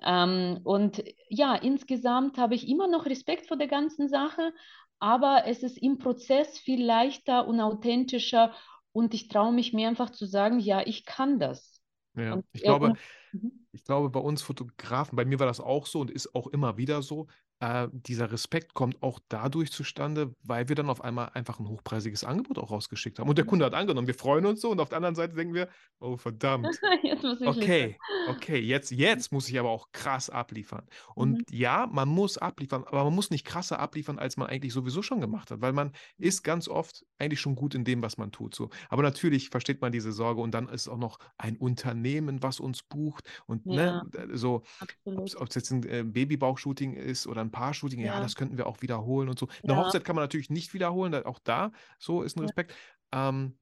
Ähm, 0.05 0.61
und 0.65 1.03
ja, 1.29 1.55
insgesamt 1.55 2.39
habe 2.39 2.55
ich 2.55 2.69
immer 2.69 2.89
noch 2.89 3.07
Respekt 3.07 3.47
vor 3.47 3.57
der 3.57 3.69
ganzen 3.69 4.09
Sache, 4.09 4.53
aber 4.99 5.45
es 5.47 5.63
ist 5.63 5.79
im 5.79 5.99
Prozess 5.99 6.59
viel 6.59 6.85
leichter 6.85 7.47
und 7.47 7.61
authentischer 7.61 8.53
und 8.93 9.15
ich 9.15 9.29
traue 9.29 9.53
mich 9.53 9.73
mir 9.73 9.89
einfach 9.89 10.11
zu 10.11 10.27
sagen, 10.27 10.61
ja, 10.61 10.83
ich 10.87 11.05
kann 11.05 11.39
das. 11.39 11.72
Ja, 12.15 12.35
Und, 12.35 12.45
ich 12.53 12.63
glaube, 12.63 12.95
mhm. 13.33 13.67
ich 13.73 13.85
glaube, 13.85 14.11
bei 14.11 14.21
uns 14.21 14.43
Fotografen, 14.43 15.17
bei 15.17 15.25
mir 15.25 15.39
war 15.39 15.47
das 15.47 15.61
auch 15.61 15.87
so 15.87 16.01
und 16.01 16.11
ist 16.11 16.35
auch 16.35 16.47
immer 16.49 16.77
wieder 16.77 17.03
so. 17.03 17.27
Äh, 17.63 17.89
dieser 17.93 18.33
Respekt 18.33 18.75
kommt 18.75 19.01
auch 19.05 19.21
dadurch 19.29 19.71
zustande, 19.71 20.35
weil 20.43 20.69
wir 20.69 20.75
dann 20.75 20.91
auf 20.91 21.05
einmal 21.05 21.31
einfach 21.35 21.61
ein 21.61 21.69
hochpreisiges 21.69 22.25
Angebot 22.25 22.59
auch 22.59 22.73
rausgeschickt 22.73 23.21
haben. 23.21 23.29
Und 23.29 23.39
der 23.39 23.45
Kunde 23.45 23.65
hat 23.65 23.73
angenommen, 23.73 24.09
wir 24.09 24.15
freuen 24.15 24.47
uns 24.47 24.61
so 24.61 24.71
und 24.71 24.81
auf 24.81 24.89
der 24.89 24.97
anderen 24.97 25.15
Seite 25.15 25.37
denken 25.37 25.55
wir, 25.55 25.69
oh 26.01 26.17
verdammt. 26.17 26.67
okay, 27.47 27.97
okay, 28.29 28.59
jetzt, 28.59 28.91
jetzt 28.91 29.31
muss 29.31 29.49
ich 29.49 29.61
aber 29.61 29.71
auch 29.71 29.93
krass 29.93 30.29
abliefern. 30.29 30.89
Und 31.15 31.39
mhm. 31.39 31.57
ja, 31.57 31.87
man 31.87 32.09
muss 32.09 32.37
abliefern, 32.37 32.83
aber 32.85 33.05
man 33.05 33.15
muss 33.15 33.31
nicht 33.31 33.47
krasser 33.47 33.79
abliefern, 33.79 34.19
als 34.19 34.37
man 34.37 34.49
eigentlich 34.49 34.73
sowieso 34.73 35.01
schon 35.03 35.21
gemacht 35.21 35.53
hat, 35.53 35.61
weil 35.61 35.73
man 35.73 35.93
ist 36.19 36.43
ganz 36.43 36.67
oft 36.67 37.07
eigentlich 37.19 37.41
schon 37.41 37.55
gut 37.55 37.77
in 37.77 37.85
dem, 37.85 38.03
was 38.03 38.19
man 38.19 38.33
tut. 38.33 38.57
So. 38.57 38.71
Aber 38.89 39.05
natürlich 39.05 39.51
versteht 39.51 39.81
man 39.81 39.93
diese 39.93 40.11
Sorge 40.11 40.41
und 40.41 40.53
dann 40.53 40.69
ist 40.69 40.89
auch 40.89 40.99
noch 40.99 41.21
ein 41.39 41.57
Unternehmen, 41.57 42.43
was 42.43 42.59
uns 42.59 42.83
bucht 42.83 43.31
und 43.47 43.67
ne, 43.67 44.03
ja, 44.13 44.27
ne, 44.27 44.37
so, 44.37 44.65
ob 45.05 45.49
es 45.49 45.55
jetzt 45.55 45.71
ein 45.71 45.85
äh, 45.85 46.03
Babybauchshooting 46.03 46.95
ist 46.95 47.29
oder 47.29 47.41
ein 47.41 47.52
Paar-Shooting, 47.53 48.01
ja. 48.01 48.15
ja. 48.15 48.21
das 48.21 48.35
könnten 48.35 48.59
wir 48.59 48.67
auch 48.67 48.83
wiederholen 48.83 49.29
und 49.29 49.39
so. 49.39 49.49
Eine 49.63 49.75
ja. 49.75 49.79
Hochzeit 49.79 50.05
kann 50.05 50.17
man 50.17 50.25
natürlich 50.25 50.51
nicht 50.51 50.75
wiederholen, 50.75 51.15
auch 51.25 51.39
da 51.39 51.71
so 51.99 52.23
ist 52.23 52.37
ein 52.37 52.41
Respekt. 52.41 52.75
Ähm, 53.13 53.59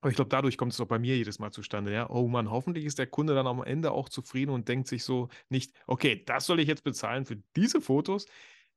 aber 0.00 0.10
ich 0.10 0.16
glaube, 0.16 0.28
dadurch 0.28 0.58
kommt 0.58 0.72
es 0.72 0.80
auch 0.80 0.86
bei 0.86 0.98
mir 0.98 1.16
jedes 1.16 1.38
Mal 1.38 1.50
zustande, 1.50 1.92
ja. 1.92 2.10
Oh 2.10 2.28
Mann, 2.28 2.50
hoffentlich 2.50 2.84
ist 2.84 2.98
der 2.98 3.06
Kunde 3.06 3.34
dann 3.34 3.46
am 3.46 3.62
Ende 3.62 3.92
auch 3.92 4.08
zufrieden 4.08 4.50
und 4.50 4.68
denkt 4.68 4.86
sich 4.86 5.02
so 5.02 5.28
nicht, 5.48 5.72
okay, 5.86 6.22
das 6.26 6.44
soll 6.44 6.60
ich 6.60 6.68
jetzt 6.68 6.84
bezahlen 6.84 7.24
für 7.24 7.36
diese 7.56 7.80
Fotos. 7.80 8.26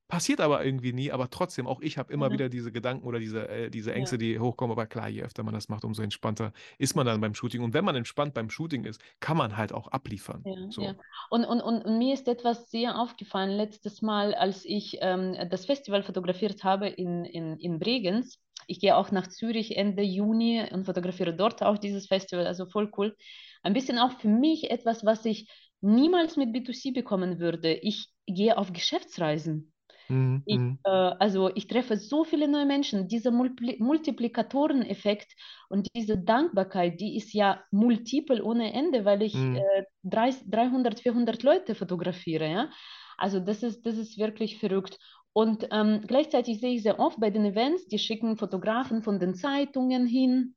Passiert 0.07 0.39
aber 0.39 0.63
irgendwie 0.63 0.93
nie, 0.93 1.11
aber 1.11 1.29
trotzdem, 1.29 1.67
auch 1.67 1.81
ich 1.81 1.97
habe 1.97 2.13
immer 2.13 2.29
mhm. 2.29 2.33
wieder 2.33 2.49
diese 2.49 2.71
Gedanken 2.71 3.05
oder 3.05 3.19
diese, 3.19 3.49
äh, 3.49 3.69
diese 3.69 3.93
Ängste, 3.93 4.15
ja. 4.15 4.19
die 4.19 4.39
hochkommen. 4.39 4.71
Aber 4.71 4.85
klar, 4.85 5.09
je 5.09 5.21
öfter 5.23 5.43
man 5.43 5.53
das 5.53 5.67
macht, 5.67 5.83
umso 5.83 6.01
entspannter 6.01 6.53
ist 6.77 6.95
man 6.95 7.05
dann 7.05 7.19
beim 7.19 7.33
Shooting. 7.33 7.61
Und 7.61 7.73
wenn 7.73 7.83
man 7.83 7.95
entspannt 7.95 8.33
beim 8.33 8.49
Shooting 8.49 8.85
ist, 8.85 9.01
kann 9.19 9.35
man 9.35 9.57
halt 9.57 9.73
auch 9.73 9.89
abliefern. 9.89 10.43
Ja, 10.45 10.71
so. 10.71 10.81
ja. 10.81 10.95
Und, 11.29 11.43
und, 11.43 11.59
und, 11.59 11.81
und, 11.83 11.97
mir 11.97 12.13
ist 12.13 12.27
etwas 12.29 12.71
sehr 12.71 12.97
aufgefallen 12.97 13.51
letztes 13.51 14.01
Mal, 14.01 14.33
als 14.33 14.63
ich 14.63 14.97
ähm, 15.01 15.35
das 15.49 15.65
Festival 15.65 16.03
fotografiert 16.03 16.63
habe 16.63 16.87
in, 16.87 17.25
in, 17.25 17.57
in 17.57 17.77
Bregenz. 17.77 18.39
Ich 18.67 18.79
gehe 18.79 18.95
auch 18.95 19.11
nach 19.11 19.27
Zürich 19.27 19.75
Ende 19.75 20.03
Juni 20.03 20.63
und 20.71 20.85
fotografiere 20.85 21.35
dort 21.35 21.61
auch 21.63 21.77
dieses 21.77 22.07
Festival, 22.07 22.47
also 22.47 22.65
voll 22.65 22.89
cool. 22.97 23.15
Ein 23.61 23.73
bisschen 23.73 23.99
auch 23.99 24.11
für 24.19 24.29
mich 24.29 24.71
etwas, 24.71 25.05
was 25.05 25.25
ich 25.25 25.49
niemals 25.81 26.37
mit 26.37 26.55
B2C 26.55 26.93
bekommen 26.93 27.39
würde. 27.39 27.73
Ich 27.73 28.09
gehe 28.25 28.57
auf 28.57 28.71
Geschäftsreisen. 28.71 29.73
Mhm. 30.09 30.43
Ich, 30.45 30.57
mhm. 30.57 30.79
äh, 30.83 30.89
also 30.89 31.49
ich 31.55 31.67
treffe 31.67 31.97
so 31.97 32.23
viele 32.23 32.47
neue 32.47 32.65
Menschen. 32.65 33.07
Dieser 33.07 33.31
Multipli 33.31 33.77
Multiplikatoreneffekt 33.79 35.33
und 35.69 35.87
diese 35.95 36.17
Dankbarkeit, 36.17 36.99
die 36.99 37.17
ist 37.17 37.33
ja 37.33 37.61
multiple 37.71 38.43
ohne 38.43 38.73
Ende, 38.73 39.05
weil 39.05 39.21
ich 39.21 39.35
mhm. 39.35 39.57
äh, 39.57 39.83
300, 40.03 40.43
300, 40.53 40.99
400 40.99 41.43
Leute 41.43 41.75
fotografiere. 41.75 42.49
Ja? 42.49 42.69
Also 43.17 43.39
das 43.39 43.63
ist, 43.63 43.85
das 43.85 43.97
ist 43.97 44.17
wirklich 44.17 44.59
verrückt. 44.59 44.97
Und 45.33 45.67
ähm, 45.71 46.01
gleichzeitig 46.07 46.59
sehe 46.59 46.75
ich 46.75 46.83
sehr 46.83 46.99
oft 46.99 47.19
bei 47.19 47.29
den 47.29 47.45
Events, 47.45 47.87
die 47.87 47.99
schicken 47.99 48.37
Fotografen 48.37 49.03
von 49.03 49.19
den 49.19 49.35
Zeitungen 49.35 50.07
hin 50.07 50.55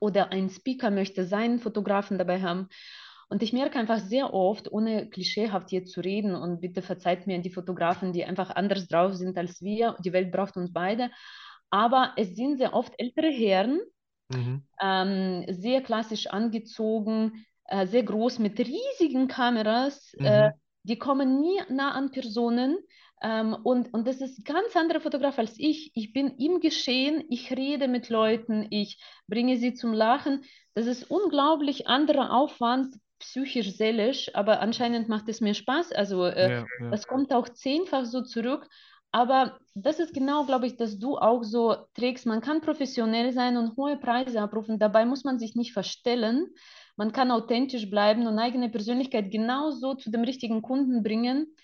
oder 0.00 0.32
ein 0.32 0.48
Speaker 0.48 0.90
möchte 0.90 1.24
seinen 1.26 1.58
Fotografen 1.58 2.16
dabei 2.16 2.40
haben. 2.40 2.68
Und 3.32 3.42
ich 3.42 3.54
merke 3.54 3.78
einfach 3.78 3.98
sehr 3.98 4.34
oft, 4.34 4.70
ohne 4.70 5.08
klischeehaft 5.08 5.70
hier 5.70 5.86
zu 5.86 6.02
reden, 6.02 6.34
und 6.34 6.60
bitte 6.60 6.82
verzeiht 6.82 7.26
mir 7.26 7.38
die 7.38 7.48
Fotografen, 7.48 8.12
die 8.12 8.26
einfach 8.26 8.50
anders 8.50 8.86
drauf 8.88 9.14
sind 9.14 9.38
als 9.38 9.62
wir, 9.62 9.96
die 10.04 10.12
Welt 10.12 10.30
braucht 10.30 10.58
uns 10.58 10.70
beide, 10.70 11.10
aber 11.70 12.12
es 12.18 12.36
sind 12.36 12.58
sehr 12.58 12.74
oft 12.74 12.92
ältere 12.98 13.30
Herren, 13.30 13.80
mhm. 14.28 14.64
ähm, 14.82 15.46
sehr 15.48 15.80
klassisch 15.80 16.26
angezogen, 16.26 17.46
äh, 17.64 17.86
sehr 17.86 18.02
groß 18.02 18.38
mit 18.38 18.58
riesigen 18.58 19.28
Kameras, 19.28 20.12
mhm. 20.18 20.26
äh, 20.26 20.50
die 20.82 20.98
kommen 20.98 21.40
nie 21.40 21.58
nah 21.70 21.92
an 21.92 22.10
Personen. 22.10 22.76
Ähm, 23.22 23.56
und, 23.62 23.94
und 23.94 24.06
das 24.06 24.20
ist 24.20 24.44
ganz 24.44 24.76
anderer 24.76 25.00
Fotograf 25.00 25.38
als 25.38 25.54
ich. 25.56 25.90
Ich 25.94 26.12
bin 26.12 26.36
im 26.36 26.60
Geschehen, 26.60 27.24
ich 27.30 27.50
rede 27.50 27.88
mit 27.88 28.10
Leuten, 28.10 28.66
ich 28.68 29.02
bringe 29.26 29.56
sie 29.56 29.72
zum 29.72 29.94
Lachen. 29.94 30.42
Das 30.74 30.86
ist 30.86 31.10
unglaublich 31.10 31.86
anderer 31.86 32.34
Aufwand, 32.34 32.96
psychisch, 33.22 33.76
seelisch, 33.76 34.30
aber 34.34 34.60
anscheinend 34.60 35.08
macht 35.08 35.28
es 35.28 35.40
mir 35.40 35.54
Spaß. 35.54 35.92
Also 35.92 36.26
äh, 36.26 36.50
ja, 36.50 36.66
ja. 36.80 36.90
das 36.90 37.06
kommt 37.06 37.32
auch 37.32 37.48
zehnfach 37.48 38.04
so 38.04 38.22
zurück. 38.22 38.68
Aber 39.12 39.58
das 39.74 40.00
ist 40.00 40.14
genau, 40.14 40.44
glaube 40.44 40.66
ich, 40.66 40.76
dass 40.76 40.98
du 40.98 41.18
auch 41.18 41.42
so 41.42 41.76
trägst. 41.94 42.24
Man 42.24 42.40
kann 42.40 42.62
professionell 42.62 43.32
sein 43.32 43.58
und 43.58 43.76
hohe 43.76 43.98
Preise 43.98 44.40
abrufen. 44.40 44.78
Dabei 44.78 45.04
muss 45.04 45.22
man 45.22 45.38
sich 45.38 45.54
nicht 45.54 45.72
verstellen. 45.72 46.48
Man 46.96 47.12
kann 47.12 47.30
authentisch 47.30 47.90
bleiben 47.90 48.26
und 48.26 48.38
eigene 48.38 48.70
Persönlichkeit 48.70 49.30
genauso 49.30 49.94
zu 49.94 50.10
dem 50.10 50.22
richtigen 50.22 50.62
Kunden 50.62 51.02
bringen. 51.02 51.54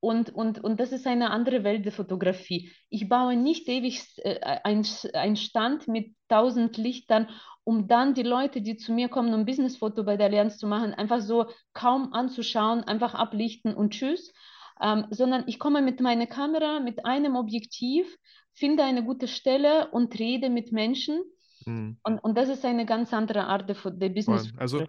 Und, 0.00 0.30
und, 0.30 0.62
und 0.62 0.78
das 0.78 0.92
ist 0.92 1.06
eine 1.06 1.30
andere 1.30 1.64
Welt 1.64 1.84
der 1.84 1.92
Fotografie. 1.92 2.72
Ich 2.88 3.08
baue 3.08 3.36
nicht 3.36 3.68
ewig 3.68 4.02
äh, 4.18 4.60
einen 4.62 5.36
Stand 5.36 5.88
mit 5.88 6.14
tausend 6.28 6.76
Lichtern 6.76 7.28
um 7.68 7.86
dann 7.86 8.14
die 8.14 8.22
Leute, 8.22 8.62
die 8.62 8.78
zu 8.78 8.94
mir 8.94 9.10
kommen, 9.10 9.34
um 9.34 9.44
Businessfoto 9.44 10.02
bei 10.02 10.16
der 10.16 10.28
Allianz 10.28 10.56
zu 10.56 10.66
machen, 10.66 10.94
einfach 10.94 11.20
so 11.20 11.50
kaum 11.74 12.14
anzuschauen, 12.14 12.82
einfach 12.84 13.12
ablichten 13.12 13.74
und 13.74 13.90
tschüss, 13.90 14.32
ähm, 14.80 15.04
sondern 15.10 15.44
ich 15.46 15.58
komme 15.58 15.82
mit 15.82 16.00
meiner 16.00 16.26
Kamera, 16.26 16.80
mit 16.80 17.04
einem 17.04 17.36
Objektiv, 17.36 18.06
finde 18.54 18.84
eine 18.84 19.04
gute 19.04 19.28
Stelle 19.28 19.90
und 19.90 20.18
rede 20.18 20.48
mit 20.48 20.72
Menschen. 20.72 21.22
Mhm. 21.66 21.98
Und, 22.04 22.18
und 22.20 22.38
das 22.38 22.48
ist 22.48 22.64
eine 22.64 22.86
ganz 22.86 23.12
andere 23.12 23.44
Art 23.44 23.68
der, 23.68 24.08
Business. 24.08 24.50
Also 24.56 24.86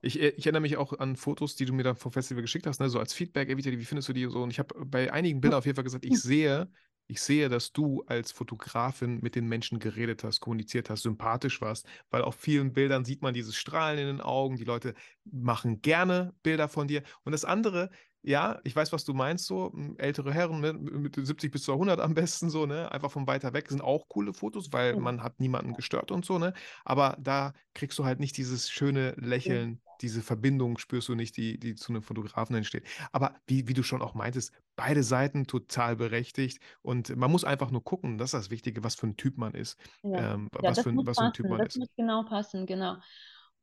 ich, 0.00 0.18
ich, 0.18 0.46
erinnere 0.46 0.62
mich 0.62 0.78
auch 0.78 0.98
an 0.98 1.16
Fotos, 1.16 1.56
die 1.56 1.66
du 1.66 1.74
mir 1.74 1.82
dann 1.82 1.96
vom 1.96 2.10
Festival 2.10 2.40
geschickt 2.40 2.66
hast, 2.66 2.80
ne? 2.80 2.88
so 2.88 3.00
als 3.00 3.12
Feedback, 3.12 3.50
Evita, 3.50 3.70
wie 3.70 3.84
findest 3.84 4.08
du 4.08 4.14
die 4.14 4.24
so? 4.30 4.42
Und 4.42 4.50
ich 4.50 4.58
habe 4.58 4.74
bei 4.86 5.12
einigen 5.12 5.42
Bildern 5.42 5.58
auf 5.58 5.66
jeden 5.66 5.76
Fall 5.76 5.84
gesagt, 5.84 6.06
ich 6.06 6.18
sehe, 6.22 6.70
ich 7.06 7.20
sehe, 7.20 7.48
dass 7.48 7.72
du 7.72 8.02
als 8.06 8.32
Fotografin 8.32 9.20
mit 9.20 9.34
den 9.34 9.46
Menschen 9.46 9.78
geredet 9.78 10.24
hast, 10.24 10.40
kommuniziert 10.40 10.90
hast, 10.90 11.02
sympathisch 11.02 11.60
warst, 11.60 11.86
weil 12.10 12.22
auf 12.22 12.36
vielen 12.36 12.72
Bildern 12.72 13.04
sieht 13.04 13.22
man 13.22 13.34
dieses 13.34 13.56
Strahlen 13.56 13.98
in 13.98 14.06
den 14.06 14.20
Augen. 14.20 14.56
Die 14.56 14.64
Leute 14.64 14.94
machen 15.24 15.82
gerne 15.82 16.34
Bilder 16.42 16.68
von 16.68 16.88
dir. 16.88 17.02
Und 17.24 17.32
das 17.32 17.44
andere, 17.44 17.90
ja, 18.22 18.60
ich 18.64 18.74
weiß, 18.74 18.92
was 18.92 19.04
du 19.04 19.12
meinst, 19.12 19.46
so 19.46 19.72
hm, 19.72 19.96
ältere 19.98 20.32
Herren 20.32 20.60
mit, 20.60 20.80
mit 20.80 21.26
70 21.26 21.52
bis 21.52 21.64
zu 21.64 21.72
100 21.72 22.00
am 22.00 22.14
besten 22.14 22.48
so, 22.48 22.64
ne, 22.64 22.90
einfach 22.90 23.10
von 23.10 23.26
weiter 23.26 23.52
weg 23.52 23.68
sind 23.68 23.82
auch 23.82 24.08
coole 24.08 24.32
Fotos, 24.32 24.72
weil 24.72 24.96
man 24.96 25.22
hat 25.22 25.40
niemanden 25.40 25.74
gestört 25.74 26.10
und 26.10 26.24
so, 26.24 26.38
ne, 26.38 26.54
aber 26.84 27.18
da 27.20 27.52
kriegst 27.74 27.98
du 27.98 28.04
halt 28.06 28.20
nicht 28.20 28.36
dieses 28.38 28.70
schöne 28.70 29.12
Lächeln, 29.18 29.82
diese 30.04 30.22
Verbindung 30.22 30.76
spürst 30.76 31.08
du 31.08 31.14
nicht, 31.14 31.36
die, 31.36 31.58
die 31.58 31.74
zu 31.74 31.92
einem 31.92 32.02
Fotografen 32.02 32.54
entsteht. 32.54 32.84
Aber 33.10 33.34
wie, 33.46 33.66
wie 33.68 33.72
du 33.72 33.82
schon 33.82 34.02
auch 34.02 34.14
meintest, 34.14 34.52
beide 34.76 35.02
Seiten 35.02 35.46
total 35.46 35.96
berechtigt 35.96 36.60
und 36.82 37.16
man 37.16 37.30
muss 37.30 37.44
einfach 37.44 37.70
nur 37.70 37.82
gucken, 37.82 38.18
das 38.18 38.34
ist 38.34 38.34
das 38.34 38.50
Wichtige, 38.50 38.84
was 38.84 38.94
für 38.94 39.06
ein 39.06 39.16
Typ 39.16 39.38
man 39.38 39.54
ist, 39.54 39.78
ja. 40.02 40.34
ähm, 40.34 40.48
ja, 40.62 40.70
was, 40.70 40.80
für, 40.80 40.94
was 40.94 41.16
für 41.16 41.24
ein 41.24 41.32
Typ 41.32 41.48
man 41.48 41.58
das 41.58 41.68
ist. 41.68 41.76
Das 41.76 41.80
muss 41.80 41.96
genau 41.96 42.22
passen, 42.24 42.66
genau. 42.66 42.96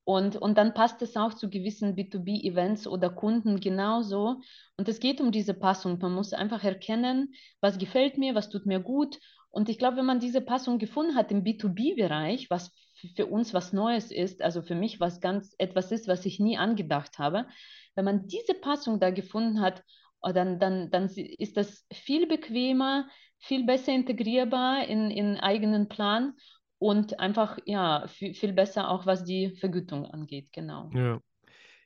Und, 0.04 0.36
und 0.36 0.58
dann 0.58 0.74
passt 0.74 1.02
es 1.04 1.16
auch 1.16 1.36
zu 1.36 1.48
gewissen 1.48 1.96
B2B-Events 1.96 2.88
oder 2.88 3.12
Kunden 3.12 3.60
genauso. 3.60 4.42
Und 4.76 4.90
es 4.90 5.00
geht 5.00 5.22
um 5.22 5.32
diese 5.32 5.54
Passung. 5.54 6.00
Man 6.00 6.14
muss 6.14 6.34
einfach 6.34 6.64
erkennen, 6.64 7.36
was 7.62 7.78
gefällt 7.78 8.18
mir, 8.18 8.34
was 8.34 8.50
tut 8.50 8.66
mir 8.66 8.80
gut. 8.80 9.20
Und 9.52 9.70
ich 9.70 9.78
glaube, 9.78 9.98
wenn 9.98 10.08
man 10.08 10.20
diese 10.20 10.42
Passung 10.42 10.80
gefunden 10.80 11.16
hat 11.16 11.32
im 11.32 11.44
B2B-Bereich, 11.44 12.50
was 12.50 12.72
für 13.16 13.26
uns 13.26 13.54
was 13.54 13.74
Neues 13.74 14.12
ist, 14.12 14.42
also 14.42 14.62
für 14.62 14.76
mich 14.76 15.00
was 15.00 15.22
ganz 15.22 15.56
etwas 15.58 15.92
ist, 15.92 16.08
was 16.08 16.26
ich 16.26 16.40
nie 16.40 16.58
angedacht 16.58 17.20
habe, 17.20 17.48
wenn 17.96 18.06
man 18.06 18.28
diese 18.28 18.54
Passung 18.54 19.00
da 19.00 19.10
gefunden 19.10 19.62
hat, 19.62 19.84
oh, 20.22 20.32
dann, 20.32 20.60
dann, 20.60 20.90
dann 20.92 21.10
ist 21.10 21.58
das 21.58 21.86
viel 21.92 22.28
bequemer, 22.28 23.08
viel 23.40 23.66
besser 23.66 23.94
integrierbar 23.94 24.88
in, 24.88 25.12
in 25.12 25.38
eigenen 25.38 25.90
Plan 25.90 26.34
und 26.78 27.20
einfach, 27.20 27.58
ja, 27.66 28.08
viel, 28.08 28.34
viel 28.34 28.54
besser 28.54 28.90
auch, 28.90 29.06
was 29.06 29.24
die 29.24 29.52
Vergütung 29.52 30.06
angeht, 30.06 30.52
genau. 30.52 30.90
Ja. 30.94 31.20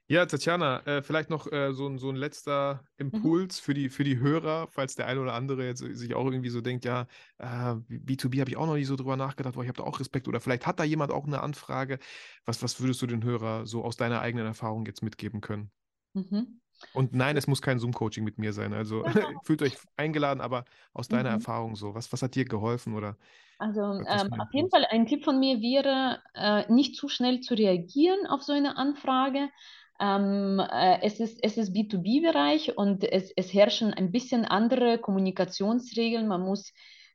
Ja, 0.07 0.27
Tatjana, 0.27 0.85
äh, 0.85 1.01
vielleicht 1.01 1.31
noch 1.31 1.51
äh, 1.51 1.73
so, 1.73 1.97
so 1.97 2.09
ein 2.09 2.15
letzter 2.15 2.83
mhm. 2.97 3.07
Impuls 3.07 3.59
mhm. 3.59 3.63
für, 3.63 3.73
die, 3.73 3.89
für 3.89 4.03
die 4.03 4.19
Hörer, 4.19 4.67
falls 4.69 4.95
der 4.95 5.07
eine 5.07 5.19
oder 5.19 5.33
andere 5.33 5.65
jetzt 5.65 5.79
sich 5.79 6.13
auch 6.13 6.25
irgendwie 6.25 6.49
so 6.49 6.61
denkt, 6.61 6.85
ja, 6.85 7.07
äh, 7.39 7.45
B2B 7.89 8.39
habe 8.39 8.49
ich 8.51 8.57
auch 8.57 8.67
noch 8.67 8.75
nie 8.75 8.83
so 8.83 8.95
drüber 8.95 9.17
nachgedacht, 9.17 9.55
weil 9.55 9.63
ich 9.63 9.69
habe 9.69 9.81
da 9.81 9.83
auch 9.83 9.99
Respekt. 9.99 10.27
Oder 10.27 10.39
vielleicht 10.39 10.67
hat 10.67 10.79
da 10.79 10.83
jemand 10.83 11.11
auch 11.11 11.25
eine 11.25 11.41
Anfrage. 11.41 11.97
Was, 12.45 12.61
was 12.61 12.79
würdest 12.79 13.01
du 13.01 13.07
den 13.07 13.23
Hörer 13.23 13.65
so 13.65 13.83
aus 13.83 13.97
deiner 13.97 14.21
eigenen 14.21 14.45
Erfahrung 14.45 14.85
jetzt 14.85 15.01
mitgeben 15.01 15.41
können? 15.41 15.71
Mhm. 16.13 16.61
Und 16.93 17.13
nein, 17.13 17.35
es 17.37 17.47
muss 17.47 17.61
kein 17.61 17.79
Zoom-Coaching 17.79 18.23
mit 18.23 18.37
mir 18.37 18.53
sein. 18.53 18.73
Also 18.73 19.03
fühlt 19.43 19.63
euch 19.63 19.75
eingeladen, 19.97 20.41
aber 20.41 20.65
aus 20.93 21.07
deiner 21.07 21.29
mhm. 21.29 21.35
Erfahrung 21.37 21.75
so. 21.75 21.95
Was, 21.95 22.11
was 22.13 22.21
hat 22.21 22.35
dir 22.35 22.45
geholfen 22.45 22.93
oder? 22.93 23.17
Also 23.57 23.81
ähm, 23.81 24.33
auf 24.33 24.53
jeden 24.53 24.69
Fall 24.69 24.85
ein 24.89 25.05
Tipp 25.07 25.23
von 25.23 25.39
mir 25.39 25.61
wäre, 25.61 26.21
äh, 26.33 26.71
nicht 26.71 26.95
zu 26.95 27.07
schnell 27.07 27.39
zu 27.39 27.53
reagieren 27.53 28.27
auf 28.27 28.43
so 28.43 28.53
eine 28.53 28.77
Anfrage. 28.77 29.49
Ähm, 29.99 30.59
äh, 30.59 30.99
es, 31.01 31.19
ist, 31.19 31.39
es 31.41 31.57
ist 31.57 31.73
B2B-Bereich 31.73 32.77
und 32.77 33.03
es, 33.03 33.31
es 33.35 33.53
herrschen 33.53 33.93
ein 33.93 34.11
bisschen 34.11 34.45
andere 34.45 34.97
Kommunikationsregeln. 34.97 36.27
Man 36.27 36.41
muss 36.41 36.73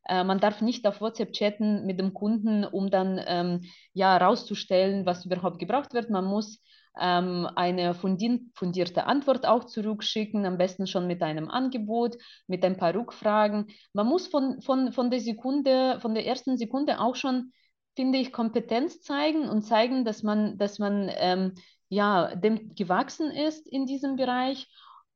äh, 0.09 0.25
man 0.25 0.41
darf 0.41 0.61
nicht 0.61 0.87
auf 0.87 1.01
WhatsApp 1.01 1.33
chatten 1.33 1.87
mit 1.87 1.99
dem 2.01 2.15
Kunden, 2.15 2.65
um 2.65 2.91
dann 2.91 3.21
ähm, 3.27 3.61
ja 3.93 4.17
rauszustellen, 4.17 5.07
was 5.07 5.25
überhaupt 5.25 5.59
gebraucht 5.59 5.95
wird. 5.95 6.11
Man 6.11 6.25
muss 6.25 6.63
ähm, 6.99 7.49
eine 7.55 7.95
fundierte 7.95 9.07
Antwort 9.07 9.47
auch 9.47 9.65
zurückschicken, 9.65 10.47
am 10.47 10.59
besten 10.59 10.87
schon 10.87 11.07
mit 11.07 11.23
einem 11.23 11.49
Angebot, 11.49 12.17
mit 12.47 12.65
ein 12.65 12.77
paar 12.77 12.95
Rückfragen. 12.95 13.69
Man 13.93 14.07
muss 14.07 14.27
von, 14.27 14.61
von, 14.63 14.93
von 14.93 15.11
der 15.11 15.21
Sekunde, 15.21 15.99
von 16.01 16.15
der 16.15 16.27
ersten 16.27 16.57
Sekunde 16.57 17.01
auch 17.01 17.15
schon, 17.15 17.53
finde 17.95 18.19
ich, 18.19 18.33
Kompetenz 18.33 19.01
zeigen 19.03 19.49
und 19.49 19.63
zeigen, 19.63 20.05
dass 20.05 20.23
man, 20.23 20.59
dass 20.59 20.79
man 20.79 21.11
ähm, 21.15 21.55
ja, 21.91 22.35
dem 22.37 22.75
gewachsen 22.75 23.31
ist 23.31 23.67
in 23.67 23.85
diesem 23.85 24.17
Bereich. 24.17 24.69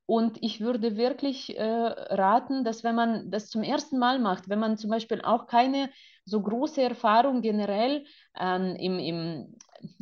Und 0.07 0.37
ich 0.43 0.61
würde 0.61 0.97
wirklich 0.97 1.57
äh, 1.57 1.65
raten, 1.65 2.63
dass 2.63 2.85
wenn 2.85 2.95
man 2.95 3.31
das 3.31 3.49
zum 3.49 3.63
ersten 3.63 3.99
Mal 3.99 4.19
macht, 4.19 4.51
wenn 4.51 4.59
man 4.59 4.77
zum 4.77 4.91
Beispiel 4.91 5.23
auch 5.23 5.47
keine 5.47 5.89
so 6.27 6.43
große 6.43 6.83
Erfahrung 6.83 7.41
generell 7.41 8.05
ähm, 8.39 8.77
im, 8.77 8.99
im, 8.99 9.57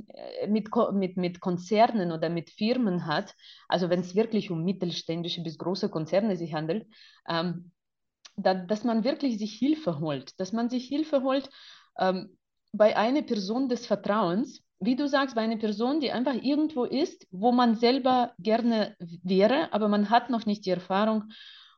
äh, 0.09 0.49
mit, 0.49 0.71
mit, 0.93 1.17
mit 1.17 1.41
Konzernen 1.41 2.11
oder 2.11 2.31
mit 2.31 2.51
Firmen 2.51 3.07
hat, 3.07 3.33
also 3.69 3.91
wenn 3.91 4.01
es 4.01 4.17
wirklich 4.17 4.51
um 4.51 4.65
mittelständische 4.65 5.43
bis 5.43 5.57
große 5.57 5.89
Konzerne 5.89 6.37
sich 6.37 6.53
handelt, 6.53 6.89
ähm, 7.29 7.71
da, 8.37 8.55
dass 8.55 8.83
man 8.83 9.05
wirklich 9.05 9.39
sich 9.39 9.55
Hilfe 9.55 10.01
holt, 10.01 10.41
dass 10.41 10.53
man 10.53 10.69
sich 10.69 10.89
Hilfe 10.89 11.23
holt 11.23 11.49
ähm, 11.99 12.37
bei 12.73 12.97
einer 12.97 13.23
Person 13.23 13.69
des 13.69 13.87
Vertrauens, 13.87 14.65
wie 14.85 14.97
du 14.97 15.09
sagst, 15.09 15.35
bei 15.35 15.43
einer 15.43 15.57
Person, 15.57 16.01
die 16.01 16.13
einfach 16.13 16.35
irgendwo 16.35 16.85
ist, 16.85 17.27
wo 17.31 17.53
man 17.53 17.77
selber 17.77 18.33
gerne 18.39 18.97
wäre, 19.23 19.73
aber 19.73 19.89
man 19.89 20.11
hat 20.11 20.31
noch 20.31 20.47
nicht 20.47 20.67
die 20.67 20.71
Erfahrung. 20.71 21.25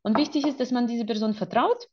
Und 0.03 0.19
wichtig 0.19 0.47
ist, 0.47 0.61
dass 0.61 0.71
man 0.71 0.87
diese 0.87 1.05
Person 1.05 1.35
vertraut 1.35 1.89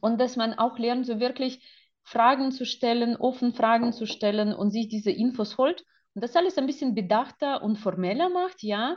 und 0.00 0.20
dass 0.20 0.36
man 0.36 0.54
auch 0.54 0.78
lernt, 0.78 1.06
so 1.06 1.20
wirklich 1.20 1.62
Fragen 2.02 2.52
zu 2.52 2.64
stellen, 2.64 3.16
offen 3.16 3.52
Fragen 3.52 3.92
zu 3.92 4.06
stellen 4.06 4.54
und 4.54 4.70
sich 4.70 4.88
diese 4.88 5.10
Infos 5.10 5.58
holt. 5.58 5.84
Und 6.14 6.24
das 6.24 6.36
alles 6.36 6.56
ein 6.58 6.66
bisschen 6.66 6.94
bedachter 6.94 7.62
und 7.62 7.76
formeller 7.76 8.28
macht, 8.28 8.62
ja, 8.62 8.96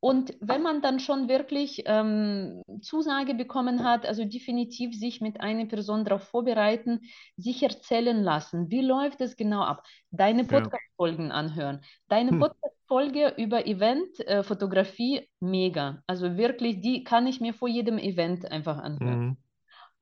und 0.00 0.34
wenn 0.40 0.62
man 0.62 0.80
dann 0.80 1.00
schon 1.00 1.28
wirklich 1.28 1.82
ähm, 1.86 2.62
Zusage 2.82 3.34
bekommen 3.34 3.82
hat, 3.82 4.06
also 4.06 4.24
definitiv 4.24 4.94
sich 4.94 5.20
mit 5.20 5.40
einer 5.40 5.66
Person 5.66 6.04
darauf 6.04 6.22
vorbereiten, 6.22 7.00
sich 7.36 7.62
erzählen 7.64 8.22
lassen, 8.22 8.70
wie 8.70 8.82
läuft 8.82 9.20
es 9.20 9.36
genau 9.36 9.62
ab, 9.62 9.84
deine 10.10 10.44
Podcast-Folgen 10.44 11.28
ja. 11.28 11.34
anhören. 11.34 11.80
Deine 12.08 12.30
hm. 12.30 12.38
Podcast-Folge 12.38 13.34
über 13.38 13.66
Event-Fotografie, 13.66 15.18
äh, 15.18 15.26
mega. 15.40 16.02
Also 16.06 16.36
wirklich, 16.36 16.80
die 16.80 17.02
kann 17.02 17.26
ich 17.26 17.40
mir 17.40 17.52
vor 17.52 17.68
jedem 17.68 17.98
Event 17.98 18.50
einfach 18.52 18.78
anhören. 18.78 19.20
Mhm. 19.20 19.36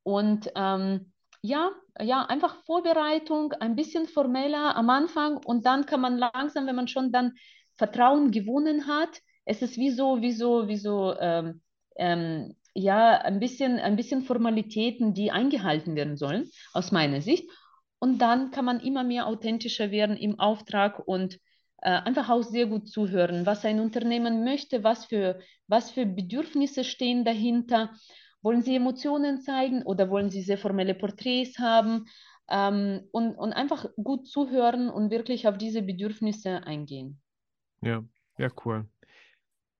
Und 0.03 0.53
ähm, 0.57 1.13
ja, 1.41 1.71
ja, 2.01 2.23
einfach 2.27 2.55
Vorbereitung, 2.65 3.53
ein 3.55 3.77
bisschen 3.77 4.07
formeller 4.07 4.77
am 4.77 4.91
Anfang 4.91 5.39
und 5.39 5.65
dann 5.65 5.87
kann 5.87 6.03
man 6.03 6.19
langsam, 6.19 6.67
wenn 6.67 6.77
man 6.77 6.89
schon 6.89 7.13
dann 7.13 7.33
Vertrauen 7.77 8.31
gewonnen 8.31 8.87
hat, 8.87 9.21
es 9.47 9.63
ist 9.63 9.79
wie 9.79 9.91
so, 9.91 10.21
wie 10.21 10.33
so, 10.33 10.69
wie 10.69 10.77
so, 10.77 11.15
ähm, 11.19 11.63
ähm, 11.97 12.55
ja, 12.75 13.17
ein 13.23 13.41
bisschen, 13.41 13.79
ein 13.79 13.97
bisschen 13.97 14.23
Formalitäten, 14.23 15.15
die 15.15 15.31
eingehalten 15.31 15.97
werden 15.97 16.17
sollen, 16.17 16.51
aus 16.75 16.93
meiner 16.93 17.23
Sicht. 17.23 17.49
Und 17.99 18.19
dann 18.19 18.51
kann 18.51 18.67
man 18.67 18.81
immer 18.81 19.03
mehr 19.03 19.27
authentischer 19.27 19.91
werden 19.91 20.17
im 20.17 20.39
Auftrag 20.39 20.99
und 21.09 21.39
äh, 21.81 21.91
einfach 21.91 22.29
auch 22.29 22.43
sehr 22.43 22.67
gut 22.67 22.89
zuhören, 22.89 23.47
was 23.47 23.65
ein 23.65 23.81
Unternehmen 23.81 24.45
möchte, 24.45 24.85
was 24.85 25.07
für, 25.07 25.41
was 25.69 25.91
für 25.91 26.05
Bedürfnisse 26.05 26.85
stehen 26.85 27.25
dahinter. 27.25 27.93
Wollen 28.43 28.63
Sie 28.63 28.77
Emotionen 28.77 29.41
zeigen 29.41 29.83
oder 29.83 30.11
wollen 30.11 30.31
Sie 30.31 30.43
sehr 30.43 30.59
formelle 30.59 30.95
Porträts 30.95 31.59
haben? 31.59 32.07
Ähm, 32.51 33.09
und, 33.13 33.35
und 33.37 33.53
einfach 33.53 33.87
gut 33.97 34.29
zuhören 34.29 34.91
und 34.91 35.11
wirklich 35.11 35.49
auf 35.49 35.57
diese 35.57 35.83
Bedürfnisse 35.83 36.63
eingehen. 36.65 37.21
Ja, 37.81 38.05
ja, 38.39 38.51
cool. 38.65 38.87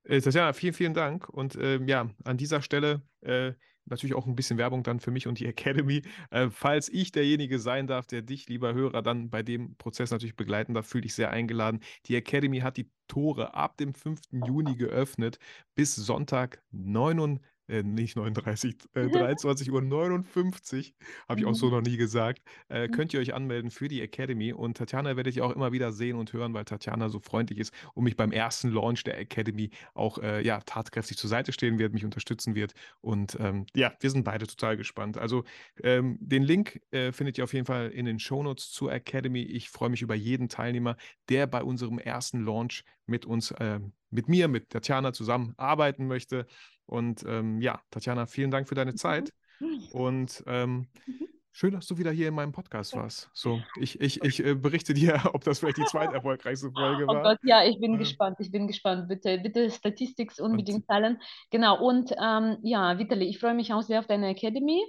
Äh, 0.07 0.21
Tatjana, 0.21 0.53
vielen, 0.53 0.73
vielen 0.73 0.93
Dank. 0.93 1.27
Und 1.29 1.55
äh, 1.55 1.79
ja, 1.85 2.09
an 2.23 2.37
dieser 2.37 2.61
Stelle 2.61 3.01
äh, 3.21 3.53
natürlich 3.85 4.15
auch 4.15 4.25
ein 4.25 4.35
bisschen 4.35 4.57
Werbung 4.57 4.83
dann 4.83 4.99
für 4.99 5.11
mich 5.11 5.27
und 5.27 5.39
die 5.39 5.45
Academy. 5.45 6.01
Äh, 6.31 6.49
falls 6.49 6.89
ich 6.89 7.11
derjenige 7.11 7.59
sein 7.59 7.87
darf, 7.87 8.05
der 8.05 8.21
dich, 8.21 8.47
lieber 8.47 8.73
Hörer, 8.73 9.01
dann 9.01 9.29
bei 9.29 9.43
dem 9.43 9.75
Prozess 9.77 10.11
natürlich 10.11 10.35
begleiten 10.35 10.73
darf, 10.73 10.87
fühle 10.87 11.05
ich 11.05 11.13
sehr 11.13 11.31
eingeladen. 11.31 11.81
Die 12.05 12.15
Academy 12.15 12.59
hat 12.59 12.77
die 12.77 12.89
Tore 13.07 13.53
ab 13.53 13.77
dem 13.77 13.93
5. 13.93 14.19
Juni 14.31 14.75
geöffnet 14.75 15.39
bis 15.75 15.95
Sonntag 15.95 16.61
9 16.71 17.39
äh, 17.67 17.83
nicht 17.83 18.15
39, 18.15 18.75
äh, 18.93 19.09
23 19.09 19.71
Uhr 19.71 19.81
59, 19.81 20.95
habe 21.27 21.39
ich 21.39 21.45
auch 21.45 21.55
so 21.55 21.67
mhm. 21.67 21.71
noch 21.73 21.81
nie 21.81 21.97
gesagt, 21.97 22.41
äh, 22.69 22.87
mhm. 22.87 22.91
könnt 22.91 23.13
ihr 23.13 23.19
euch 23.19 23.33
anmelden 23.33 23.71
für 23.71 23.87
die 23.87 24.01
Academy. 24.01 24.53
Und 24.53 24.77
Tatjana 24.77 25.15
werdet 25.15 25.35
ihr 25.35 25.45
auch 25.45 25.55
immer 25.55 25.71
wieder 25.71 25.91
sehen 25.91 26.17
und 26.17 26.33
hören, 26.33 26.53
weil 26.53 26.65
Tatjana 26.65 27.09
so 27.09 27.19
freundlich 27.19 27.59
ist 27.59 27.73
und 27.93 28.03
mich 28.03 28.15
beim 28.15 28.31
ersten 28.31 28.69
Launch 28.69 29.03
der 29.03 29.19
Academy 29.19 29.69
auch 29.93 30.17
äh, 30.19 30.45
ja, 30.45 30.59
tatkräftig 30.61 31.17
zur 31.17 31.29
Seite 31.29 31.51
stehen 31.51 31.79
wird, 31.79 31.93
mich 31.93 32.05
unterstützen 32.05 32.55
wird. 32.55 32.73
Und 33.01 33.37
ähm, 33.39 33.65
ja, 33.75 33.93
wir 33.99 34.09
sind 34.09 34.23
beide 34.23 34.47
total 34.47 34.77
gespannt. 34.77 35.17
Also 35.17 35.43
ähm, 35.83 36.17
den 36.19 36.43
Link 36.43 36.81
äh, 36.91 37.11
findet 37.11 37.37
ihr 37.37 37.43
auf 37.43 37.53
jeden 37.53 37.65
Fall 37.65 37.89
in 37.89 38.05
den 38.05 38.19
Shownotes 38.19 38.71
zur 38.71 38.91
Academy. 38.91 39.41
Ich 39.41 39.69
freue 39.69 39.89
mich 39.89 40.01
über 40.01 40.15
jeden 40.15 40.49
Teilnehmer, 40.49 40.97
der 41.29 41.47
bei 41.47 41.63
unserem 41.63 41.99
ersten 41.99 42.43
Launch 42.43 42.83
mit 43.05 43.25
uns, 43.25 43.53
ähm, 43.59 43.93
mit 44.09 44.29
mir, 44.29 44.47
mit 44.47 44.69
Tatjana 44.69 45.13
zusammen 45.13 45.53
arbeiten 45.57 46.07
möchte. 46.07 46.45
Und 46.87 47.23
ähm, 47.27 47.61
ja, 47.61 47.79
Tatjana, 47.91 48.25
vielen 48.25 48.49
Dank 48.49 48.67
für 48.67 48.75
deine 48.75 48.91
mhm. 48.91 48.97
Zeit. 48.97 49.33
Und 49.91 50.43
ähm, 50.47 50.87
mhm. 51.05 51.27
schön, 51.51 51.73
dass 51.73 51.87
du 51.87 51.97
wieder 51.97 52.11
hier 52.11 52.29
in 52.29 52.33
meinem 52.33 52.51
Podcast 52.51 52.95
warst. 52.95 53.29
So, 53.33 53.61
ich, 53.79 53.99
ich, 53.99 54.23
ich 54.23 54.43
äh, 54.43 54.55
berichte 54.55 54.93
dir, 54.93 55.21
ob 55.33 55.43
das 55.43 55.59
vielleicht 55.59 55.77
die 55.77 55.85
zweiterfolgreichste 55.85 56.71
Folge 56.71 57.05
oh 57.05 57.07
war. 57.07 57.19
Oh 57.19 57.23
Gott, 57.23 57.39
ja, 57.43 57.63
ich 57.63 57.79
bin 57.79 57.95
äh, 57.95 57.97
gespannt. 57.97 58.37
Ich 58.39 58.51
bin 58.51 58.67
gespannt. 58.67 59.07
Bitte, 59.07 59.39
bitte 59.39 59.69
Statistik 59.69 60.33
unbedingt 60.39 60.87
teilen. 60.87 61.19
Genau, 61.51 61.83
und 61.85 62.11
ähm, 62.11 62.57
ja, 62.63 62.97
Vitali, 62.97 63.25
ich 63.25 63.39
freue 63.39 63.55
mich 63.55 63.73
auch 63.73 63.83
sehr 63.83 63.99
auf 63.99 64.07
deine 64.07 64.29
Academy. 64.29 64.81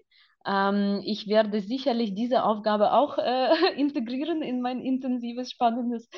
Ähm, 0.47 1.03
ich 1.05 1.29
werde 1.29 1.61
sicherlich 1.61 2.15
diese 2.15 2.45
Aufgabe 2.45 2.93
auch 2.93 3.19
äh, 3.19 3.49
integrieren 3.77 4.43
in 4.43 4.63
mein 4.63 4.81
intensives, 4.81 5.51
spannendes 5.51 6.09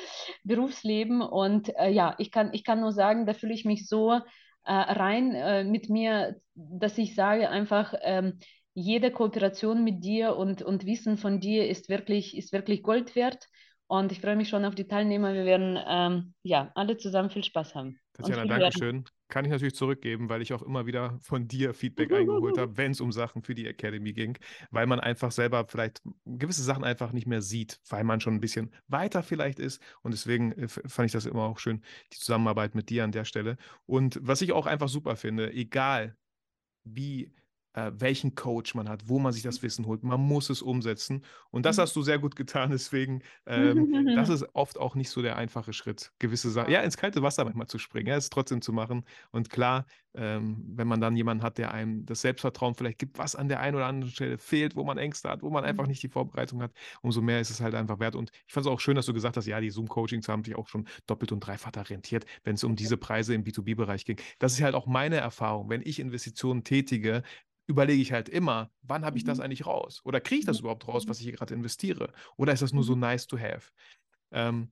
Berufsleben. 0.43 1.21
Und 1.21 1.75
äh, 1.77 1.89
ja, 1.89 2.15
ich 2.17 2.31
kann, 2.31 2.53
ich 2.53 2.63
kann 2.63 2.81
nur 2.81 2.91
sagen, 2.91 3.25
da 3.25 3.33
fühle 3.33 3.53
ich 3.53 3.65
mich 3.65 3.87
so 3.87 4.19
äh, 4.65 4.73
rein 4.73 5.33
äh, 5.35 5.63
mit 5.63 5.89
mir, 5.89 6.39
dass 6.55 6.97
ich 6.97 7.15
sage 7.15 7.49
einfach, 7.49 7.93
ähm, 8.01 8.39
jede 8.73 9.11
Kooperation 9.11 9.83
mit 9.83 10.03
dir 10.03 10.37
und, 10.37 10.61
und 10.61 10.85
Wissen 10.85 11.17
von 11.17 11.39
dir 11.39 11.67
ist 11.69 11.89
wirklich, 11.89 12.37
ist 12.37 12.53
wirklich 12.53 12.83
Gold 12.83 13.15
wert. 13.15 13.47
Und 13.91 14.13
ich 14.13 14.21
freue 14.21 14.37
mich 14.37 14.47
schon 14.47 14.63
auf 14.63 14.73
die 14.73 14.87
Teilnehmer. 14.87 15.33
Wir 15.33 15.43
werden 15.43 15.77
ähm, 15.85 16.33
ja 16.43 16.71
alle 16.75 16.95
zusammen 16.95 17.29
viel 17.29 17.43
Spaß 17.43 17.75
haben. 17.75 17.99
Tatjana, 18.13 18.45
danke 18.45 18.77
schön. 18.77 19.03
Kann 19.27 19.43
ich 19.43 19.51
natürlich 19.51 19.75
zurückgeben, 19.75 20.29
weil 20.29 20.41
ich 20.41 20.53
auch 20.53 20.61
immer 20.61 20.85
wieder 20.85 21.19
von 21.19 21.45
dir 21.49 21.73
Feedback 21.73 22.09
eingeholt 22.13 22.57
habe, 22.57 22.77
wenn 22.77 22.93
es 22.93 23.01
um 23.01 23.11
Sachen 23.11 23.43
für 23.43 23.53
die 23.53 23.67
Academy 23.67 24.13
ging, 24.13 24.37
weil 24.69 24.87
man 24.87 25.01
einfach 25.01 25.33
selber 25.33 25.65
vielleicht 25.67 26.01
gewisse 26.23 26.63
Sachen 26.63 26.85
einfach 26.85 27.11
nicht 27.11 27.27
mehr 27.27 27.41
sieht, 27.41 27.81
weil 27.89 28.05
man 28.05 28.21
schon 28.21 28.35
ein 28.35 28.39
bisschen 28.39 28.73
weiter 28.87 29.23
vielleicht 29.23 29.59
ist. 29.59 29.81
Und 30.03 30.13
deswegen 30.13 30.53
äh, 30.53 30.69
fand 30.69 31.07
ich 31.07 31.11
das 31.11 31.25
immer 31.25 31.43
auch 31.43 31.59
schön, 31.59 31.83
die 32.13 32.17
Zusammenarbeit 32.17 32.75
mit 32.75 32.89
dir 32.89 33.03
an 33.03 33.11
der 33.11 33.25
Stelle. 33.25 33.57
Und 33.87 34.17
was 34.21 34.41
ich 34.41 34.53
auch 34.53 34.67
einfach 34.67 34.87
super 34.87 35.17
finde, 35.17 35.51
egal 35.51 36.15
wie 36.85 37.33
äh, 37.73 37.91
welchen 37.95 38.35
Coach 38.35 38.75
man 38.75 38.89
hat, 38.89 39.07
wo 39.07 39.19
man 39.19 39.31
sich 39.31 39.43
das 39.43 39.61
Wissen 39.63 39.85
holt. 39.85 40.03
Man 40.03 40.19
muss 40.19 40.49
es 40.49 40.61
umsetzen. 40.61 41.23
Und 41.49 41.65
das 41.65 41.77
mhm. 41.77 41.81
hast 41.81 41.95
du 41.95 42.01
sehr 42.01 42.19
gut 42.19 42.35
getan. 42.35 42.71
Deswegen, 42.71 43.21
ähm, 43.45 44.15
das 44.15 44.29
ist 44.29 44.45
oft 44.53 44.77
auch 44.77 44.95
nicht 44.95 45.09
so 45.09 45.21
der 45.21 45.37
einfache 45.37 45.73
Schritt, 45.73 46.11
gewisse 46.19 46.49
Sachen, 46.51 46.71
ja, 46.71 46.81
ins 46.81 46.97
kalte 46.97 47.21
Wasser 47.21 47.43
manchmal 47.43 47.67
zu 47.67 47.79
springen, 47.79 48.07
ja, 48.07 48.15
es 48.15 48.29
trotzdem 48.29 48.61
zu 48.61 48.73
machen. 48.73 49.05
Und 49.31 49.49
klar, 49.49 49.85
ähm, 50.13 50.61
wenn 50.75 50.87
man 50.87 50.99
dann 50.99 51.15
jemanden 51.15 51.43
hat, 51.43 51.57
der 51.57 51.73
einem 51.73 52.05
das 52.05 52.21
Selbstvertrauen 52.21 52.75
vielleicht 52.75 52.99
gibt, 52.99 53.17
was 53.17 53.35
an 53.35 53.47
der 53.47 53.61
einen 53.61 53.75
oder 53.75 53.85
anderen 53.85 54.11
Stelle 54.11 54.37
fehlt, 54.37 54.75
wo 54.75 54.83
man 54.83 54.97
Ängste 54.97 55.29
hat, 55.29 55.41
wo 55.41 55.49
man 55.49 55.63
einfach 55.63 55.83
mhm. 55.83 55.89
nicht 55.89 56.03
die 56.03 56.09
Vorbereitung 56.09 56.61
hat, 56.61 56.73
umso 57.01 57.21
mehr 57.21 57.39
ist 57.39 57.49
es 57.49 57.61
halt 57.61 57.75
einfach 57.75 57.99
wert. 57.99 58.15
Und 58.15 58.31
ich 58.47 58.53
fand 58.53 58.65
es 58.65 58.71
auch 58.71 58.79
schön, 58.79 58.95
dass 58.95 59.05
du 59.05 59.13
gesagt 59.13 59.37
hast, 59.37 59.45
ja, 59.45 59.61
die 59.61 59.69
Zoom-Coachings 59.69 60.27
haben 60.27 60.43
sich 60.43 60.55
auch 60.55 60.67
schon 60.67 60.87
doppelt 61.07 61.31
und 61.31 61.39
dreifach 61.39 61.71
rentiert, 61.89 62.25
wenn 62.43 62.55
es 62.55 62.63
um 62.63 62.75
diese 62.75 62.97
Preise 62.97 63.33
im 63.33 63.43
B2B-Bereich 63.43 64.03
ging. 64.03 64.19
Das 64.39 64.53
ist 64.53 64.61
halt 64.61 64.75
auch 64.75 64.87
meine 64.87 65.17
Erfahrung. 65.17 65.69
Wenn 65.69 65.81
ich 65.81 65.99
Investitionen 65.99 66.63
tätige, 66.63 67.23
überlege 67.67 68.01
ich 68.01 68.11
halt 68.11 68.29
immer, 68.29 68.71
wann 68.81 69.05
habe 69.05 69.17
ich 69.17 69.23
das 69.23 69.37
mhm. 69.37 69.45
eigentlich 69.45 69.65
raus? 69.65 70.01
Oder 70.03 70.19
kriege 70.19 70.39
ich 70.39 70.45
das 70.45 70.59
überhaupt 70.59 70.87
raus, 70.87 71.07
was 71.07 71.19
ich 71.19 71.23
hier 71.23 71.33
gerade 71.33 71.53
investiere? 71.53 72.11
Oder 72.37 72.53
ist 72.53 72.61
das 72.61 72.73
nur 72.73 72.83
so 72.83 72.95
mhm. 72.95 73.01
nice 73.01 73.27
to 73.27 73.37
have? 73.37 73.71
Ähm, 74.31 74.69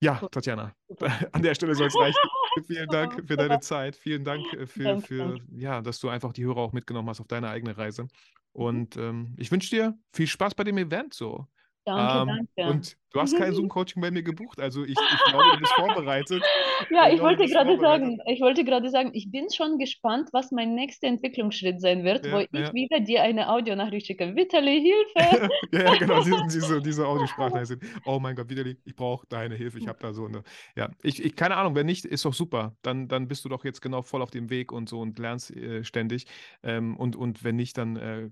ja, 0.00 0.16
Tatjana, 0.30 0.74
an 1.32 1.42
der 1.42 1.54
Stelle 1.54 1.74
soll 1.74 1.86
es 1.86 1.96
reichen. 1.96 2.18
Vielen 2.66 2.88
Dank 2.88 3.26
für 3.26 3.36
deine 3.36 3.60
Zeit. 3.60 3.96
Vielen 3.96 4.24
Dank 4.24 4.52
äh, 4.52 4.66
für, 4.66 5.00
für, 5.00 5.38
ja, 5.52 5.80
dass 5.80 6.00
du 6.00 6.08
einfach 6.08 6.32
die 6.32 6.44
Hörer 6.44 6.58
auch 6.58 6.72
mitgenommen 6.72 7.08
hast 7.08 7.20
auf 7.20 7.28
deine 7.28 7.48
eigene 7.48 7.76
Reise. 7.76 8.04
Mhm. 8.04 8.08
Und 8.52 8.96
ähm, 8.96 9.34
ich 9.38 9.50
wünsche 9.50 9.70
dir 9.70 9.98
viel 10.12 10.26
Spaß 10.26 10.54
bei 10.54 10.64
dem 10.64 10.78
Event 10.78 11.14
so. 11.14 11.46
Danke, 11.86 12.18
Ähm, 12.18 12.26
danke. 12.56 12.70
und 12.70 12.96
du 13.12 13.20
hast 13.20 13.36
kein 13.36 13.52
Zoom-Coaching 13.54 14.02
bei 14.02 14.10
mir 14.10 14.22
gebucht, 14.24 14.60
also 14.60 14.84
ich, 14.84 15.06
ich 15.08 15.24
glaube, 15.24 15.50
du 15.52 15.58
bist 15.58 15.72
vorbereitet. 15.76 16.50
Ja, 16.90 17.08
Ich 17.08 17.14
ich 17.14 17.20
glaube, 17.20 17.38
wollte 17.38 17.46
gerade 17.48 17.78
sagen, 17.78 18.18
ich 18.26 18.40
wollte 18.40 18.64
gerade 18.64 18.90
sagen, 18.90 19.10
ich 19.14 19.30
bin 19.30 19.46
schon 19.50 19.78
gespannt, 19.78 20.30
was 20.32 20.50
mein 20.50 20.74
nächster 20.74 21.06
Entwicklungsschritt 21.06 21.80
sein 21.80 22.04
wird, 22.04 22.30
wo 22.30 22.40
Ja, 22.40 22.40
ich 22.40 22.48
ja. 22.52 22.72
wieder 22.72 23.00
dir 23.00 23.22
eine 23.22 23.48
Audionachricht 23.50 24.06
schicke. 24.06 24.34
Vitali, 24.36 24.82
Hilfe! 24.82 25.48
Ja, 25.72 25.80
ja, 25.84 25.94
genau, 25.96 26.22
diese, 26.22 26.44
diese, 26.52 26.82
diese 26.82 27.06
Audiosprachnachrichten. 27.06 27.80
Oh 28.04 28.18
mein 28.20 28.36
Gott, 28.36 28.50
Vitali, 28.50 28.76
ich 28.84 28.96
brauche 28.96 29.26
deine 29.28 29.54
Hilfe. 29.54 29.78
Ich 29.78 29.88
habe 29.88 29.98
da 30.00 30.12
so 30.12 30.26
eine. 30.26 30.42
Ja, 30.76 30.90
ich, 31.02 31.24
ich, 31.24 31.36
keine 31.36 31.56
Ahnung, 31.56 31.74
wenn 31.74 31.86
nicht, 31.86 32.04
ist 32.04 32.24
doch 32.24 32.34
super. 32.34 32.76
Dann, 32.82 33.08
dann 33.08 33.28
bist 33.28 33.44
du 33.44 33.48
doch 33.48 33.64
jetzt 33.64 33.80
genau 33.80 34.02
voll 34.02 34.22
auf 34.22 34.30
dem 34.30 34.50
Weg 34.50 34.72
und 34.72 34.88
so 34.88 35.00
und 35.00 35.18
lernst 35.18 35.50
äh, 35.56 35.84
ständig. 35.84 36.26
Ähm, 36.62 36.96
und, 36.96 37.16
und 37.16 37.44
wenn 37.44 37.56
nicht, 37.56 37.78
dann 37.78 37.96
äh, 37.96 38.30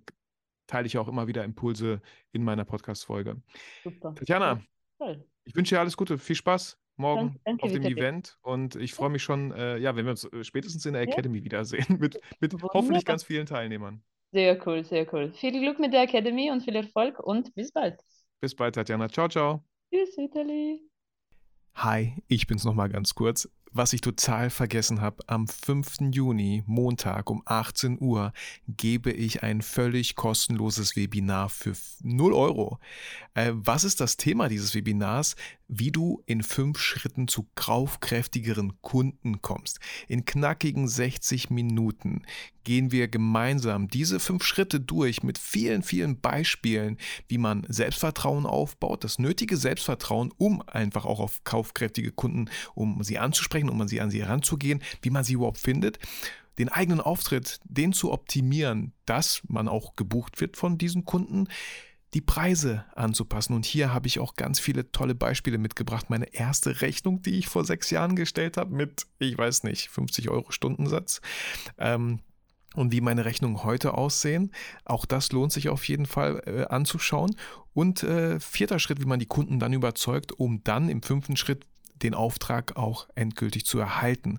teile 0.66 0.86
ich 0.86 0.98
auch 0.98 1.08
immer 1.08 1.26
wieder 1.26 1.44
Impulse 1.44 2.00
in 2.32 2.42
meiner 2.44 2.64
Podcast-Folge. 2.64 3.40
Super. 3.82 4.14
Tatjana, 4.14 4.60
Toll. 4.98 5.24
ich 5.44 5.54
wünsche 5.54 5.74
dir 5.74 5.80
alles 5.80 5.96
Gute, 5.96 6.18
viel 6.18 6.36
Spaß 6.36 6.78
morgen 6.96 7.40
Danke, 7.44 7.62
danke, 7.62 7.64
auf 7.64 7.72
dem. 7.72 7.84
Event 7.84 8.38
und 8.42 8.76
ich 8.76 8.94
freue 8.94 9.10
mich 9.10 9.22
schon, 9.22 9.50
äh, 9.52 9.78
ja, 9.78 9.96
wenn 9.96 10.04
wir 10.06 10.10
uns 10.12 10.24
äh, 10.24 10.44
spätestens 10.44 10.86
in 10.86 10.92
der 10.92 11.02
Ja. 11.02 11.08
Academy 11.10 11.42
wiedersehen 11.42 11.84
mit, 12.00 12.20
mit 12.40 12.52
Wunderbar. 12.52 12.70
hoffentlich 12.74 13.04
ganz 13.04 13.24
vielen 13.24 13.46
Teilnehmern. 13.46 14.02
Sehr 14.32 14.64
cool, 14.66 14.84
sehr 14.84 15.12
cool. 15.12 15.32
Viel 15.32 15.52
Glück 15.60 15.78
mit 15.78 15.92
der 15.92 16.02
Academy 16.02 16.50
und 16.50 16.62
viel 16.62 16.74
Erfolg 16.76 17.18
und 17.20 17.54
bis 17.54 17.72
bald. 17.72 18.00
Bis 18.40 18.54
bald, 18.54 18.74
Tatjana. 18.74 19.08
Ciao, 19.08 19.28
ciao. 19.28 19.64
Tschüss, 19.92 20.16
Vitali. 20.16 20.80
Hi, 21.74 22.14
ich 22.28 22.46
bin's 22.46 22.64
nochmal 22.64 22.88
ganz 22.88 23.14
kurz. 23.14 23.48
Was 23.76 23.92
ich 23.92 24.02
total 24.02 24.50
vergessen 24.50 25.00
habe, 25.00 25.24
am 25.26 25.48
5. 25.48 26.12
Juni, 26.12 26.62
Montag 26.64 27.28
um 27.28 27.42
18 27.44 28.00
Uhr, 28.00 28.32
gebe 28.68 29.10
ich 29.10 29.42
ein 29.42 29.62
völlig 29.62 30.14
kostenloses 30.14 30.94
Webinar 30.94 31.48
für 31.48 31.72
0 32.04 32.34
Euro. 32.34 32.78
Äh, 33.34 33.50
was 33.52 33.82
ist 33.82 34.00
das 34.00 34.16
Thema 34.16 34.48
dieses 34.48 34.76
Webinars? 34.76 35.34
Wie 35.66 35.90
du 35.90 36.22
in 36.24 36.44
fünf 36.44 36.78
Schritten 36.78 37.26
zu 37.26 37.48
kaufkräftigeren 37.56 38.80
Kunden 38.80 39.42
kommst. 39.42 39.80
In 40.06 40.24
knackigen 40.24 40.86
60 40.86 41.50
Minuten 41.50 42.22
gehen 42.64 42.90
wir 42.90 43.08
gemeinsam 43.08 43.88
diese 43.88 44.20
fünf 44.20 44.44
Schritte 44.44 44.80
durch 44.80 45.22
mit 45.22 45.38
vielen, 45.38 45.82
vielen 45.82 46.20
Beispielen, 46.20 46.98
wie 47.28 47.38
man 47.38 47.64
Selbstvertrauen 47.68 48.46
aufbaut, 48.46 49.04
das 49.04 49.18
nötige 49.18 49.56
Selbstvertrauen, 49.56 50.32
um 50.36 50.62
einfach 50.62 51.04
auch 51.04 51.20
auf 51.20 51.44
kaufkräftige 51.44 52.12
Kunden, 52.12 52.50
um 52.74 53.02
sie 53.02 53.18
anzusprechen, 53.18 53.68
um 53.68 53.80
an 53.80 53.88
sie 53.88 54.00
an 54.00 54.10
sie 54.10 54.22
heranzugehen, 54.22 54.82
wie 55.02 55.10
man 55.10 55.24
sie 55.24 55.34
überhaupt 55.34 55.58
findet 55.58 55.98
den 56.58 56.68
eigenen 56.68 57.00
Auftritt, 57.00 57.58
den 57.64 57.92
zu 57.92 58.12
optimieren, 58.12 58.92
dass 59.06 59.42
man 59.48 59.66
auch 59.66 59.96
gebucht 59.96 60.40
wird 60.40 60.56
von 60.56 60.78
diesen 60.78 61.04
Kunden, 61.04 61.48
die 62.14 62.20
Preise 62.20 62.84
anzupassen. 62.94 63.54
Und 63.54 63.66
hier 63.66 63.92
habe 63.92 64.06
ich 64.06 64.20
auch 64.20 64.36
ganz 64.36 64.60
viele 64.60 64.90
tolle 64.92 65.16
Beispiele 65.16 65.58
mitgebracht. 65.58 66.10
Meine 66.10 66.32
erste 66.32 66.80
Rechnung, 66.80 67.22
die 67.22 67.38
ich 67.38 67.48
vor 67.48 67.64
sechs 67.64 67.90
Jahren 67.90 68.14
gestellt 68.14 68.56
habe, 68.56 68.74
mit, 68.74 69.06
ich 69.18 69.36
weiß 69.36 69.64
nicht, 69.64 69.88
50 69.88 70.30
Euro 70.30 70.52
Stundensatz. 70.52 71.20
Ähm, 71.76 72.20
und 72.74 72.92
wie 72.92 73.00
meine 73.00 73.24
Rechnungen 73.24 73.64
heute 73.64 73.94
aussehen. 73.94 74.52
Auch 74.84 75.06
das 75.06 75.32
lohnt 75.32 75.52
sich 75.52 75.68
auf 75.68 75.86
jeden 75.88 76.06
Fall 76.06 76.42
äh, 76.46 76.64
anzuschauen. 76.72 77.36
Und 77.72 78.02
äh, 78.02 78.38
vierter 78.38 78.78
Schritt, 78.78 79.00
wie 79.00 79.06
man 79.06 79.18
die 79.18 79.26
Kunden 79.26 79.58
dann 79.58 79.72
überzeugt, 79.72 80.32
um 80.32 80.62
dann 80.64 80.88
im 80.88 81.02
fünften 81.02 81.36
Schritt 81.36 81.66
den 82.02 82.14
Auftrag 82.14 82.76
auch 82.76 83.08
endgültig 83.14 83.64
zu 83.66 83.78
erhalten. 83.78 84.38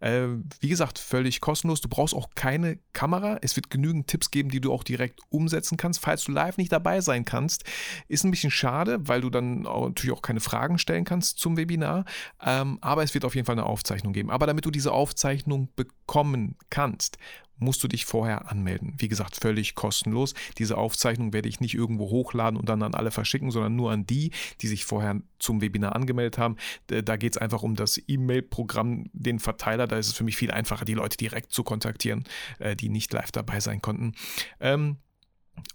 Äh, 0.00 0.26
wie 0.60 0.68
gesagt, 0.68 0.98
völlig 0.98 1.40
kostenlos. 1.40 1.80
Du 1.80 1.88
brauchst 1.88 2.14
auch 2.14 2.30
keine 2.34 2.78
Kamera. 2.92 3.38
Es 3.42 3.56
wird 3.56 3.70
genügend 3.70 4.06
Tipps 4.06 4.30
geben, 4.30 4.50
die 4.50 4.60
du 4.60 4.72
auch 4.72 4.84
direkt 4.84 5.20
umsetzen 5.30 5.76
kannst. 5.76 6.00
Falls 6.00 6.24
du 6.24 6.32
live 6.32 6.56
nicht 6.56 6.72
dabei 6.72 7.00
sein 7.00 7.24
kannst, 7.24 7.64
ist 8.08 8.24
ein 8.24 8.30
bisschen 8.30 8.50
schade, 8.50 8.98
weil 9.00 9.20
du 9.20 9.30
dann 9.30 9.66
auch, 9.66 9.88
natürlich 9.88 10.16
auch 10.16 10.22
keine 10.22 10.40
Fragen 10.40 10.78
stellen 10.78 11.04
kannst 11.04 11.38
zum 11.38 11.56
Webinar. 11.56 12.04
Ähm, 12.44 12.78
aber 12.80 13.02
es 13.02 13.14
wird 13.14 13.24
auf 13.24 13.34
jeden 13.34 13.46
Fall 13.46 13.54
eine 13.54 13.66
Aufzeichnung 13.66 14.12
geben. 14.12 14.30
Aber 14.30 14.46
damit 14.46 14.64
du 14.64 14.70
diese 14.70 14.92
Aufzeichnung 14.92 15.68
bekommen 15.76 16.56
kannst, 16.70 17.18
musst 17.58 17.82
du 17.82 17.88
dich 17.88 18.04
vorher 18.04 18.50
anmelden. 18.50 18.94
Wie 18.98 19.08
gesagt, 19.08 19.36
völlig 19.36 19.74
kostenlos. 19.74 20.34
Diese 20.58 20.76
Aufzeichnung 20.76 21.32
werde 21.32 21.48
ich 21.48 21.60
nicht 21.60 21.74
irgendwo 21.74 22.10
hochladen 22.10 22.58
und 22.58 22.68
dann 22.68 22.82
an 22.82 22.94
alle 22.94 23.10
verschicken, 23.10 23.50
sondern 23.50 23.76
nur 23.76 23.90
an 23.90 24.06
die, 24.06 24.30
die 24.60 24.68
sich 24.68 24.84
vorher 24.84 25.20
zum 25.38 25.60
Webinar 25.60 25.94
angemeldet 25.94 26.38
haben. 26.38 26.56
Da 26.86 27.16
geht 27.16 27.32
es 27.32 27.38
einfach 27.38 27.62
um 27.62 27.74
das 27.74 28.00
E-Mail-Programm, 28.06 29.10
den 29.12 29.38
Verteiler. 29.38 29.86
Da 29.86 29.96
ist 29.96 30.08
es 30.08 30.14
für 30.14 30.24
mich 30.24 30.36
viel 30.36 30.50
einfacher, 30.50 30.84
die 30.84 30.94
Leute 30.94 31.16
direkt 31.16 31.52
zu 31.52 31.62
kontaktieren, 31.62 32.24
äh, 32.58 32.76
die 32.76 32.88
nicht 32.88 33.12
live 33.12 33.32
dabei 33.32 33.60
sein 33.60 33.80
konnten. 33.80 34.14
Ähm, 34.60 34.96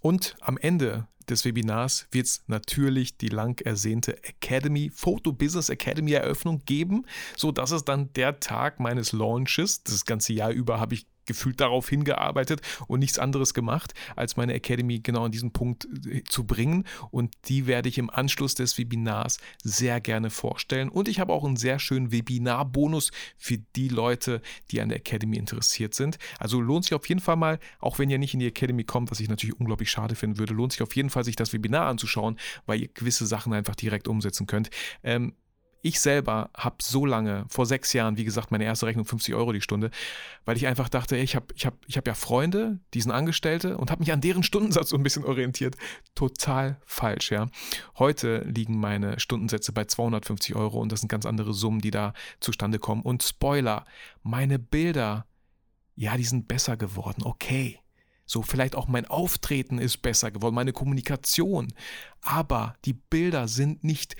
und 0.00 0.36
am 0.40 0.58
Ende 0.58 1.08
des 1.28 1.44
Webinars 1.44 2.06
wird 2.10 2.26
es 2.26 2.44
natürlich 2.46 3.16
die 3.16 3.28
lang 3.28 3.60
ersehnte 3.60 4.22
Academy, 4.24 4.90
Photo 4.94 5.32
Business 5.32 5.68
Academy 5.68 6.12
Eröffnung 6.12 6.62
geben. 6.66 7.06
So, 7.36 7.52
das 7.52 7.70
ist 7.70 7.84
dann 7.84 8.12
der 8.14 8.40
Tag 8.40 8.80
meines 8.80 9.12
Launches. 9.12 9.82
Das 9.84 10.04
ganze 10.04 10.32
Jahr 10.32 10.50
über 10.50 10.80
habe 10.80 10.94
ich 10.94 11.06
gefühlt 11.26 11.60
darauf 11.60 11.88
hingearbeitet 11.88 12.60
und 12.86 13.00
nichts 13.00 13.18
anderes 13.18 13.54
gemacht, 13.54 13.94
als 14.16 14.36
meine 14.36 14.54
Academy 14.54 15.00
genau 15.00 15.24
an 15.24 15.32
diesen 15.32 15.52
Punkt 15.52 15.86
äh, 16.06 16.22
zu 16.24 16.44
bringen. 16.44 16.84
Und 17.10 17.34
die 17.48 17.66
werde 17.66 17.88
ich 17.88 17.98
im 17.98 18.10
Anschluss 18.10 18.54
des 18.54 18.78
Webinars 18.78 19.38
sehr 19.62 20.00
gerne 20.00 20.30
vorstellen. 20.30 20.88
Und 20.88 21.08
ich 21.08 21.20
habe 21.20 21.32
auch 21.32 21.44
einen 21.44 21.56
sehr 21.56 21.78
schönen 21.78 22.12
Webinar-Bonus 22.12 23.10
für 23.36 23.58
die 23.76 23.88
Leute, 23.88 24.42
die 24.70 24.80
an 24.80 24.88
der 24.88 24.98
Academy 24.98 25.36
interessiert 25.36 25.94
sind. 25.94 26.18
Also 26.38 26.60
lohnt 26.60 26.84
sich 26.84 26.94
auf 26.94 27.08
jeden 27.08 27.20
Fall 27.20 27.36
mal, 27.36 27.58
auch 27.80 27.98
wenn 27.98 28.10
ihr 28.10 28.18
nicht 28.18 28.34
in 28.34 28.40
die 28.40 28.46
Academy 28.46 28.84
kommt, 28.84 29.10
was 29.10 29.20
ich 29.20 29.28
natürlich 29.28 29.58
unglaublich 29.58 29.90
schade 29.90 30.14
finden 30.14 30.38
würde, 30.38 30.54
lohnt 30.54 30.72
sich 30.72 30.82
auf 30.82 30.94
jeden 30.96 31.10
Fall, 31.10 31.24
sich 31.24 31.36
das 31.36 31.52
Webinar 31.52 31.86
anzuschauen, 31.86 32.38
weil 32.66 32.80
ihr 32.80 32.88
gewisse 32.88 33.26
Sachen 33.26 33.52
einfach 33.52 33.76
direkt 33.76 34.08
umsetzen 34.08 34.46
könnt. 34.46 34.70
Ähm, 35.02 35.34
ich 35.82 36.00
selber 36.00 36.50
habe 36.56 36.76
so 36.80 37.04
lange, 37.04 37.44
vor 37.48 37.66
sechs 37.66 37.92
Jahren, 37.92 38.16
wie 38.16 38.24
gesagt, 38.24 38.52
meine 38.52 38.64
erste 38.64 38.86
Rechnung 38.86 39.04
50 39.04 39.34
Euro 39.34 39.52
die 39.52 39.60
Stunde, 39.60 39.90
weil 40.44 40.56
ich 40.56 40.68
einfach 40.68 40.88
dachte, 40.88 41.16
ich 41.16 41.34
habe 41.34 41.46
ich 41.56 41.66
hab, 41.66 41.74
ich 41.86 41.96
hab 41.96 42.06
ja 42.06 42.14
Freunde, 42.14 42.78
die 42.94 43.00
sind 43.00 43.10
Angestellte 43.10 43.76
und 43.76 43.90
habe 43.90 44.00
mich 44.00 44.12
an 44.12 44.20
deren 44.20 44.44
Stundensatz 44.44 44.90
so 44.90 44.96
ein 44.96 45.02
bisschen 45.02 45.24
orientiert. 45.24 45.76
Total 46.14 46.80
falsch, 46.86 47.32
ja. 47.32 47.48
Heute 47.98 48.44
liegen 48.44 48.78
meine 48.78 49.18
Stundensätze 49.18 49.72
bei 49.72 49.84
250 49.84 50.54
Euro 50.54 50.80
und 50.80 50.92
das 50.92 51.00
sind 51.00 51.08
ganz 51.08 51.26
andere 51.26 51.52
Summen, 51.52 51.80
die 51.80 51.90
da 51.90 52.14
zustande 52.38 52.78
kommen. 52.78 53.02
Und 53.02 53.24
Spoiler, 53.24 53.84
meine 54.22 54.60
Bilder, 54.60 55.26
ja, 55.96 56.16
die 56.16 56.24
sind 56.24 56.46
besser 56.46 56.76
geworden, 56.76 57.24
okay. 57.24 57.80
So, 58.24 58.42
vielleicht 58.42 58.76
auch 58.76 58.86
mein 58.86 59.06
Auftreten 59.06 59.78
ist 59.78 60.00
besser 60.00 60.30
geworden, 60.30 60.54
meine 60.54 60.72
Kommunikation. 60.72 61.74
Aber 62.20 62.76
die 62.84 62.94
Bilder 62.94 63.48
sind 63.48 63.82
nicht 63.82 64.16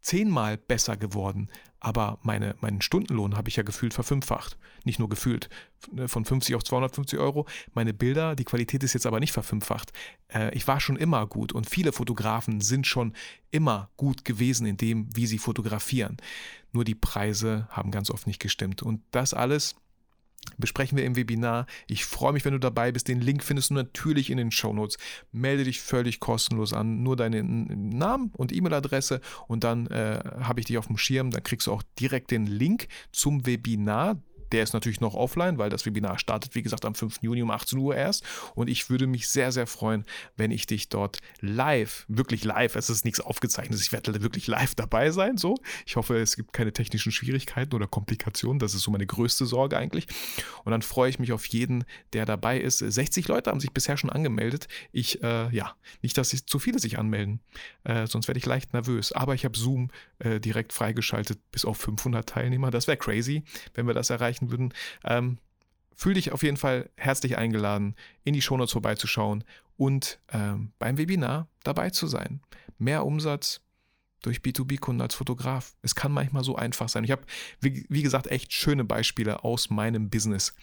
zehnmal 0.00 0.56
besser 0.56 0.96
geworden. 0.96 1.48
Aber 1.80 2.18
meine, 2.22 2.56
meinen 2.60 2.82
Stundenlohn 2.82 3.36
habe 3.36 3.48
ich 3.48 3.56
ja 3.56 3.62
gefühlt 3.62 3.94
verfünffacht. 3.94 4.58
Nicht 4.84 4.98
nur 4.98 5.08
gefühlt. 5.08 5.48
Von 6.06 6.24
50 6.24 6.54
auf 6.56 6.64
250 6.64 7.18
Euro. 7.18 7.46
Meine 7.72 7.94
Bilder, 7.94 8.34
die 8.34 8.44
Qualität 8.44 8.82
ist 8.82 8.94
jetzt 8.94 9.06
aber 9.06 9.20
nicht 9.20 9.32
verfünffacht. 9.32 9.92
Äh, 10.28 10.54
ich 10.54 10.66
war 10.66 10.80
schon 10.80 10.96
immer 10.96 11.26
gut 11.26 11.52
und 11.52 11.68
viele 11.68 11.92
Fotografen 11.92 12.60
sind 12.60 12.86
schon 12.86 13.12
immer 13.50 13.90
gut 13.96 14.24
gewesen 14.24 14.66
in 14.66 14.76
dem, 14.76 15.14
wie 15.14 15.26
sie 15.26 15.38
fotografieren. 15.38 16.16
Nur 16.72 16.84
die 16.84 16.96
Preise 16.96 17.68
haben 17.70 17.92
ganz 17.92 18.10
oft 18.10 18.26
nicht 18.26 18.40
gestimmt. 18.40 18.82
Und 18.82 19.02
das 19.12 19.32
alles 19.32 19.76
besprechen 20.58 20.98
wir 20.98 21.04
im 21.04 21.16
Webinar. 21.16 21.66
Ich 21.86 22.04
freue 22.04 22.32
mich, 22.32 22.44
wenn 22.44 22.52
du 22.52 22.60
dabei 22.60 22.92
bist. 22.92 23.08
Den 23.08 23.20
Link 23.20 23.42
findest 23.42 23.70
du 23.70 23.74
natürlich 23.74 24.30
in 24.30 24.36
den 24.36 24.50
Shownotes. 24.50 24.98
Melde 25.32 25.64
dich 25.64 25.80
völlig 25.80 26.20
kostenlos 26.20 26.72
an, 26.72 27.02
nur 27.02 27.16
deinen 27.16 27.96
Namen 27.96 28.32
und 28.36 28.52
E-Mail-Adresse 28.52 29.20
und 29.46 29.64
dann 29.64 29.86
äh, 29.88 30.20
habe 30.40 30.60
ich 30.60 30.66
dich 30.66 30.78
auf 30.78 30.86
dem 30.86 30.98
Schirm. 30.98 31.30
Dann 31.30 31.42
kriegst 31.42 31.66
du 31.66 31.72
auch 31.72 31.82
direkt 31.98 32.30
den 32.30 32.46
Link 32.46 32.88
zum 33.12 33.46
Webinar. 33.46 34.20
Der 34.52 34.62
ist 34.62 34.72
natürlich 34.72 35.00
noch 35.00 35.14
offline, 35.14 35.58
weil 35.58 35.70
das 35.70 35.86
Webinar 35.86 36.18
startet, 36.18 36.54
wie 36.54 36.62
gesagt, 36.62 36.84
am 36.84 36.94
5. 36.94 37.18
Juni 37.22 37.42
um 37.42 37.50
18 37.50 37.78
Uhr 37.78 37.96
erst. 37.96 38.24
Und 38.54 38.68
ich 38.68 38.90
würde 38.90 39.06
mich 39.06 39.28
sehr, 39.28 39.52
sehr 39.52 39.66
freuen, 39.66 40.04
wenn 40.36 40.50
ich 40.50 40.66
dich 40.66 40.88
dort 40.88 41.18
live, 41.40 42.04
wirklich 42.08 42.44
live, 42.44 42.76
es 42.76 42.90
ist 42.90 43.04
nichts 43.04 43.20
aufgezeichnet, 43.20 43.80
ich 43.80 43.92
werde 43.92 44.22
wirklich 44.22 44.46
live 44.46 44.74
dabei 44.74 45.10
sein. 45.10 45.36
So. 45.36 45.56
Ich 45.86 45.96
hoffe, 45.96 46.18
es 46.18 46.36
gibt 46.36 46.52
keine 46.52 46.72
technischen 46.72 47.12
Schwierigkeiten 47.12 47.74
oder 47.74 47.86
Komplikationen. 47.86 48.58
Das 48.58 48.74
ist 48.74 48.82
so 48.82 48.90
meine 48.90 49.06
größte 49.06 49.46
Sorge 49.46 49.76
eigentlich. 49.76 50.06
Und 50.64 50.72
dann 50.72 50.82
freue 50.82 51.10
ich 51.10 51.18
mich 51.18 51.32
auf 51.32 51.46
jeden, 51.46 51.84
der 52.12 52.26
dabei 52.26 52.60
ist. 52.60 52.78
60 52.78 53.28
Leute 53.28 53.50
haben 53.50 53.60
sich 53.60 53.72
bisher 53.72 53.96
schon 53.96 54.10
angemeldet. 54.10 54.68
Ich, 54.92 55.22
äh, 55.22 55.54
ja, 55.54 55.74
nicht, 56.02 56.16
dass 56.18 56.30
sich 56.30 56.46
zu 56.46 56.58
viele 56.58 56.78
sich 56.78 56.98
anmelden, 56.98 57.40
äh, 57.84 58.06
sonst 58.06 58.28
werde 58.28 58.38
ich 58.38 58.46
leicht 58.46 58.72
nervös. 58.72 59.12
Aber 59.12 59.34
ich 59.34 59.44
habe 59.44 59.58
Zoom 59.58 59.90
äh, 60.18 60.40
direkt 60.40 60.72
freigeschaltet 60.72 61.38
bis 61.50 61.64
auf 61.64 61.78
500 61.78 62.28
Teilnehmer. 62.28 62.70
Das 62.70 62.86
wäre 62.86 62.96
crazy, 62.96 63.44
wenn 63.74 63.86
wir 63.86 63.94
das 63.94 64.10
erreichen 64.10 64.37
würden. 64.42 64.72
Ähm, 65.04 65.38
fühl 65.94 66.14
dich 66.14 66.32
auf 66.32 66.42
jeden 66.42 66.56
Fall 66.56 66.90
herzlich 66.96 67.36
eingeladen, 67.36 67.96
in 68.24 68.34
die 68.34 68.42
Shownotes 68.42 68.72
vorbeizuschauen 68.72 69.44
und 69.76 70.20
ähm, 70.32 70.72
beim 70.78 70.98
Webinar 70.98 71.48
dabei 71.64 71.90
zu 71.90 72.06
sein. 72.06 72.40
Mehr 72.78 73.04
Umsatz 73.04 73.60
durch 74.22 74.38
B2B-Kunden 74.38 75.00
als 75.00 75.14
Fotograf. 75.14 75.74
Es 75.82 75.94
kann 75.94 76.12
manchmal 76.12 76.44
so 76.44 76.56
einfach 76.56 76.88
sein. 76.88 77.04
Ich 77.04 77.10
habe, 77.10 77.22
wie, 77.60 77.86
wie, 77.88 78.02
gesagt, 78.02 78.26
echt 78.28 78.52
schöne 78.52 78.84
Beispiele 78.84 79.44
aus 79.44 79.70
meinem 79.70 80.10
Business 80.10 80.54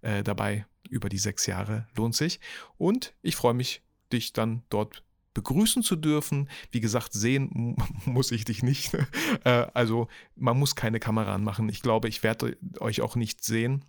äh, 0.00 0.22
dabei 0.22 0.66
über 0.88 1.08
die 1.08 1.18
sechs 1.18 1.46
Jahre. 1.46 1.86
Lohnt 1.96 2.14
sich. 2.14 2.40
Und 2.78 3.14
ich 3.22 3.36
freue 3.36 3.54
mich, 3.54 3.82
dich 4.12 4.32
dann 4.32 4.62
dort 4.70 5.02
begrüßen 5.34 5.82
zu 5.82 5.96
dürfen. 5.96 6.48
Wie 6.70 6.80
gesagt, 6.80 7.12
sehen 7.12 7.76
muss 8.04 8.32
ich 8.32 8.44
dich 8.44 8.62
nicht. 8.62 8.96
Äh, 9.44 9.66
also 9.74 10.08
man 10.36 10.58
muss 10.58 10.76
keine 10.76 11.00
Kamera 11.00 11.34
anmachen. 11.34 11.68
Ich 11.68 11.82
glaube, 11.82 12.08
ich 12.08 12.22
werde 12.22 12.56
euch 12.80 13.00
auch 13.00 13.16
nicht 13.16 13.44
sehen. 13.44 13.84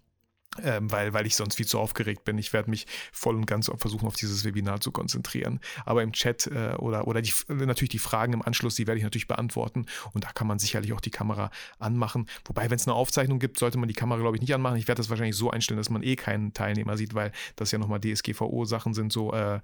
Ähm, 0.61 0.91
weil, 0.91 1.13
weil 1.13 1.25
ich 1.25 1.35
sonst 1.35 1.55
viel 1.55 1.65
zu 1.65 1.79
aufgeregt 1.79 2.25
bin. 2.25 2.37
Ich 2.37 2.53
werde 2.53 2.69
mich 2.69 2.85
voll 3.11 3.35
und 3.35 3.47
ganz 3.47 3.71
versuchen, 3.75 4.05
auf 4.05 4.15
dieses 4.15 4.45
Webinar 4.45 4.81
zu 4.81 4.91
konzentrieren. 4.91 5.59
Aber 5.83 6.03
im 6.03 6.13
Chat 6.13 6.45
äh, 6.47 6.75
oder, 6.77 7.07
oder 7.07 7.23
die, 7.23 7.33
natürlich 7.47 7.89
die 7.89 7.99
Fragen 7.99 8.33
im 8.33 8.41
Anschluss, 8.43 8.75
die 8.75 8.85
werde 8.85 8.99
ich 8.99 9.03
natürlich 9.03 9.27
beantworten. 9.27 9.87
Und 10.13 10.25
da 10.25 10.31
kann 10.31 10.45
man 10.45 10.59
sicherlich 10.59 10.93
auch 10.93 11.01
die 11.01 11.09
Kamera 11.09 11.49
anmachen. 11.79 12.27
Wobei, 12.45 12.69
wenn 12.69 12.75
es 12.75 12.87
eine 12.87 12.93
Aufzeichnung 12.93 13.39
gibt, 13.39 13.57
sollte 13.57 13.79
man 13.79 13.87
die 13.87 13.95
Kamera, 13.95 14.19
glaube 14.19 14.37
ich, 14.37 14.41
nicht 14.41 14.53
anmachen. 14.53 14.77
Ich 14.77 14.87
werde 14.87 14.99
das 14.99 15.09
wahrscheinlich 15.09 15.35
so 15.35 15.49
einstellen, 15.49 15.79
dass 15.79 15.89
man 15.89 16.03
eh 16.03 16.15
keinen 16.15 16.53
Teilnehmer 16.53 16.97
sieht, 16.97 17.15
weil 17.15 17.31
das 17.55 17.71
ja 17.71 17.79
nochmal 17.79 17.99
DSGVO-Sachen 17.99 18.93
sind, 18.93 19.11
so 19.11 19.33
äh, 19.33 19.59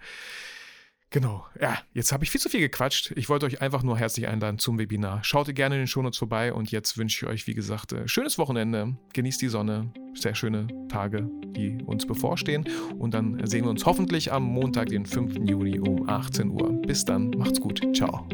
Genau. 1.11 1.45
Ja, 1.59 1.79
jetzt 1.93 2.11
habe 2.11 2.23
ich 2.23 2.29
viel 2.29 2.39
zu 2.39 2.49
viel 2.49 2.59
gequatscht. 2.59 3.13
Ich 3.15 3.29
wollte 3.29 3.45
euch 3.45 3.61
einfach 3.61 3.81
nur 3.81 3.97
herzlich 3.97 4.27
einladen 4.27 4.59
zum 4.59 4.77
Webinar. 4.77 5.23
Schaut 5.23 5.53
gerne 5.55 5.75
in 5.75 5.81
den 5.81 5.87
Shownotes 5.87 6.19
vorbei 6.19 6.53
und 6.53 6.71
jetzt 6.71 6.97
wünsche 6.97 7.25
ich 7.25 7.31
euch, 7.31 7.47
wie 7.47 7.55
gesagt, 7.55 7.93
äh, 7.93 8.07
schönes 8.07 8.37
Wochenende. 8.37 8.95
Genießt 9.13 9.41
die 9.41 9.47
Sonne. 9.47 9.91
Sehr 10.13 10.35
schöne 10.35 10.67
Tage, 10.87 11.29
die 11.55 11.81
uns 11.83 12.05
bevorstehen. 12.05 12.65
Und 12.97 13.13
dann 13.13 13.45
sehen 13.47 13.63
wir 13.63 13.71
uns 13.71 13.85
hoffentlich 13.85 14.31
am 14.31 14.43
Montag, 14.43 14.89
den 14.89 15.05
5. 15.05 15.49
Juni 15.49 15.79
um 15.79 16.07
18 16.07 16.49
Uhr. 16.49 16.73
Bis 16.81 17.05
dann. 17.05 17.31
Macht's 17.31 17.59
gut. 17.59 17.81
Ciao. 17.95 18.27